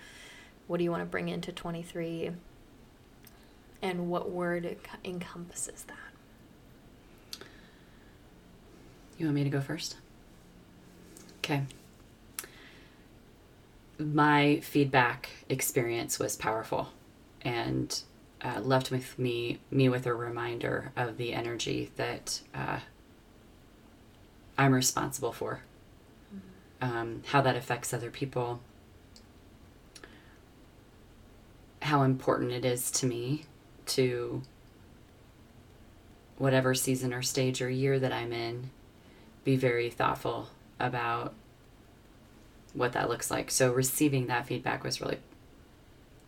what 0.71 0.79
do 0.79 0.85
you 0.85 0.91
want 0.93 1.03
to 1.03 1.07
bring 1.07 1.29
into 1.29 1.51
23 1.51 2.31
and 3.83 4.09
what 4.09 4.31
word 4.31 4.77
encompasses 5.05 5.83
that 5.83 5.97
You 9.21 9.27
want 9.27 9.35
me 9.35 9.45
to 9.45 9.51
go 9.51 9.61
first? 9.61 9.99
Okay. 11.45 11.65
My 13.99 14.61
feedback 14.61 15.29
experience 15.51 16.19
was 16.19 16.37
powerful 16.37 16.89
and 17.43 18.01
uh, 18.41 18.61
left 18.61 18.91
with 18.91 19.19
me 19.19 19.61
me 19.71 19.91
with 19.91 20.07
a 20.07 20.15
reminder 20.15 20.91
of 20.97 21.19
the 21.19 21.35
energy 21.35 21.91
that 21.97 22.41
uh, 22.55 22.79
I'm 24.57 24.73
responsible 24.73 25.33
for, 25.33 25.65
mm-hmm. 26.35 26.97
um, 26.97 27.23
how 27.27 27.43
that 27.43 27.57
affects 27.57 27.93
other 27.93 28.11
people, 28.11 28.63
how 31.83 32.05
important 32.05 32.53
it 32.53 32.65
is 32.65 32.91
to 32.93 33.07
me 33.07 33.45
to 33.85 34.41
whatever 36.39 36.73
season 36.73 37.13
or 37.13 37.21
stage 37.21 37.61
or 37.61 37.69
year 37.69 37.99
that 37.99 38.15
I'm 38.15 38.33
in, 38.33 38.71
be 39.45 39.57
very 39.57 39.91
thoughtful 39.91 40.49
about 40.79 41.35
what 42.73 42.93
that 42.93 43.09
looks 43.09 43.31
like. 43.31 43.51
So 43.51 43.73
receiving 43.73 44.27
that 44.27 44.47
feedback 44.47 44.85
was 44.85 45.01
really 45.01 45.19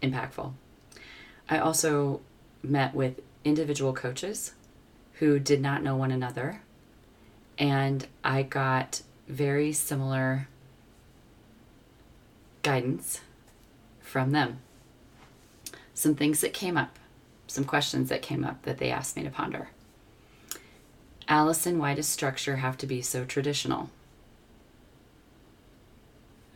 impactful. 0.03 0.53
I 1.49 1.59
also 1.59 2.21
met 2.63 2.95
with 2.95 3.21
individual 3.45 3.93
coaches 3.93 4.53
who 5.15 5.39
did 5.39 5.61
not 5.61 5.83
know 5.83 5.97
one 5.97 6.11
another, 6.11 6.63
and 7.59 8.07
I 8.25 8.43
got 8.43 9.03
very 9.29 9.73
similar 9.73 10.49
guidance 12.63 13.21
from 14.01 14.33
them. 14.33 14.59
Some 15.95 16.15
things 16.15 16.41
that 16.41 16.53
came 16.53 16.77
up, 16.77 16.99
some 17.47 17.65
questions 17.65 18.09
that 18.09 18.23
came 18.23 18.45
up 18.45 18.63
that 18.63 18.79
they 18.79 18.91
asked 18.91 19.17
me 19.17 19.23
to 19.23 19.31
ponder. 19.31 19.69
Allison, 21.29 21.79
why 21.79 21.95
does 21.95 22.09
structure 22.09 22.57
have 22.57 22.77
to 22.79 22.87
be 22.87 23.01
so 23.03 23.25
traditional? 23.25 23.91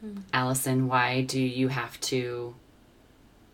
Hmm. 0.00 0.18
Allison, 0.32 0.88
why 0.88 1.22
do 1.22 1.40
you 1.40 1.68
have 1.68 2.00
to 2.00 2.54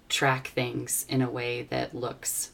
track 0.09 0.49
things 0.49 1.07
in 1.09 1.23
a 1.23 1.31
way 1.31 1.63
that 1.71 1.95
looks 1.95 2.51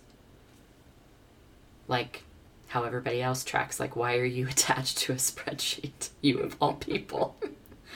like 1.86 2.24
how 2.68 2.84
everybody 2.84 3.22
else 3.22 3.44
tracks? 3.44 3.78
Like, 3.80 3.96
why 3.96 4.16
are 4.16 4.24
you 4.24 4.48
attached 4.48 4.98
to 4.98 5.12
a 5.12 5.16
spreadsheet, 5.16 6.11
you 6.20 6.38
of 6.38 6.56
all 6.61 6.74
people? 6.74 7.36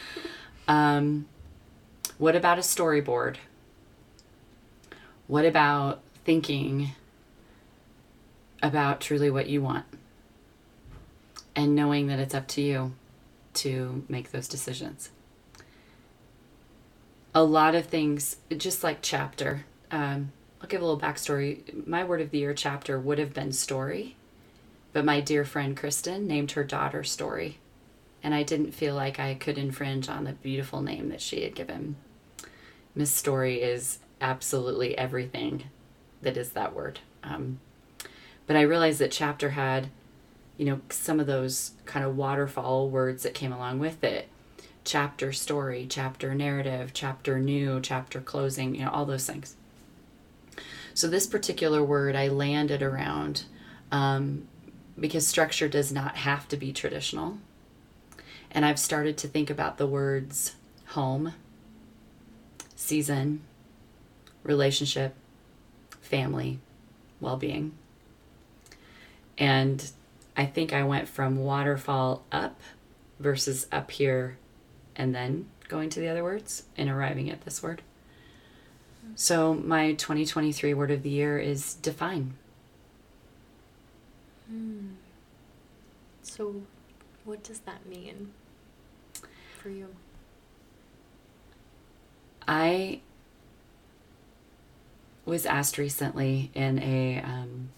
um, 0.69 1.27
what 2.19 2.37
about 2.37 2.59
a 2.59 2.63
storyboard? 2.63 3.37
What 5.27 5.45
about 5.45 6.01
thinking 6.25 6.91
about 8.63 9.01
truly 9.01 9.29
what 9.29 9.49
you 9.49 9.61
want 9.61 9.85
and 11.55 11.75
knowing 11.75 12.07
that 12.07 12.19
it's 12.19 12.35
up 12.35 12.49
to 12.49 12.63
you 12.63 12.95
to 13.55 14.05
make 14.09 14.31
those 14.31 14.49
decisions? 14.49 15.11
A 17.35 17.43
lot 17.43 17.75
of 17.75 17.87
things, 17.87 18.37
just 18.57 18.85
like 18.85 18.99
chapter, 19.01 19.65
um, 19.91 20.33
I'll 20.61 20.69
give 20.69 20.81
a 20.81 20.85
little 20.85 21.01
backstory. 21.01 21.87
My 21.87 22.05
word 22.05 22.21
of 22.21 22.31
the 22.31 22.39
year 22.39 22.55
chapter 22.55 22.99
would 22.99 23.19
have 23.19 23.35
been 23.35 23.53
story, 23.53 24.17
but 24.93 25.05
my 25.05 25.21
dear 25.21 25.45
friend 25.45 25.77
Kristen 25.77 26.27
named 26.27 26.53
her 26.53 26.65
daughter 26.65 27.03
Story, 27.03 27.59
and 28.23 28.35
I 28.35 28.43
didn't 28.43 28.73
feel 28.73 28.95
like 28.95 29.19
I 29.19 29.35
could 29.35 29.59
infringe 29.59 30.09
on 30.09 30.25
the 30.25 30.33
beautiful 30.33 30.83
name 30.83 31.09
that 31.09 31.21
she 31.21 31.43
had 31.43 31.55
given. 31.55 31.97
Miss 32.95 33.11
Story 33.11 33.63
is 33.63 33.99
absolutely 34.21 34.97
everything 34.97 35.65
that 36.21 36.37
is 36.37 36.51
that 36.51 36.75
word. 36.75 37.01
Um, 37.25 37.59
but 38.47 38.55
I 38.55 38.63
realized 38.63 39.01
that 39.01 39.11
chapter 39.11 39.51
had, 39.51 39.89
you 40.57 40.67
know, 40.67 40.81
some 40.91 41.21
of 41.21 41.27
those 41.27 41.73
kind 41.87 42.05
of 42.05 42.17
waterfall 42.17 42.89
words 42.89 43.23
that 43.23 43.35
came 43.35 43.53
along 43.53 43.79
with 43.79 44.05
it 44.05 44.29
chapter 44.85 45.33
story, 45.33 45.87
chapter 45.89 46.35
narrative, 46.35 46.91
chapter 46.93 47.39
new, 47.39 47.81
chapter 47.81 48.21
closing, 48.21 48.75
you 48.75 48.85
know, 48.85 48.91
all 48.91 49.05
those 49.05 49.27
things. 49.27 49.57
So 50.95 51.09
this 51.09 51.27
particular 51.27 51.83
word 51.83 52.17
I 52.17 52.29
landed 52.29 52.83
around 52.83 53.45
um, 53.91 54.47
because 54.99 55.27
structure 55.27 55.69
does 55.69 55.93
not 55.93 56.17
have 56.17 56.49
to 56.49 56.57
be 56.57 56.73
traditional. 56.73 57.39
And 58.51 58.65
I've 58.65 58.79
started 58.79 59.17
to 59.19 59.29
think 59.29 59.49
about 59.49 59.79
the 59.79 59.87
words 59.87 60.57
home, 60.89 61.33
season, 62.77 63.41
relationship, 64.43 65.15
family, 66.03 66.59
well 67.21 67.37
being. 67.37 67.73
And 69.39 69.91
I 70.37 70.47
think 70.47 70.73
I 70.73 70.83
went 70.85 71.09
from 71.09 71.37
waterfall 71.37 72.25
up 72.33 72.61
versus 73.19 73.67
up 73.71 73.91
here 73.91 74.39
and 74.97 75.15
then 75.15 75.47
going 75.69 75.91
to 75.91 76.01
the 76.01 76.09
other 76.09 76.23
words 76.23 76.65
and 76.77 76.89
arriving 76.89 77.31
at 77.31 77.43
this 77.43 77.63
word. 77.63 77.83
So, 79.15 79.53
my 79.53 79.93
2023 79.93 80.75
word 80.75 80.91
of 80.91 81.03
the 81.03 81.11
year 81.11 81.39
is 81.39 81.75
define. 81.75 82.35
Hmm. 84.49 84.93
So, 86.23 86.63
what 87.25 87.43
does 87.43 87.61
that 87.61 87.85
mean 87.85 88.33
for 89.59 89.69
you? 89.69 89.89
I 92.47 93.01
was 95.25 95.47
asked 95.47 95.79
recently 95.79 96.51
in 96.55 96.79
a 96.81 97.21
um, 97.23 97.71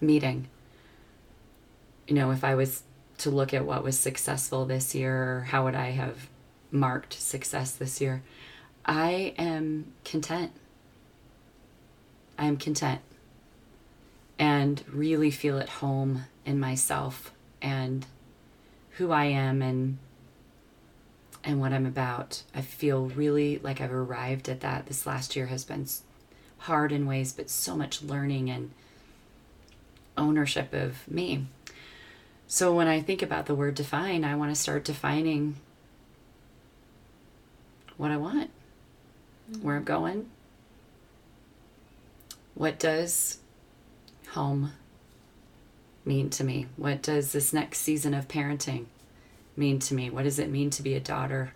meeting, 0.00 0.48
you 2.10 2.16
know, 2.16 2.32
if 2.32 2.42
I 2.42 2.56
was 2.56 2.82
to 3.18 3.30
look 3.30 3.54
at 3.54 3.64
what 3.64 3.84
was 3.84 3.96
successful 3.96 4.66
this 4.66 4.96
year, 4.96 5.46
how 5.50 5.64
would 5.64 5.76
I 5.76 5.90
have 5.90 6.28
marked 6.72 7.12
success 7.12 7.70
this 7.70 8.00
year? 8.00 8.24
I 8.84 9.32
am 9.38 9.92
content. 10.04 10.50
I 12.36 12.46
am 12.46 12.56
content 12.56 13.00
and 14.40 14.82
really 14.90 15.30
feel 15.30 15.58
at 15.60 15.68
home 15.68 16.24
in 16.44 16.58
myself 16.58 17.32
and 17.62 18.04
who 18.92 19.12
I 19.12 19.26
am 19.26 19.62
and 19.62 19.98
and 21.44 21.60
what 21.60 21.72
I'm 21.72 21.86
about. 21.86 22.42
I 22.52 22.60
feel 22.60 23.06
really 23.06 23.58
like 23.58 23.80
I've 23.80 23.92
arrived 23.92 24.48
at 24.48 24.62
that. 24.62 24.86
This 24.86 25.06
last 25.06 25.36
year 25.36 25.46
has 25.46 25.64
been 25.64 25.86
hard 26.58 26.90
in 26.90 27.06
ways, 27.06 27.32
but 27.32 27.48
so 27.48 27.76
much 27.76 28.02
learning 28.02 28.50
and 28.50 28.72
ownership 30.16 30.74
of 30.74 31.06
me. 31.08 31.46
So 32.52 32.74
when 32.74 32.88
I 32.88 33.00
think 33.00 33.22
about 33.22 33.46
the 33.46 33.54
word 33.54 33.76
define, 33.76 34.24
I 34.24 34.34
want 34.34 34.52
to 34.52 34.60
start 34.60 34.82
defining 34.82 35.54
what 37.96 38.10
I 38.10 38.16
want, 38.16 38.50
mm-hmm. 39.48 39.62
where 39.62 39.76
I'm 39.76 39.84
going. 39.84 40.28
What 42.56 42.80
does 42.80 43.38
home 44.30 44.72
mean 46.04 46.28
to 46.30 46.42
me? 46.42 46.66
What 46.76 47.02
does 47.02 47.30
this 47.30 47.52
next 47.52 47.78
season 47.78 48.14
of 48.14 48.26
parenting 48.26 48.86
mean 49.56 49.78
to 49.78 49.94
me? 49.94 50.10
What 50.10 50.24
does 50.24 50.40
it 50.40 50.50
mean 50.50 50.70
to 50.70 50.82
be 50.82 50.94
a 50.94 51.00
daughter 51.00 51.52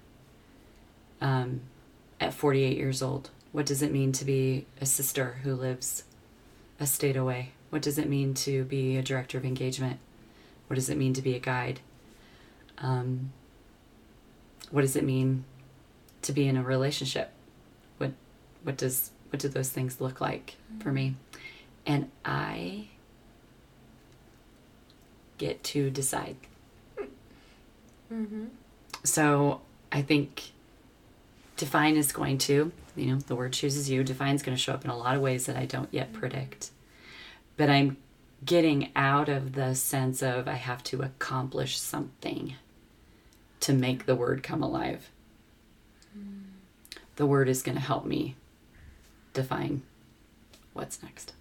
um, 1.20 1.62
at 2.20 2.34
48 2.34 2.76
years 2.76 3.02
old? 3.02 3.30
What 3.50 3.66
does 3.66 3.82
it 3.82 3.90
mean 3.90 4.12
to 4.12 4.24
be 4.24 4.66
a 4.80 4.86
sister 4.86 5.40
who 5.42 5.56
lives 5.56 6.04
a 6.78 6.86
state 6.86 7.16
away? 7.16 7.50
What 7.70 7.82
does 7.82 7.98
it 7.98 8.08
mean 8.08 8.32
to 8.34 8.62
be 8.62 8.96
a 8.96 9.02
director 9.02 9.36
of 9.38 9.44
engagement? 9.44 9.98
What 10.66 10.74
does 10.74 10.88
it 10.88 10.96
mean 10.96 11.12
to 11.14 11.22
be 11.22 11.34
a 11.34 11.38
guide? 11.38 11.80
Um, 12.78 13.32
what 14.70 14.82
does 14.82 14.96
it 14.96 15.04
mean 15.04 15.44
to 16.22 16.32
be 16.32 16.48
in 16.48 16.56
a 16.56 16.62
relationship? 16.62 17.30
What 17.98 18.12
what 18.62 18.76
does 18.76 19.10
what 19.30 19.40
do 19.40 19.48
those 19.48 19.70
things 19.70 20.00
look 20.00 20.20
like 20.20 20.56
mm-hmm. 20.70 20.80
for 20.80 20.92
me? 20.92 21.16
And 21.86 22.10
I 22.24 22.88
get 25.38 25.62
to 25.64 25.90
decide. 25.90 26.36
Mm-hmm. 28.12 28.44
So 29.02 29.60
I 29.92 30.02
think 30.02 30.52
define 31.56 31.96
is 31.96 32.12
going 32.12 32.38
to 32.38 32.72
you 32.96 33.06
know, 33.06 33.18
the 33.18 33.34
word 33.34 33.52
chooses 33.52 33.90
you. 33.90 34.04
Define 34.04 34.34
is 34.34 34.42
going 34.42 34.56
to 34.56 34.62
show 34.62 34.72
up 34.72 34.84
in 34.84 34.90
a 34.90 34.96
lot 34.96 35.16
of 35.16 35.22
ways 35.22 35.46
that 35.46 35.56
I 35.56 35.66
don't 35.66 35.88
yet 35.92 36.12
predict. 36.12 36.70
But 37.56 37.70
I'm 37.70 37.96
getting 38.44 38.90
out 38.96 39.28
of 39.28 39.52
the 39.52 39.74
sense 39.74 40.22
of 40.22 40.48
I 40.48 40.54
have 40.54 40.82
to 40.84 41.02
accomplish 41.02 41.78
something 41.78 42.54
to 43.60 43.72
make 43.72 44.06
the 44.06 44.14
word 44.14 44.42
come 44.42 44.62
alive. 44.62 45.10
Mm. 46.16 46.42
The 47.16 47.26
word 47.26 47.48
is 47.48 47.62
going 47.62 47.76
to 47.76 47.80
help 47.80 48.04
me 48.04 48.36
define 49.32 49.82
what's 50.72 51.02
next. 51.02 51.32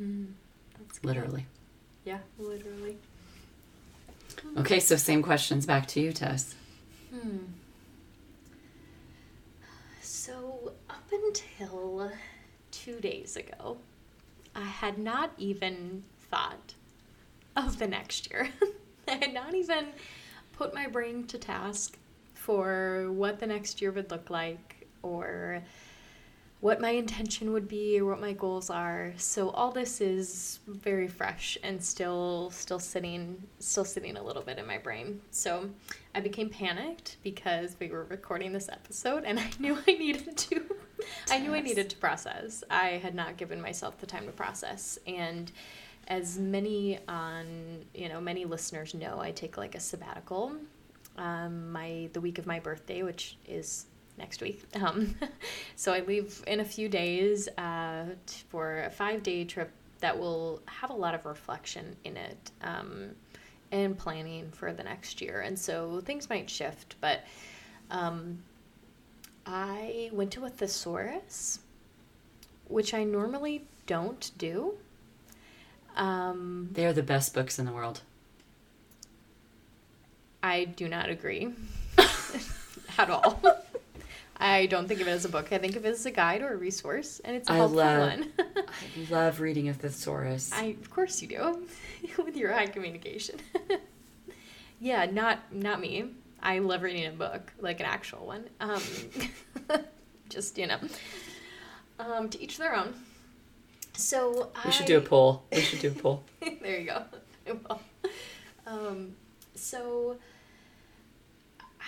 Mm. 0.00 0.32
Literally. 1.02 1.46
Yeah, 2.04 2.18
literally. 2.38 2.98
Okay, 4.56 4.80
so 4.80 4.96
same 4.96 5.22
questions 5.22 5.66
back 5.66 5.86
to 5.88 6.00
you, 6.00 6.12
Tess. 6.12 6.54
Hmm. 7.12 7.38
So, 10.00 10.72
up 10.88 11.04
until 11.12 12.10
two 12.70 13.00
days 13.00 13.36
ago, 13.36 13.78
I 14.54 14.64
had 14.64 14.98
not 14.98 15.32
even 15.38 16.04
thought 16.30 16.74
of 17.56 17.78
the 17.78 17.86
next 17.86 18.30
year. 18.30 18.48
I 19.08 19.12
had 19.12 19.34
not 19.34 19.54
even 19.54 19.88
put 20.52 20.74
my 20.74 20.86
brain 20.86 21.26
to 21.28 21.38
task 21.38 21.98
for 22.34 23.10
what 23.12 23.38
the 23.38 23.46
next 23.46 23.80
year 23.80 23.92
would 23.92 24.10
look 24.10 24.30
like 24.30 24.86
or 25.02 25.62
what 26.62 26.80
my 26.80 26.90
intention 26.90 27.52
would 27.52 27.66
be 27.66 28.00
or 28.00 28.04
what 28.04 28.20
my 28.20 28.32
goals 28.32 28.70
are. 28.70 29.12
So 29.16 29.50
all 29.50 29.72
this 29.72 30.00
is 30.00 30.60
very 30.68 31.08
fresh 31.08 31.58
and 31.64 31.82
still 31.82 32.50
still 32.52 32.78
sitting 32.78 33.42
still 33.58 33.84
sitting 33.84 34.16
a 34.16 34.22
little 34.22 34.42
bit 34.42 34.58
in 34.58 34.66
my 34.66 34.78
brain. 34.78 35.20
So 35.32 35.68
I 36.14 36.20
became 36.20 36.48
panicked 36.48 37.16
because 37.24 37.76
we 37.80 37.88
were 37.88 38.04
recording 38.04 38.52
this 38.52 38.68
episode 38.68 39.24
and 39.24 39.40
I 39.40 39.50
knew 39.58 39.76
I 39.88 39.92
needed 39.92 40.36
to 40.36 40.71
I 41.30 41.38
knew 41.38 41.54
I 41.54 41.60
needed 41.60 41.90
to 41.90 41.96
process. 41.96 42.64
I 42.70 43.00
had 43.02 43.14
not 43.14 43.36
given 43.36 43.60
myself 43.60 43.98
the 43.98 44.06
time 44.06 44.26
to 44.26 44.32
process. 44.32 44.98
And 45.06 45.50
as 46.08 46.38
many 46.38 46.98
on, 47.08 47.46
you 47.94 48.08
know, 48.08 48.20
many 48.20 48.44
listeners 48.44 48.94
know, 48.94 49.20
I 49.20 49.30
take 49.30 49.56
like 49.56 49.74
a 49.74 49.80
sabbatical. 49.80 50.52
Um, 51.16 51.70
my 51.72 52.08
the 52.14 52.20
week 52.20 52.38
of 52.38 52.46
my 52.46 52.58
birthday, 52.58 53.02
which 53.02 53.36
is 53.46 53.86
next 54.18 54.40
week. 54.40 54.62
Um, 54.82 55.14
so 55.76 55.92
I 55.92 56.00
leave 56.00 56.42
in 56.46 56.60
a 56.60 56.64
few 56.64 56.88
days 56.88 57.48
uh, 57.58 58.06
for 58.48 58.82
a 58.82 58.90
five 58.90 59.22
day 59.22 59.44
trip 59.44 59.70
that 60.00 60.18
will 60.18 60.60
have 60.66 60.90
a 60.90 60.94
lot 60.94 61.14
of 61.14 61.24
reflection 61.24 61.96
in 62.04 62.16
it 62.16 62.50
um, 62.62 63.10
and 63.70 63.96
planning 63.96 64.50
for 64.50 64.72
the 64.72 64.82
next 64.82 65.20
year. 65.20 65.40
And 65.40 65.56
so 65.58 66.00
things 66.04 66.28
might 66.28 66.50
shift, 66.50 66.96
but 67.00 67.20
um, 67.90 68.42
I 69.46 70.10
went 70.12 70.30
to 70.32 70.44
a 70.44 70.48
thesaurus, 70.50 71.58
which 72.68 72.94
I 72.94 73.04
normally 73.04 73.64
don't 73.86 74.30
do. 74.38 74.74
Um, 75.96 76.68
They 76.72 76.86
are 76.86 76.92
the 76.92 77.02
best 77.02 77.34
books 77.34 77.58
in 77.58 77.66
the 77.66 77.72
world. 77.72 78.00
I 80.42 80.64
do 80.64 80.88
not 80.88 81.08
agree 81.08 81.52
at 82.98 83.10
all. 83.10 83.40
I 84.38 84.66
don't 84.66 84.88
think 84.88 85.00
of 85.00 85.06
it 85.06 85.10
as 85.12 85.24
a 85.24 85.28
book. 85.28 85.52
I 85.52 85.58
think 85.58 85.76
of 85.76 85.84
it 85.86 85.90
as 85.90 86.04
a 86.06 86.10
guide 86.10 86.42
or 86.42 86.52
a 86.52 86.56
resource, 86.56 87.20
and 87.24 87.36
it's 87.36 87.48
a 87.48 87.52
I 87.52 87.56
helpful 87.56 87.78
love- 87.78 88.10
one. 88.18 88.32
I 88.38 89.10
love 89.12 89.40
reading 89.40 89.68
a 89.68 89.74
thesaurus. 89.74 90.50
I, 90.52 90.76
of 90.80 90.90
course, 90.90 91.22
you 91.22 91.28
do, 91.28 91.66
with 92.24 92.36
your 92.36 92.52
high 92.52 92.66
communication. 92.66 93.38
yeah, 94.80 95.04
not 95.06 95.52
not 95.52 95.80
me. 95.80 96.06
I 96.42 96.58
love 96.58 96.82
reading 96.82 97.06
a 97.06 97.10
book, 97.10 97.52
like 97.60 97.80
an 97.80 97.86
actual 97.86 98.26
one. 98.26 98.44
Um, 98.60 98.82
just 100.28 100.58
you 100.58 100.66
know, 100.66 100.78
um, 101.98 102.28
to 102.30 102.42
each 102.42 102.58
their 102.58 102.74
own. 102.74 102.94
So 103.94 104.50
we 104.64 104.68
I, 104.68 104.70
should 104.70 104.86
do 104.86 104.98
a 104.98 105.02
poll. 105.02 105.44
We 105.52 105.60
should 105.60 105.80
do 105.80 105.88
a 105.88 105.92
poll. 105.92 106.24
there 106.62 106.80
you 106.80 106.86
go. 106.86 107.04
Um, 108.64 109.16
so, 109.56 110.18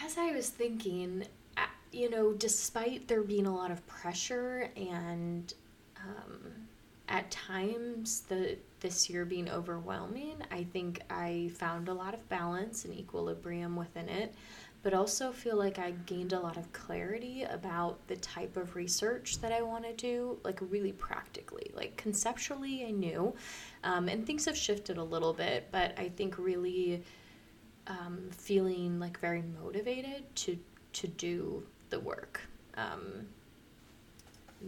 as 0.04 0.18
I 0.18 0.32
was 0.32 0.48
thinking, 0.48 1.24
uh, 1.56 1.66
you 1.92 2.10
know, 2.10 2.32
despite 2.32 3.06
there 3.06 3.22
being 3.22 3.46
a 3.46 3.54
lot 3.54 3.70
of 3.70 3.86
pressure 3.86 4.70
and 4.76 5.54
um, 5.96 6.66
at 7.08 7.30
times 7.30 8.22
the 8.22 8.56
this 8.84 9.08
year 9.08 9.24
being 9.24 9.48
overwhelming, 9.48 10.36
I 10.50 10.64
think 10.64 11.00
I 11.08 11.50
found 11.54 11.88
a 11.88 11.94
lot 11.94 12.12
of 12.12 12.28
balance 12.28 12.84
and 12.84 12.92
equilibrium 12.92 13.76
within 13.76 14.10
it, 14.10 14.34
but 14.82 14.92
also 14.92 15.32
feel 15.32 15.56
like 15.56 15.78
I 15.78 15.92
gained 16.04 16.34
a 16.34 16.38
lot 16.38 16.58
of 16.58 16.70
clarity 16.74 17.44
about 17.44 18.06
the 18.08 18.16
type 18.16 18.58
of 18.58 18.76
research 18.76 19.40
that 19.40 19.52
I 19.52 19.62
want 19.62 19.84
to 19.84 19.94
do, 19.94 20.38
like 20.44 20.58
really 20.68 20.92
practically. 20.92 21.70
Like 21.72 21.96
conceptually, 21.96 22.84
I 22.84 22.90
knew, 22.90 23.34
um, 23.84 24.06
and 24.10 24.26
things 24.26 24.44
have 24.44 24.56
shifted 24.56 24.98
a 24.98 25.02
little 25.02 25.32
bit, 25.32 25.68
but 25.72 25.98
I 25.98 26.10
think 26.10 26.36
really 26.36 27.02
um, 27.86 28.28
feeling 28.32 29.00
like 29.00 29.18
very 29.18 29.42
motivated 29.62 30.24
to 30.36 30.58
to 30.92 31.08
do 31.08 31.66
the 31.88 32.00
work. 32.00 32.42
Um, 32.76 33.28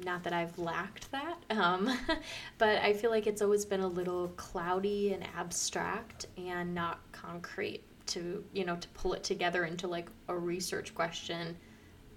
not 0.04 0.22
that 0.24 0.32
I've 0.32 0.58
lacked 0.58 1.10
that, 1.12 1.38
um, 1.50 1.90
but 2.58 2.78
I 2.78 2.92
feel 2.92 3.10
like 3.10 3.26
it's 3.26 3.42
always 3.42 3.64
been 3.64 3.80
a 3.80 3.88
little 3.88 4.28
cloudy 4.36 5.12
and 5.12 5.24
abstract 5.36 6.26
and 6.36 6.74
not 6.74 7.00
concrete 7.12 7.82
to 8.06 8.44
you 8.52 8.64
know 8.64 8.76
to 8.76 8.88
pull 8.90 9.14
it 9.14 9.24
together 9.24 9.64
into 9.64 9.88
like 9.88 10.08
a 10.28 10.36
research 10.36 10.94
question 10.94 11.56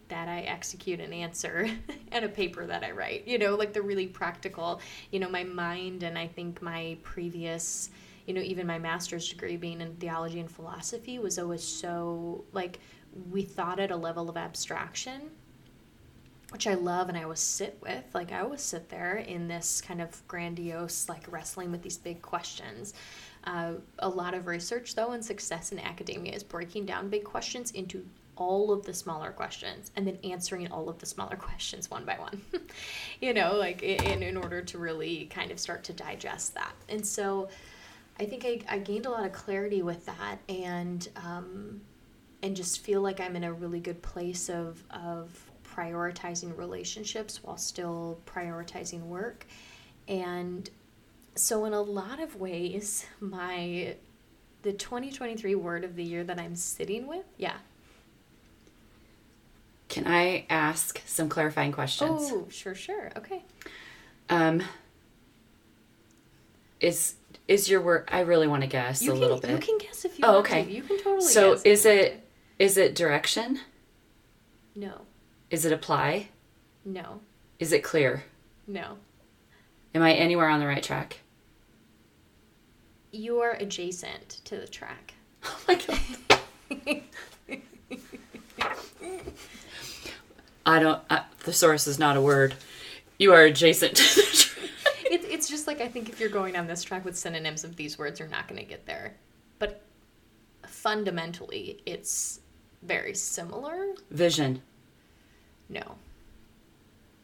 that 0.09 0.27
I 0.27 0.41
execute 0.41 0.99
and 0.99 1.13
answer 1.13 1.69
and 2.11 2.25
a 2.25 2.29
paper 2.29 2.65
that 2.65 2.83
I 2.83 2.91
write. 2.91 3.27
You 3.27 3.37
know, 3.37 3.55
like 3.55 3.73
the 3.73 3.81
really 3.81 4.07
practical, 4.07 4.81
you 5.11 5.19
know, 5.19 5.29
my 5.29 5.43
mind 5.43 6.03
and 6.03 6.17
I 6.17 6.27
think 6.27 6.61
my 6.61 6.97
previous, 7.03 7.91
you 8.25 8.33
know, 8.33 8.41
even 8.41 8.67
my 8.67 8.79
master's 8.79 9.29
degree 9.29 9.55
being 9.55 9.81
in 9.81 9.93
theology 9.95 10.39
and 10.39 10.49
philosophy 10.49 11.19
was 11.19 11.39
always 11.39 11.63
so 11.63 12.43
like 12.53 12.79
we 13.31 13.43
thought 13.43 13.79
at 13.79 13.91
a 13.91 13.95
level 13.95 14.29
of 14.29 14.37
abstraction 14.37 15.29
which 16.51 16.67
I 16.67 16.73
love 16.73 17.09
and 17.09 17.17
I 17.17 17.23
always 17.23 17.39
sit 17.39 17.77
with. 17.81 18.03
Like 18.13 18.31
I 18.31 18.39
always 18.39 18.61
sit 18.61 18.89
there 18.89 19.17
in 19.17 19.47
this 19.47 19.81
kind 19.81 20.01
of 20.01 20.27
grandiose, 20.27 21.07
like 21.07 21.31
wrestling 21.31 21.71
with 21.71 21.81
these 21.81 21.97
big 21.97 22.21
questions. 22.21 22.93
Uh, 23.43 23.73
a 23.99 24.09
lot 24.09 24.33
of 24.33 24.47
research, 24.47 24.95
though, 24.95 25.11
and 25.11 25.23
success 25.23 25.71
in 25.71 25.79
academia 25.79 26.33
is 26.33 26.43
breaking 26.43 26.85
down 26.85 27.09
big 27.09 27.23
questions 27.23 27.71
into 27.71 28.05
all 28.35 28.71
of 28.71 28.85
the 28.85 28.93
smaller 28.93 29.31
questions 29.31 29.91
and 29.95 30.07
then 30.07 30.17
answering 30.23 30.71
all 30.71 30.89
of 30.89 30.97
the 30.99 31.05
smaller 31.05 31.35
questions 31.37 31.91
one 31.91 32.05
by 32.05 32.15
one. 32.15 32.41
you 33.21 33.33
know, 33.33 33.55
like 33.55 33.83
in, 33.83 34.23
in 34.23 34.37
order 34.37 34.61
to 34.61 34.77
really 34.77 35.25
kind 35.25 35.51
of 35.51 35.59
start 35.59 35.83
to 35.83 35.93
digest 35.93 36.55
that. 36.55 36.73
And 36.87 37.05
so 37.05 37.49
I 38.19 38.25
think 38.25 38.45
I, 38.45 38.59
I 38.67 38.79
gained 38.79 39.05
a 39.05 39.09
lot 39.09 39.25
of 39.25 39.31
clarity 39.31 39.81
with 39.81 40.05
that 40.05 40.37
and 40.47 41.07
um, 41.15 41.81
and 42.41 42.55
just 42.55 42.81
feel 42.81 43.01
like 43.01 43.19
I'm 43.19 43.35
in 43.35 43.43
a 43.43 43.53
really 43.53 43.79
good 43.79 44.01
place 44.01 44.49
of 44.49 44.83
of 44.89 45.48
prioritizing 45.79 46.57
relationships 46.57 47.43
while 47.43 47.57
still 47.57 48.19
prioritizing 48.25 49.01
work. 49.03 49.45
And 50.07 50.69
so 51.35 51.65
in 51.65 51.73
a 51.73 51.81
lot 51.81 52.19
of 52.19 52.35
ways, 52.35 53.05
my 53.19 53.95
the 54.61 54.73
2023 54.73 55.55
word 55.55 55.83
of 55.85 55.95
the 55.95 56.03
year 56.03 56.23
that 56.25 56.37
I'm 56.39 56.55
sitting 56.55 57.07
with, 57.07 57.25
yeah. 57.37 57.57
Can 59.87 60.05
I 60.05 60.45
ask 60.49 61.01
some 61.05 61.29
clarifying 61.29 61.71
questions? 61.71 62.29
Oh, 62.31 62.47
sure, 62.51 62.75
sure. 62.75 63.11
Okay. 63.17 63.41
Um, 64.29 64.61
is 66.79 67.15
is 67.47 67.67
your 67.69 67.81
word? 67.81 68.07
I 68.11 68.19
really 68.19 68.47
want 68.47 68.61
to 68.61 68.67
guess 68.67 69.01
You 69.01 69.11
a 69.11 69.13
can 69.13 69.21
little 69.21 69.39
bit. 69.39 69.49
you 69.51 69.57
can 69.57 69.77
guess 69.79 70.05
if 70.05 70.19
you 70.19 70.25
Oh, 70.27 70.33
want 70.35 70.45
okay. 70.45 70.65
to. 70.65 70.71
You 70.71 70.83
can 70.83 70.97
totally 70.99 71.21
so 71.21 71.53
guess. 71.55 71.63
is 71.63 71.85
it 71.85 72.27
is 72.59 72.77
it 72.77 72.93
direction? 72.93 73.59
No. 74.75 75.01
Is 75.49 75.65
it 75.65 75.71
apply? 75.71 76.29
No. 76.85 77.21
Is 77.59 77.71
it 77.73 77.83
clear? 77.83 78.23
No. 78.67 78.97
Am 79.95 80.01
I 80.01 80.13
anywhere 80.13 80.47
on 80.47 80.59
the 80.59 80.67
right 80.67 80.83
track? 80.83 81.19
You 83.11 83.39
are 83.39 83.53
adjacent 83.53 84.41
to 84.45 84.57
the 84.57 84.67
track. 84.67 85.13
Oh 85.45 85.59
my 85.67 85.75
god. 85.75 87.03
I 90.65 90.79
don't. 90.79 91.01
Uh, 91.09 91.23
thesaurus 91.39 91.87
is 91.87 91.97
not 91.97 92.17
a 92.17 92.21
word. 92.21 92.53
You 93.17 93.33
are 93.33 93.43
adjacent 93.43 93.95
to 93.95 94.03
the 94.03 94.21
track. 94.21 94.45
It, 95.09 95.25
it's 95.25 95.49
just 95.49 95.65
like 95.65 95.81
I 95.81 95.87
think 95.87 96.07
if 96.09 96.19
you're 96.19 96.29
going 96.29 96.55
on 96.55 96.67
this 96.67 96.83
track 96.83 97.03
with 97.03 97.17
synonyms 97.17 97.63
of 97.63 97.75
these 97.75 97.97
words, 97.97 98.19
you're 98.19 98.29
not 98.29 98.47
going 98.47 98.61
to 98.61 98.67
get 98.67 98.85
there. 98.85 99.15
But 99.57 99.81
fundamentally, 100.67 101.81
it's 101.87 102.41
very 102.83 103.15
similar. 103.15 103.95
Vision, 104.11 104.61
No, 105.69 105.95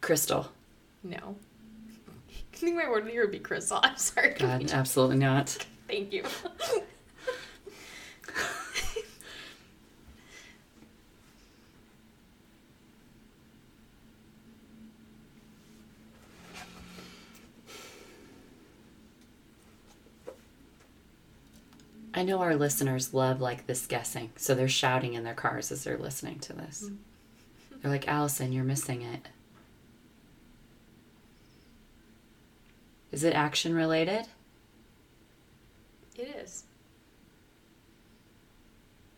crystal. 0.02 0.50
no. 1.04 1.36
I 2.54 2.58
think 2.58 2.76
my 2.76 2.90
word 2.90 3.00
of 3.00 3.06
the 3.08 3.12
year 3.14 3.24
would 3.24 3.32
be 3.32 3.40
crystal. 3.40 3.80
I'm 3.84 3.98
sorry. 3.98 4.36
God, 4.38 4.72
absolutely 4.74 5.18
not. 5.18 5.50
Thank 5.88 6.14
you. 6.14 6.24
I 22.14 22.24
know 22.24 22.40
our 22.40 22.56
listeners 22.56 23.14
love 23.14 23.42
like 23.42 23.68
this 23.68 23.86
guessing, 23.86 24.32
so 24.38 24.56
they're 24.56 24.70
shouting 24.70 25.14
in 25.16 25.26
their 25.26 25.34
cars 25.34 25.70
as 25.70 25.84
they're 25.84 25.98
listening 25.98 26.40
to 26.40 26.54
this. 26.54 26.86
Mm. 26.90 26.98
They're 27.86 27.92
like, 27.92 28.08
Allison, 28.08 28.52
you're 28.52 28.64
missing 28.64 29.04
it. 29.04 29.28
Is 33.12 33.24
it 33.24 33.36
action 33.36 33.76
related? 33.76 34.26
It 36.18 36.36
is. 36.36 36.64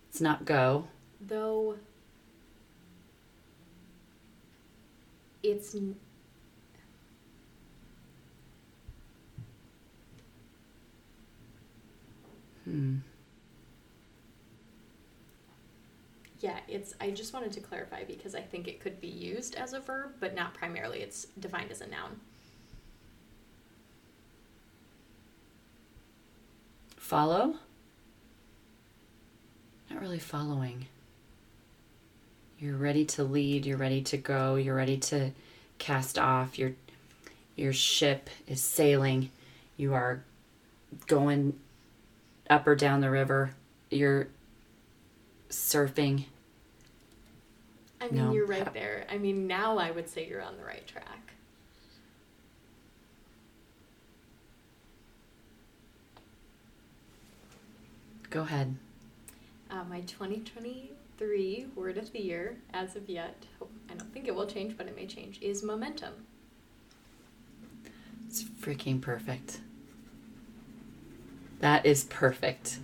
It's 0.09 0.19
not 0.19 0.43
go. 0.43 0.89
Though 1.25 1.77
it's 5.43 5.73
n- 5.73 5.95
Hmm. 12.65 12.97
Yeah, 16.39 16.59
it's 16.67 16.93
I 17.01 17.11
just 17.11 17.33
wanted 17.33 17.51
to 17.53 17.59
clarify 17.59 18.03
because 18.03 18.35
I 18.35 18.41
think 18.41 18.67
it 18.67 18.79
could 18.79 19.01
be 19.01 19.07
used 19.07 19.55
as 19.55 19.73
a 19.73 19.79
verb, 19.79 20.11
but 20.19 20.35
not 20.35 20.53
primarily. 20.53 21.01
It's 21.01 21.25
defined 21.39 21.71
as 21.71 21.81
a 21.81 21.87
noun. 21.87 22.19
Follow? 26.97 27.55
Not 29.89 30.01
really 30.01 30.19
following. 30.19 30.87
You're 32.59 32.75
ready 32.75 33.05
to 33.05 33.23
lead, 33.23 33.65
you're 33.65 33.77
ready 33.77 34.01
to 34.01 34.17
go, 34.17 34.55
you're 34.55 34.75
ready 34.75 34.97
to 34.97 35.31
cast 35.77 36.19
off. 36.19 36.59
Your 36.59 36.73
your 37.55 37.73
ship 37.73 38.29
is 38.47 38.61
sailing. 38.61 39.31
You 39.77 39.93
are 39.93 40.23
going 41.07 41.59
up 42.49 42.67
or 42.67 42.75
down 42.75 43.01
the 43.01 43.09
river. 43.09 43.51
You're 43.89 44.27
surfing. 45.49 46.25
I 47.99 48.05
mean, 48.09 48.15
No. 48.15 48.31
you're 48.33 48.45
right 48.45 48.71
there. 48.73 49.05
I 49.09 49.17
mean, 49.17 49.47
now 49.47 49.77
I 49.77 49.91
would 49.91 50.07
say 50.09 50.27
you're 50.27 50.41
on 50.41 50.57
the 50.57 50.63
right 50.63 50.85
track. 50.87 51.33
Go 58.29 58.41
ahead. 58.41 58.75
Uh, 59.71 59.83
my 59.89 60.01
2023 60.01 61.67
word 61.75 61.97
of 61.97 62.11
the 62.11 62.21
year, 62.21 62.57
as 62.73 62.95
of 62.95 63.09
yet, 63.09 63.45
I 63.89 63.93
don't 63.93 64.11
think 64.13 64.27
it 64.27 64.35
will 64.35 64.45
change, 64.47 64.77
but 64.77 64.87
it 64.87 64.95
may 64.95 65.05
change, 65.07 65.39
is 65.41 65.63
momentum. 65.63 66.13
It's 68.27 68.43
freaking 68.43 69.01
perfect. 69.01 69.61
That 71.59 71.85
is 71.85 72.03
perfect. 72.05 72.79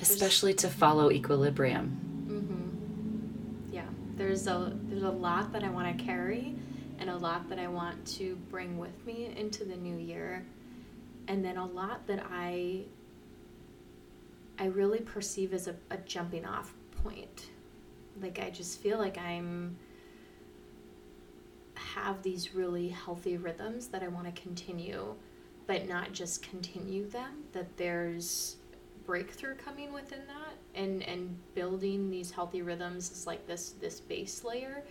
Especially 0.00 0.54
to 0.54 0.68
follow 0.68 1.10
equilibrium. 1.10 1.98
Mm-hmm. 2.28 3.74
Yeah. 3.74 3.86
There's 4.16 4.46
a 4.46 4.72
there's 4.84 5.02
a 5.02 5.10
lot 5.10 5.52
that 5.52 5.64
I 5.64 5.68
want 5.68 5.96
to 5.96 6.04
carry, 6.04 6.54
and 6.98 7.10
a 7.10 7.16
lot 7.16 7.48
that 7.48 7.58
I 7.58 7.68
want 7.68 8.06
to 8.18 8.36
bring 8.50 8.78
with 8.78 9.04
me 9.06 9.32
into 9.36 9.64
the 9.64 9.76
new 9.76 9.96
year, 9.96 10.44
and 11.28 11.44
then 11.44 11.56
a 11.56 11.66
lot 11.66 12.06
that 12.06 12.24
I. 12.30 12.84
I 14.58 14.68
really 14.68 15.00
perceive 15.00 15.52
as 15.52 15.68
a, 15.68 15.76
a 15.90 15.98
jumping 15.98 16.46
off 16.46 16.72
point. 17.04 17.50
Like 18.22 18.38
I 18.38 18.48
just 18.48 18.80
feel 18.80 18.96
like 18.96 19.18
I'm 19.18 19.76
have 21.74 22.22
these 22.22 22.54
really 22.54 22.88
healthy 22.88 23.36
rhythms 23.36 23.88
that 23.88 24.02
I 24.02 24.08
want 24.08 24.34
to 24.34 24.40
continue, 24.40 25.14
but 25.66 25.88
not 25.88 26.12
just 26.12 26.42
continue 26.42 27.08
them, 27.08 27.44
that 27.52 27.76
there's 27.76 28.56
breakthrough 29.06 29.54
coming 29.54 29.92
within 29.92 30.20
that 30.26 30.54
and 30.74 31.02
and 31.02 31.36
building 31.54 32.10
these 32.10 32.30
healthy 32.30 32.62
rhythms 32.62 33.10
is 33.10 33.26
like 33.26 33.46
this 33.46 33.70
this 33.80 34.00
base 34.00 34.44
layer 34.44 34.82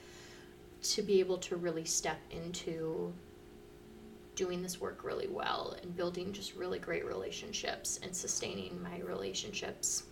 to 0.82 1.02
be 1.02 1.20
able 1.20 1.38
to 1.38 1.56
really 1.56 1.84
step 1.84 2.20
into 2.32 3.14
doing 4.36 4.62
this 4.62 4.80
work 4.80 5.04
really 5.04 5.28
well 5.28 5.76
and 5.82 5.96
building 5.96 6.32
just 6.32 6.56
really 6.56 6.80
great 6.80 7.06
relationships 7.06 8.00
and 8.04 8.16
sustaining 8.16 8.82
my 8.82 9.00
relationships 9.00 10.04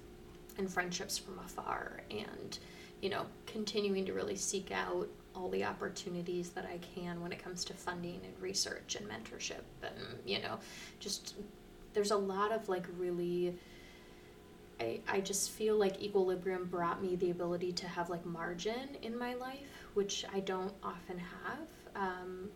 and 0.57 0.69
friendships 0.69 1.17
from 1.17 1.37
afar 1.39 2.01
and 2.09 2.59
you 3.01 3.09
know 3.09 3.25
continuing 3.45 4.05
to 4.05 4.13
really 4.13 4.35
seek 4.35 4.71
out 4.71 5.07
all 5.35 5.49
the 5.49 5.63
opportunities 5.63 6.49
that 6.49 6.65
I 6.65 6.79
can 6.95 7.21
when 7.21 7.31
it 7.31 7.43
comes 7.43 7.65
to 7.65 7.73
funding 7.73 8.21
and 8.23 8.39
research 8.39 8.95
and 8.95 9.07
mentorship 9.09 9.63
and 9.81 9.95
you 10.25 10.41
know 10.41 10.57
just 10.99 11.35
there's 11.93 12.11
a 12.11 12.17
lot 12.17 12.51
of 12.51 12.69
like 12.69 12.85
really 12.97 13.55
I, 14.79 14.99
I 15.07 15.21
just 15.21 15.51
feel 15.51 15.77
like 15.77 16.01
equilibrium 16.01 16.65
brought 16.65 17.01
me 17.01 17.15
the 17.15 17.31
ability 17.31 17.71
to 17.73 17.87
have 17.87 18.09
like 18.09 18.25
margin 18.25 18.97
in 19.01 19.17
my 19.17 19.33
life 19.35 19.87
which 19.93 20.25
I 20.33 20.39
don't 20.39 20.73
often 20.83 21.19
have 21.19 21.67
um, 21.95 22.49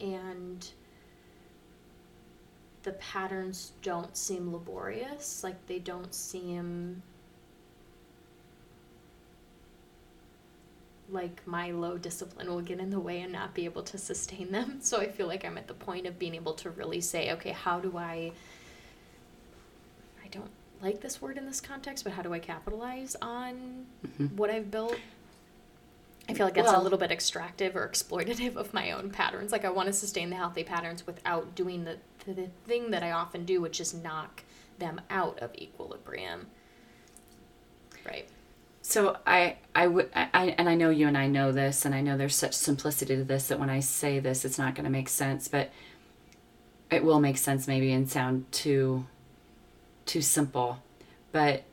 and 0.00 0.66
the 2.82 2.92
patterns 2.92 3.72
don't 3.82 4.16
seem 4.16 4.52
laborious 4.52 5.44
like 5.44 5.66
they 5.66 5.78
don't 5.78 6.14
seem 6.14 7.02
like 11.12 11.46
my 11.46 11.70
low 11.70 11.98
discipline 11.98 12.48
will 12.48 12.60
get 12.60 12.78
in 12.78 12.90
the 12.90 13.00
way 13.00 13.20
and 13.20 13.32
not 13.32 13.54
be 13.54 13.64
able 13.64 13.82
to 13.82 13.98
sustain 13.98 14.52
them. 14.52 14.78
So 14.90 15.00
I 15.00 15.08
feel 15.08 15.26
like 15.26 15.44
I'm 15.44 15.58
at 15.58 15.68
the 15.68 15.74
point 15.74 16.06
of 16.06 16.18
being 16.18 16.34
able 16.34 16.54
to 16.54 16.70
really 16.70 17.00
say, 17.00 17.32
okay, 17.32 17.50
how 17.50 17.80
do 17.80 17.96
I 17.96 18.32
like 20.82 21.00
this 21.00 21.20
word 21.20 21.36
in 21.36 21.46
this 21.46 21.60
context, 21.60 22.04
but 22.04 22.12
how 22.14 22.22
do 22.22 22.32
I 22.32 22.38
capitalize 22.38 23.16
on 23.20 23.86
Mhm. 24.06 24.32
what 24.34 24.50
I've 24.50 24.70
built? 24.70 24.96
I 26.28 26.34
feel 26.34 26.46
like 26.46 26.54
that's 26.54 26.68
Well- 26.68 26.80
a 26.80 26.84
little 26.84 26.98
bit 26.98 27.10
extractive 27.10 27.74
or 27.76 27.88
exploitative 27.88 28.56
of 28.56 28.72
my 28.72 28.92
own 28.92 29.10
patterns. 29.10 29.52
Like 29.52 29.64
I 29.64 29.70
want 29.70 29.88
to 29.88 29.92
sustain 29.92 30.30
the 30.30 30.36
healthy 30.36 30.62
patterns 30.64 31.06
without 31.06 31.54
doing 31.54 31.84
the, 31.84 31.98
the, 32.24 32.32
the 32.34 32.46
thing 32.66 32.90
that 32.92 33.02
I 33.02 33.10
often 33.10 33.44
do, 33.44 33.60
which 33.60 33.80
is 33.80 33.92
knock 33.92 34.42
them 34.78 35.00
out 35.10 35.38
of 35.40 35.54
equilibrium. 35.56 36.46
Right. 38.06 38.28
So 38.82 39.18
I, 39.26 39.56
I 39.74 39.86
would, 39.86 40.10
I, 40.14 40.28
I- 40.32 40.54
and 40.56 40.68
I 40.68 40.74
know 40.74 40.88
you 40.90 41.06
and 41.06 41.18
I 41.18 41.26
know 41.26 41.52
this, 41.52 41.84
and 41.84 41.94
I 41.94 42.00
know 42.00 42.16
there's 42.16 42.34
such 42.36 42.54
simplicity 42.54 43.16
to 43.16 43.24
this 43.24 43.48
that 43.48 43.58
when 43.60 43.68
I 43.70 43.80
say 43.80 44.20
this, 44.20 44.44
it's 44.44 44.58
not 44.58 44.74
going 44.74 44.84
to 44.84 44.90
make 44.90 45.08
sense, 45.08 45.48
but 45.48 45.70
it 46.90 47.04
will 47.04 47.20
make 47.20 47.36
sense 47.38 47.68
maybe 47.68 47.92
and 47.92 48.08
sound 48.10 48.50
too, 48.52 49.06
too 50.06 50.22
simple. 50.22 50.82
But 51.32 51.64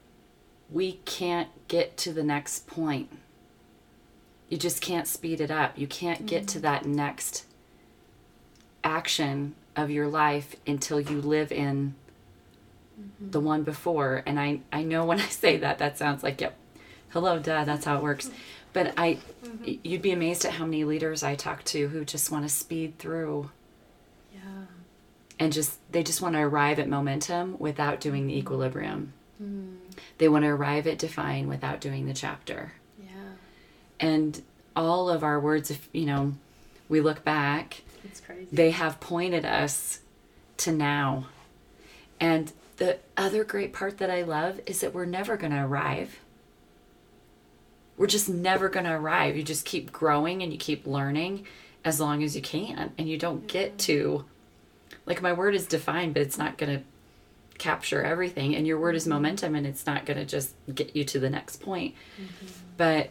we 0.70 0.94
can't 1.06 1.50
get 1.68 1.98
to 1.98 2.14
the 2.14 2.24
next 2.24 2.68
point. 2.68 3.10
You 4.50 4.58
just 4.58 4.82
can't 4.82 5.08
speed 5.08 5.42
it 5.42 5.52
up. 5.52 5.78
You 5.78 5.88
can't 5.88 6.26
get 6.26 6.48
to 6.50 6.58
mm-hmm. 6.58 6.64
that 6.64 6.86
next 6.86 7.46
action 8.84 9.56
of 9.76 9.92
your 9.92 10.08
life 10.08 10.56
until 10.66 11.00
you 11.00 11.22
live 11.22 11.52
in 11.52 11.96
mm-hmm. 13.00 13.32
the 13.32 13.40
one 13.40 13.64
before. 13.64 14.24
And 14.26 14.40
I, 14.40 14.62
I 14.72 14.84
know 14.84 15.06
when 15.06 15.20
I 15.22 15.28
say 15.28 15.58
that, 15.58 15.80
that 15.80 15.98
sounds 15.98 16.24
like, 16.24 16.40
yep, 16.42 16.56
hello, 17.10 17.40
duh, 17.40 17.66
that's 17.66 17.86
how 17.86 17.98
it 17.98 18.04
works. 18.04 18.30
But 18.74 18.94
I, 18.98 19.20
mm-hmm. 19.44 19.64
y- 19.66 19.80
you'd 19.84 20.02
be 20.02 20.12
amazed 20.12 20.46
at 20.46 20.54
how 20.54 20.66
many 20.66 20.84
leaders 20.84 21.24
I 21.24 21.36
talk 21.36 21.64
to 21.66 21.88
who 21.88 22.06
just 22.06 22.32
want 22.32 22.44
to 22.46 22.50
speed 22.50 22.98
through. 23.00 23.52
And 25.40 25.54
just, 25.54 25.80
they 25.92 26.04
just 26.04 26.22
want 26.22 26.34
to 26.36 26.42
arrive 26.42 26.80
at 26.80 26.90
momentum 26.90 27.58
without 27.60 28.00
doing 28.02 28.28
the 28.28 28.36
equilibrium. 28.38 29.14
Mm, 29.42 29.76
They 30.18 30.28
want 30.28 30.44
to 30.46 30.50
arrive 30.50 30.88
at 30.88 30.98
define 30.98 31.48
without 31.48 31.80
doing 31.82 32.06
the 32.08 32.14
chapter. 32.14 32.74
yeah. 33.02 33.10
And 34.00 34.42
all 34.76 35.10
of 35.10 35.24
our 35.24 35.40
words, 35.40 35.70
if, 35.72 35.88
you 35.94 36.06
know, 36.06 36.34
we 36.90 37.02
look 37.02 37.24
back, 37.24 37.82
It's 38.04 38.20
crazy. 38.20 38.48
they 38.52 38.72
have 38.72 39.00
pointed 39.00 39.46
us 39.46 40.00
to 40.58 40.72
now. 40.72 41.28
And 42.20 42.52
the 42.78 42.98
other 43.16 43.44
great 43.44 43.74
part 43.74 43.98
that 44.00 44.10
I 44.10 44.24
love 44.24 44.60
is 44.66 44.80
that 44.82 44.94
we're 44.94 45.06
never 45.06 45.38
going 45.38 45.52
to 45.54 45.64
arrive. 45.64 46.20
We're 47.98 48.08
just 48.08 48.30
never 48.30 48.70
going 48.70 48.86
to 48.86 48.92
arrive. 48.94 49.36
You 49.36 49.44
just 49.44 49.66
keep 49.66 49.92
growing 49.92 50.44
and 50.44 50.52
you 50.52 50.58
keep 50.60 50.86
learning 50.86 51.46
as 51.84 52.00
long 52.00 52.24
as 52.24 52.36
you 52.36 52.42
can. 52.42 52.92
And 52.98 53.10
you 53.10 53.18
don't 53.18 53.48
get 53.48 53.78
to, 53.80 54.26
like, 55.08 55.22
my 55.22 55.34
word 55.34 55.56
is 55.56 55.66
defined, 55.66 56.14
but 56.14 56.22
it's 56.22 56.38
not 56.38 56.58
going 56.58 56.78
to 56.78 56.84
capture 57.58 58.04
everything. 58.04 58.56
And 58.56 58.68
your 58.68 58.80
word 58.80 58.96
is 58.96 59.04
mm-hmm. 59.04 59.14
momentum 59.14 59.56
and 59.56 59.66
it's 59.66 59.88
not 59.88 60.06
going 60.06 60.18
to 60.18 60.26
just 60.26 60.54
get 60.74 60.96
you 60.96 61.04
to 61.06 61.20
the 61.20 61.30
next 61.30 61.62
point. 61.62 61.96
Mm-hmm. 62.22 62.46
But 62.76 63.10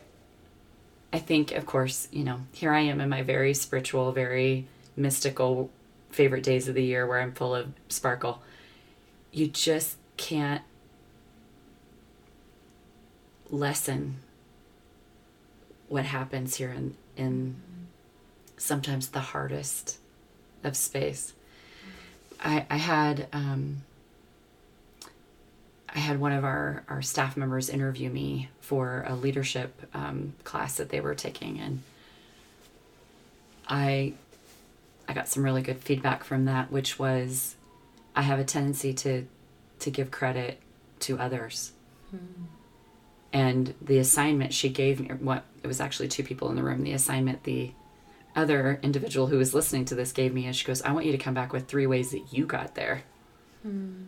I 1.13 1.19
think, 1.19 1.53
of 1.53 1.67
course, 1.67 2.07
you 2.13 2.23
know, 2.23 2.41
here 2.53 2.73
I 2.73 2.81
am 2.81 3.01
in 3.01 3.09
my 3.09 3.23
very 3.23 3.55
spiritual, 3.55 4.13
very 4.13 4.67
mystical 4.97 5.71
favorite 6.11 6.45
days 6.45 6.69
of 6.69 6.75
the 6.75 6.85
year 6.85 7.07
where 7.07 7.21
I'm 7.21 7.33
full 7.33 7.55
of 7.55 7.73
sparkle. 7.89 8.43
You 9.33 9.49
just 9.49 9.97
can't 10.17 10.63
lessen 13.51 14.17
what 15.89 16.05
happens 16.05 16.57
here 16.57 16.73
in, 16.73 16.97
in 17.17 17.55
mm-hmm. 17.55 17.85
sometimes 18.57 19.09
the 19.09 19.21
hardest 19.21 19.99
of 20.63 20.77
space. 20.77 21.33
I, 22.43 22.67
I 22.69 22.77
had 22.77 23.29
um, 23.33 23.83
I 25.95 25.99
had 25.99 26.21
one 26.21 26.33
of 26.33 26.45
our, 26.45 26.85
our 26.89 27.01
staff 27.01 27.37
members 27.37 27.71
interview 27.71 28.11
me 28.11 28.51
for 28.61 29.05
a 29.09 29.15
leadership 29.15 29.81
um, 29.95 30.35
class 30.45 30.77
that 30.77 30.91
they 30.91 31.01
were 31.01 31.15
taking, 31.15 31.59
and 31.59 31.83
I 33.69 34.13
I 35.09 35.15
got 35.15 35.29
some 35.29 35.43
really 35.43 35.63
good 35.63 35.79
feedback 35.79 36.25
from 36.25 36.45
that, 36.45 36.71
which 36.71 36.99
was 36.99 37.57
I 38.15 38.23
have 38.23 38.39
a 38.39 38.45
tendency 38.45 38.93
to 38.95 39.27
to 39.81 39.91
give 39.91 40.11
credit 40.11 40.61
to 41.01 41.19
others. 41.19 41.73
And 43.33 43.75
the 43.83 43.99
assignment 43.99 44.55
she 44.55 44.69
gave 44.69 45.01
me, 45.01 45.09
what 45.09 45.45
it 45.63 45.67
was 45.67 45.81
actually 45.81 46.09
two 46.09 46.23
people 46.23 46.49
in 46.49 46.57
the 46.57 46.63
room. 46.63 46.83
The 46.83 46.93
assignment 46.93 47.43
the 47.45 47.73
other 48.37 48.79
individual 48.83 49.27
who 49.27 49.39
was 49.39 49.55
listening 49.55 49.87
to 49.87 49.95
this 49.95 50.13
gave 50.13 50.33
me 50.33 50.47
is 50.47 50.57
she 50.57 50.67
goes, 50.67 50.83
I 50.83 50.93
want 50.93 51.07
you 51.07 51.13
to 51.13 51.19
come 51.19 51.35
back 51.35 51.53
with 51.53 51.67
three 51.67 51.87
ways 51.87 52.11
that 52.11 52.33
you 52.33 52.47
got 52.47 52.75
there. 52.75 53.03
Hmm. 53.63 54.05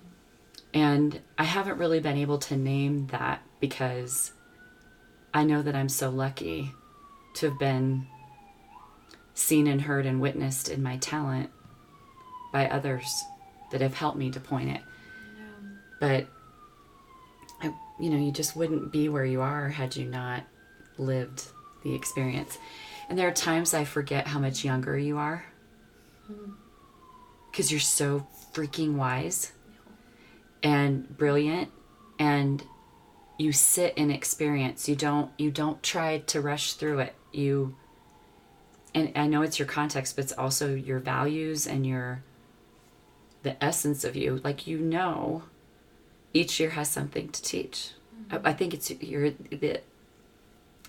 And 0.74 1.20
I 1.38 1.44
haven't 1.44 1.78
really 1.78 1.98
been 1.98 2.18
able 2.18 2.38
to 2.38 2.56
name 2.56 3.06
that 3.08 3.42
because 3.58 4.32
I 5.32 5.44
know 5.44 5.62
that 5.62 5.74
I'm 5.74 5.88
so 5.88 6.10
lucky 6.10 6.70
to 7.34 7.50
have 7.50 7.58
been 7.58 8.06
seen 9.34 9.66
and 9.66 9.80
heard 9.80 10.04
and 10.04 10.20
witnessed 10.20 10.68
in 10.68 10.82
my 10.82 10.98
talent 10.98 11.50
by 12.52 12.68
others 12.68 13.24
that 13.70 13.80
have 13.80 13.94
helped 13.94 14.18
me 14.18 14.30
to 14.30 14.40
point 14.40 14.70
it. 14.70 14.82
But 16.00 16.26
I, 17.60 17.72
you 17.98 18.10
know, 18.10 18.18
you 18.18 18.30
just 18.30 18.56
wouldn't 18.56 18.92
be 18.92 19.08
where 19.08 19.24
you 19.24 19.40
are 19.40 19.68
had 19.68 19.96
you 19.96 20.06
not 20.06 20.44
lived 20.96 21.44
the 21.82 21.94
experience. 21.94 22.58
And 23.08 23.18
there 23.18 23.28
are 23.28 23.32
times 23.32 23.72
I 23.72 23.84
forget 23.84 24.26
how 24.28 24.38
much 24.38 24.64
younger 24.64 24.98
you 24.98 25.16
are. 25.18 25.46
Hmm. 26.26 26.52
Because 27.50 27.72
you're 27.72 27.80
so 27.80 28.26
freaking 28.52 28.94
wise 28.94 29.52
and 30.62 31.16
brilliant 31.16 31.70
and 32.18 32.62
you 33.38 33.52
sit 33.52 33.94
in 33.96 34.10
experience. 34.10 34.88
You 34.88 34.96
don't 34.96 35.30
you 35.38 35.50
don't 35.50 35.82
try 35.82 36.18
to 36.18 36.40
rush 36.40 36.74
through 36.74 37.00
it. 37.00 37.14
You 37.32 37.76
and 38.94 39.12
i 39.16 39.26
know 39.26 39.42
it's 39.42 39.58
your 39.58 39.68
context 39.68 40.16
but 40.16 40.24
it's 40.24 40.32
also 40.32 40.74
your 40.74 40.98
values 40.98 41.66
and 41.66 41.86
your 41.86 42.22
the 43.42 43.62
essence 43.64 44.04
of 44.04 44.16
you. 44.16 44.40
Like 44.44 44.66
you 44.66 44.78
know 44.78 45.44
each 46.34 46.60
year 46.60 46.70
has 46.70 46.90
something 46.90 47.30
to 47.30 47.42
teach. 47.42 47.92
I, 48.30 48.36
hmm. 48.36 48.46
I 48.46 48.52
think 48.52 48.74
it's 48.74 48.90
you're 48.90 49.30
the 49.30 49.80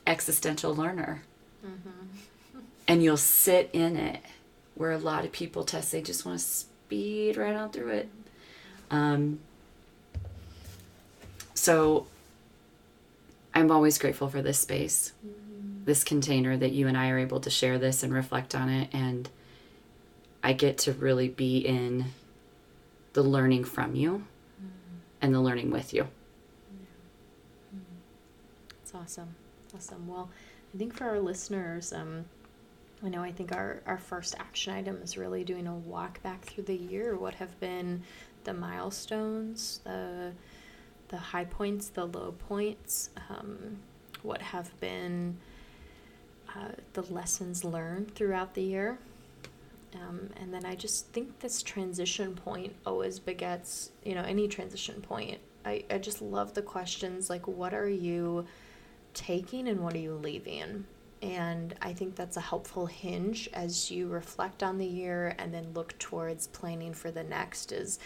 existential 0.06 0.76
learner 0.76 1.24
Mm-hmm. 1.66 2.60
and 2.88 3.04
you'll 3.04 3.18
sit 3.18 3.70
in 3.74 3.96
it 3.96 4.22
where 4.76 4.92
a 4.92 4.98
lot 4.98 5.26
of 5.26 5.32
people 5.32 5.64
test. 5.64 5.92
They 5.92 6.02
just 6.02 6.26
want 6.26 6.40
to 6.40 6.46
speed 6.46 7.38
right 7.38 7.56
on 7.56 7.72
through 7.72 7.90
it. 7.90 8.10
Um, 8.92 9.40
so 11.54 12.08
i'm 13.54 13.70
always 13.70 13.98
grateful 13.98 14.30
for 14.30 14.42
this 14.42 14.60
space 14.60 15.12
mm-hmm. 15.26 15.84
this 15.84 16.06
container 16.06 16.56
that 16.56 16.72
you 16.72 16.88
and 16.88 16.98
i 16.98 17.10
are 17.10 17.18
able 17.18 17.42
to 17.42 17.50
share 17.50 17.78
this 17.78 18.02
and 18.02 18.14
reflect 18.14 18.56
on 18.56 18.70
it 18.70 18.88
and 18.94 19.30
i 20.42 20.54
get 20.54 20.78
to 20.78 20.94
really 20.94 21.28
be 21.28 21.58
in 21.58 22.06
the 23.14 23.24
learning 23.24 23.64
from 23.64 23.96
you 23.96 24.12
mm-hmm. 24.12 24.96
and 25.22 25.34
the 25.34 25.40
learning 25.40 25.72
with 25.72 25.94
you. 25.94 26.08
It's 28.82 28.94
awesome. 28.94 29.36
Awesome. 29.76 30.08
Well, 30.08 30.30
I 30.74 30.78
think 30.78 30.96
for 30.96 31.06
our 31.06 31.20
listeners, 31.20 31.92
um, 31.94 32.26
I 33.04 33.10
know 33.10 33.24
I 33.24 33.32
think 33.32 33.56
our, 33.56 33.82
our 33.86 33.98
first 33.98 34.36
action 34.40 34.74
item 34.74 35.02
is 35.02 35.18
really 35.18 35.44
doing 35.44 35.68
a 35.68 35.74
walk 35.74 36.22
back 36.22 36.46
through 36.46 36.66
the 36.66 36.76
year. 36.76 37.18
What 37.18 37.36
have 37.36 37.60
been 37.60 38.04
the 38.44 38.54
milestones, 38.54 39.82
the 39.84 40.34
the 41.10 41.18
high 41.18 41.46
points, 41.46 41.90
the 41.90 42.06
low 42.06 42.36
points, 42.48 43.10
um, 43.32 43.80
what 44.22 44.42
have 44.44 44.80
been 44.80 45.38
uh, 46.56 46.70
the 46.94 47.02
lessons 47.12 47.64
learned 47.64 48.14
throughout 48.14 48.54
the 48.54 48.62
year. 48.62 49.00
Um, 49.96 50.30
and 50.40 50.54
then 50.54 50.66
I 50.66 50.76
just 50.76 51.08
think 51.08 51.40
this 51.40 51.64
transition 51.64 52.36
point 52.36 52.76
always 52.86 53.18
begets, 53.18 53.90
you 54.04 54.14
know, 54.14 54.22
any 54.22 54.48
transition 54.48 55.02
point. 55.02 55.40
I, 55.66 55.84
I 55.90 55.98
just 55.98 56.22
love 56.22 56.54
the 56.54 56.62
questions 56.62 57.28
like, 57.28 57.48
what 57.48 57.74
are 57.74 57.90
you 57.90 58.46
taking 59.14 59.68
and 59.68 59.82
what 59.82 59.94
are 59.94 60.00
you 60.00 60.14
leaving? 60.14 60.86
And 61.22 61.76
I 61.82 61.94
think 61.94 62.16
that's 62.16 62.38
a 62.38 62.42
helpful 62.42 62.86
hinge 62.86 63.50
as 63.54 63.92
you 63.92 64.08
reflect 64.08 64.64
on 64.64 64.78
the 64.78 64.86
year 64.86 65.36
and 65.38 65.54
then 65.54 65.74
look 65.74 65.98
towards 66.00 66.48
planning 66.48 66.94
for 66.94 67.12
the 67.12 67.24
next. 67.24 67.72
Is 67.72 68.00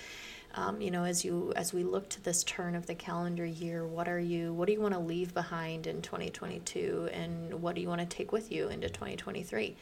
um, 0.55 0.81
you 0.81 0.91
know, 0.91 1.03
as 1.03 1.25
you 1.25 1.53
as 1.55 1.73
we 1.73 1.83
look 1.83 2.09
to 2.09 2.23
this 2.23 2.43
turn 2.43 2.75
of 2.75 2.85
the 2.85 2.95
calendar 2.95 3.45
year, 3.45 3.85
what 3.85 4.07
are 4.07 4.19
you 4.19 4.53
what 4.53 4.67
do 4.67 4.73
you 4.73 4.81
want 4.81 4.93
to 4.93 4.99
leave 4.99 5.33
behind 5.33 5.87
in 5.87 6.01
2022, 6.01 7.09
and 7.11 7.61
what 7.61 7.75
do 7.75 7.81
you 7.81 7.87
want 7.87 8.01
to 8.01 8.07
take 8.07 8.31
with 8.31 8.51
you 8.51 8.69
into 8.69 8.89
2023? 8.89 9.75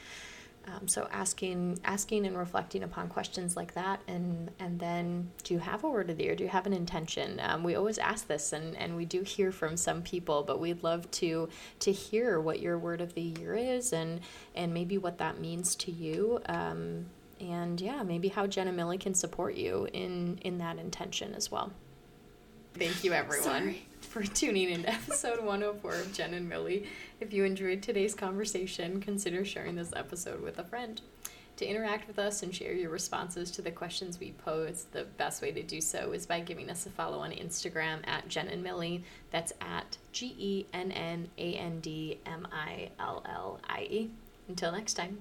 Um, 0.67 0.87
so 0.87 1.07
asking 1.11 1.79
asking 1.83 2.25
and 2.27 2.37
reflecting 2.37 2.83
upon 2.83 3.07
questions 3.07 3.55
like 3.55 3.73
that 3.73 3.99
and 4.07 4.51
and 4.59 4.79
then 4.79 5.31
do 5.43 5.55
you 5.55 5.59
have 5.59 5.83
a 5.83 5.89
word 5.89 6.09
of 6.11 6.17
the 6.17 6.23
year 6.23 6.35
do 6.35 6.43
you 6.43 6.49
have 6.49 6.67
an 6.67 6.73
intention? 6.73 7.39
Um, 7.43 7.63
we 7.63 7.75
always 7.75 7.97
ask 7.97 8.27
this 8.27 8.53
and 8.53 8.77
and 8.77 8.95
we 8.95 9.05
do 9.05 9.23
hear 9.23 9.51
from 9.51 9.75
some 9.75 10.03
people 10.03 10.43
but 10.43 10.59
we'd 10.59 10.83
love 10.83 11.09
to 11.11 11.49
to 11.79 11.91
hear 11.91 12.39
what 12.39 12.59
your 12.59 12.77
word 12.77 13.01
of 13.01 13.15
the 13.15 13.21
year 13.21 13.55
is 13.55 13.91
and 13.91 14.21
and 14.53 14.73
maybe 14.73 14.97
what 14.97 15.17
that 15.17 15.39
means 15.39 15.75
to 15.77 15.91
you. 15.91 16.39
Um, 16.45 17.07
and 17.39 17.81
yeah 17.81 18.03
maybe 18.03 18.27
how 18.27 18.45
Gen 18.45 18.67
and 18.67 18.77
Millie 18.77 18.99
can 18.99 19.15
support 19.15 19.55
you 19.55 19.87
in 19.93 20.37
in 20.43 20.59
that 20.59 20.77
intention 20.77 21.33
as 21.33 21.49
well. 21.49 21.71
Thank 22.75 23.03
you 23.03 23.13
everyone. 23.13 23.43
Sorry. 23.43 23.87
For 24.11 24.23
tuning 24.33 24.69
in 24.69 24.83
to 24.83 24.89
episode 24.89 25.39
104 25.39 25.93
of 25.93 26.11
Gen 26.11 26.33
and 26.33 26.49
Millie. 26.49 26.85
If 27.21 27.31
you 27.31 27.45
enjoyed 27.45 27.81
today's 27.81 28.13
conversation, 28.13 28.99
consider 28.99 29.45
sharing 29.45 29.75
this 29.75 29.93
episode 29.95 30.41
with 30.41 30.59
a 30.59 30.65
friend. 30.65 30.99
To 31.55 31.65
interact 31.65 32.09
with 32.09 32.19
us 32.19 32.43
and 32.43 32.53
share 32.53 32.73
your 32.73 32.89
responses 32.89 33.49
to 33.51 33.61
the 33.61 33.71
questions 33.71 34.19
we 34.19 34.33
pose, 34.33 34.87
the 34.91 35.05
best 35.15 35.41
way 35.41 35.53
to 35.53 35.63
do 35.63 35.79
so 35.79 36.11
is 36.11 36.25
by 36.25 36.41
giving 36.41 36.69
us 36.69 36.85
a 36.85 36.89
follow 36.89 37.19
on 37.19 37.31
Instagram 37.31 38.05
at 38.05 38.27
Gen 38.27 38.49
and 38.49 38.61
Millie. 38.61 39.05
That's 39.29 39.53
at 39.61 39.97
G 40.11 40.35
E 40.37 40.65
N 40.73 40.91
N 40.91 41.29
A 41.37 41.53
N 41.53 41.79
D 41.79 42.19
M 42.25 42.45
I 42.51 42.89
L 42.99 43.23
L 43.25 43.61
I 43.63 43.87
E. 43.89 44.09
Until 44.49 44.73
next 44.73 44.95
time. 44.95 45.19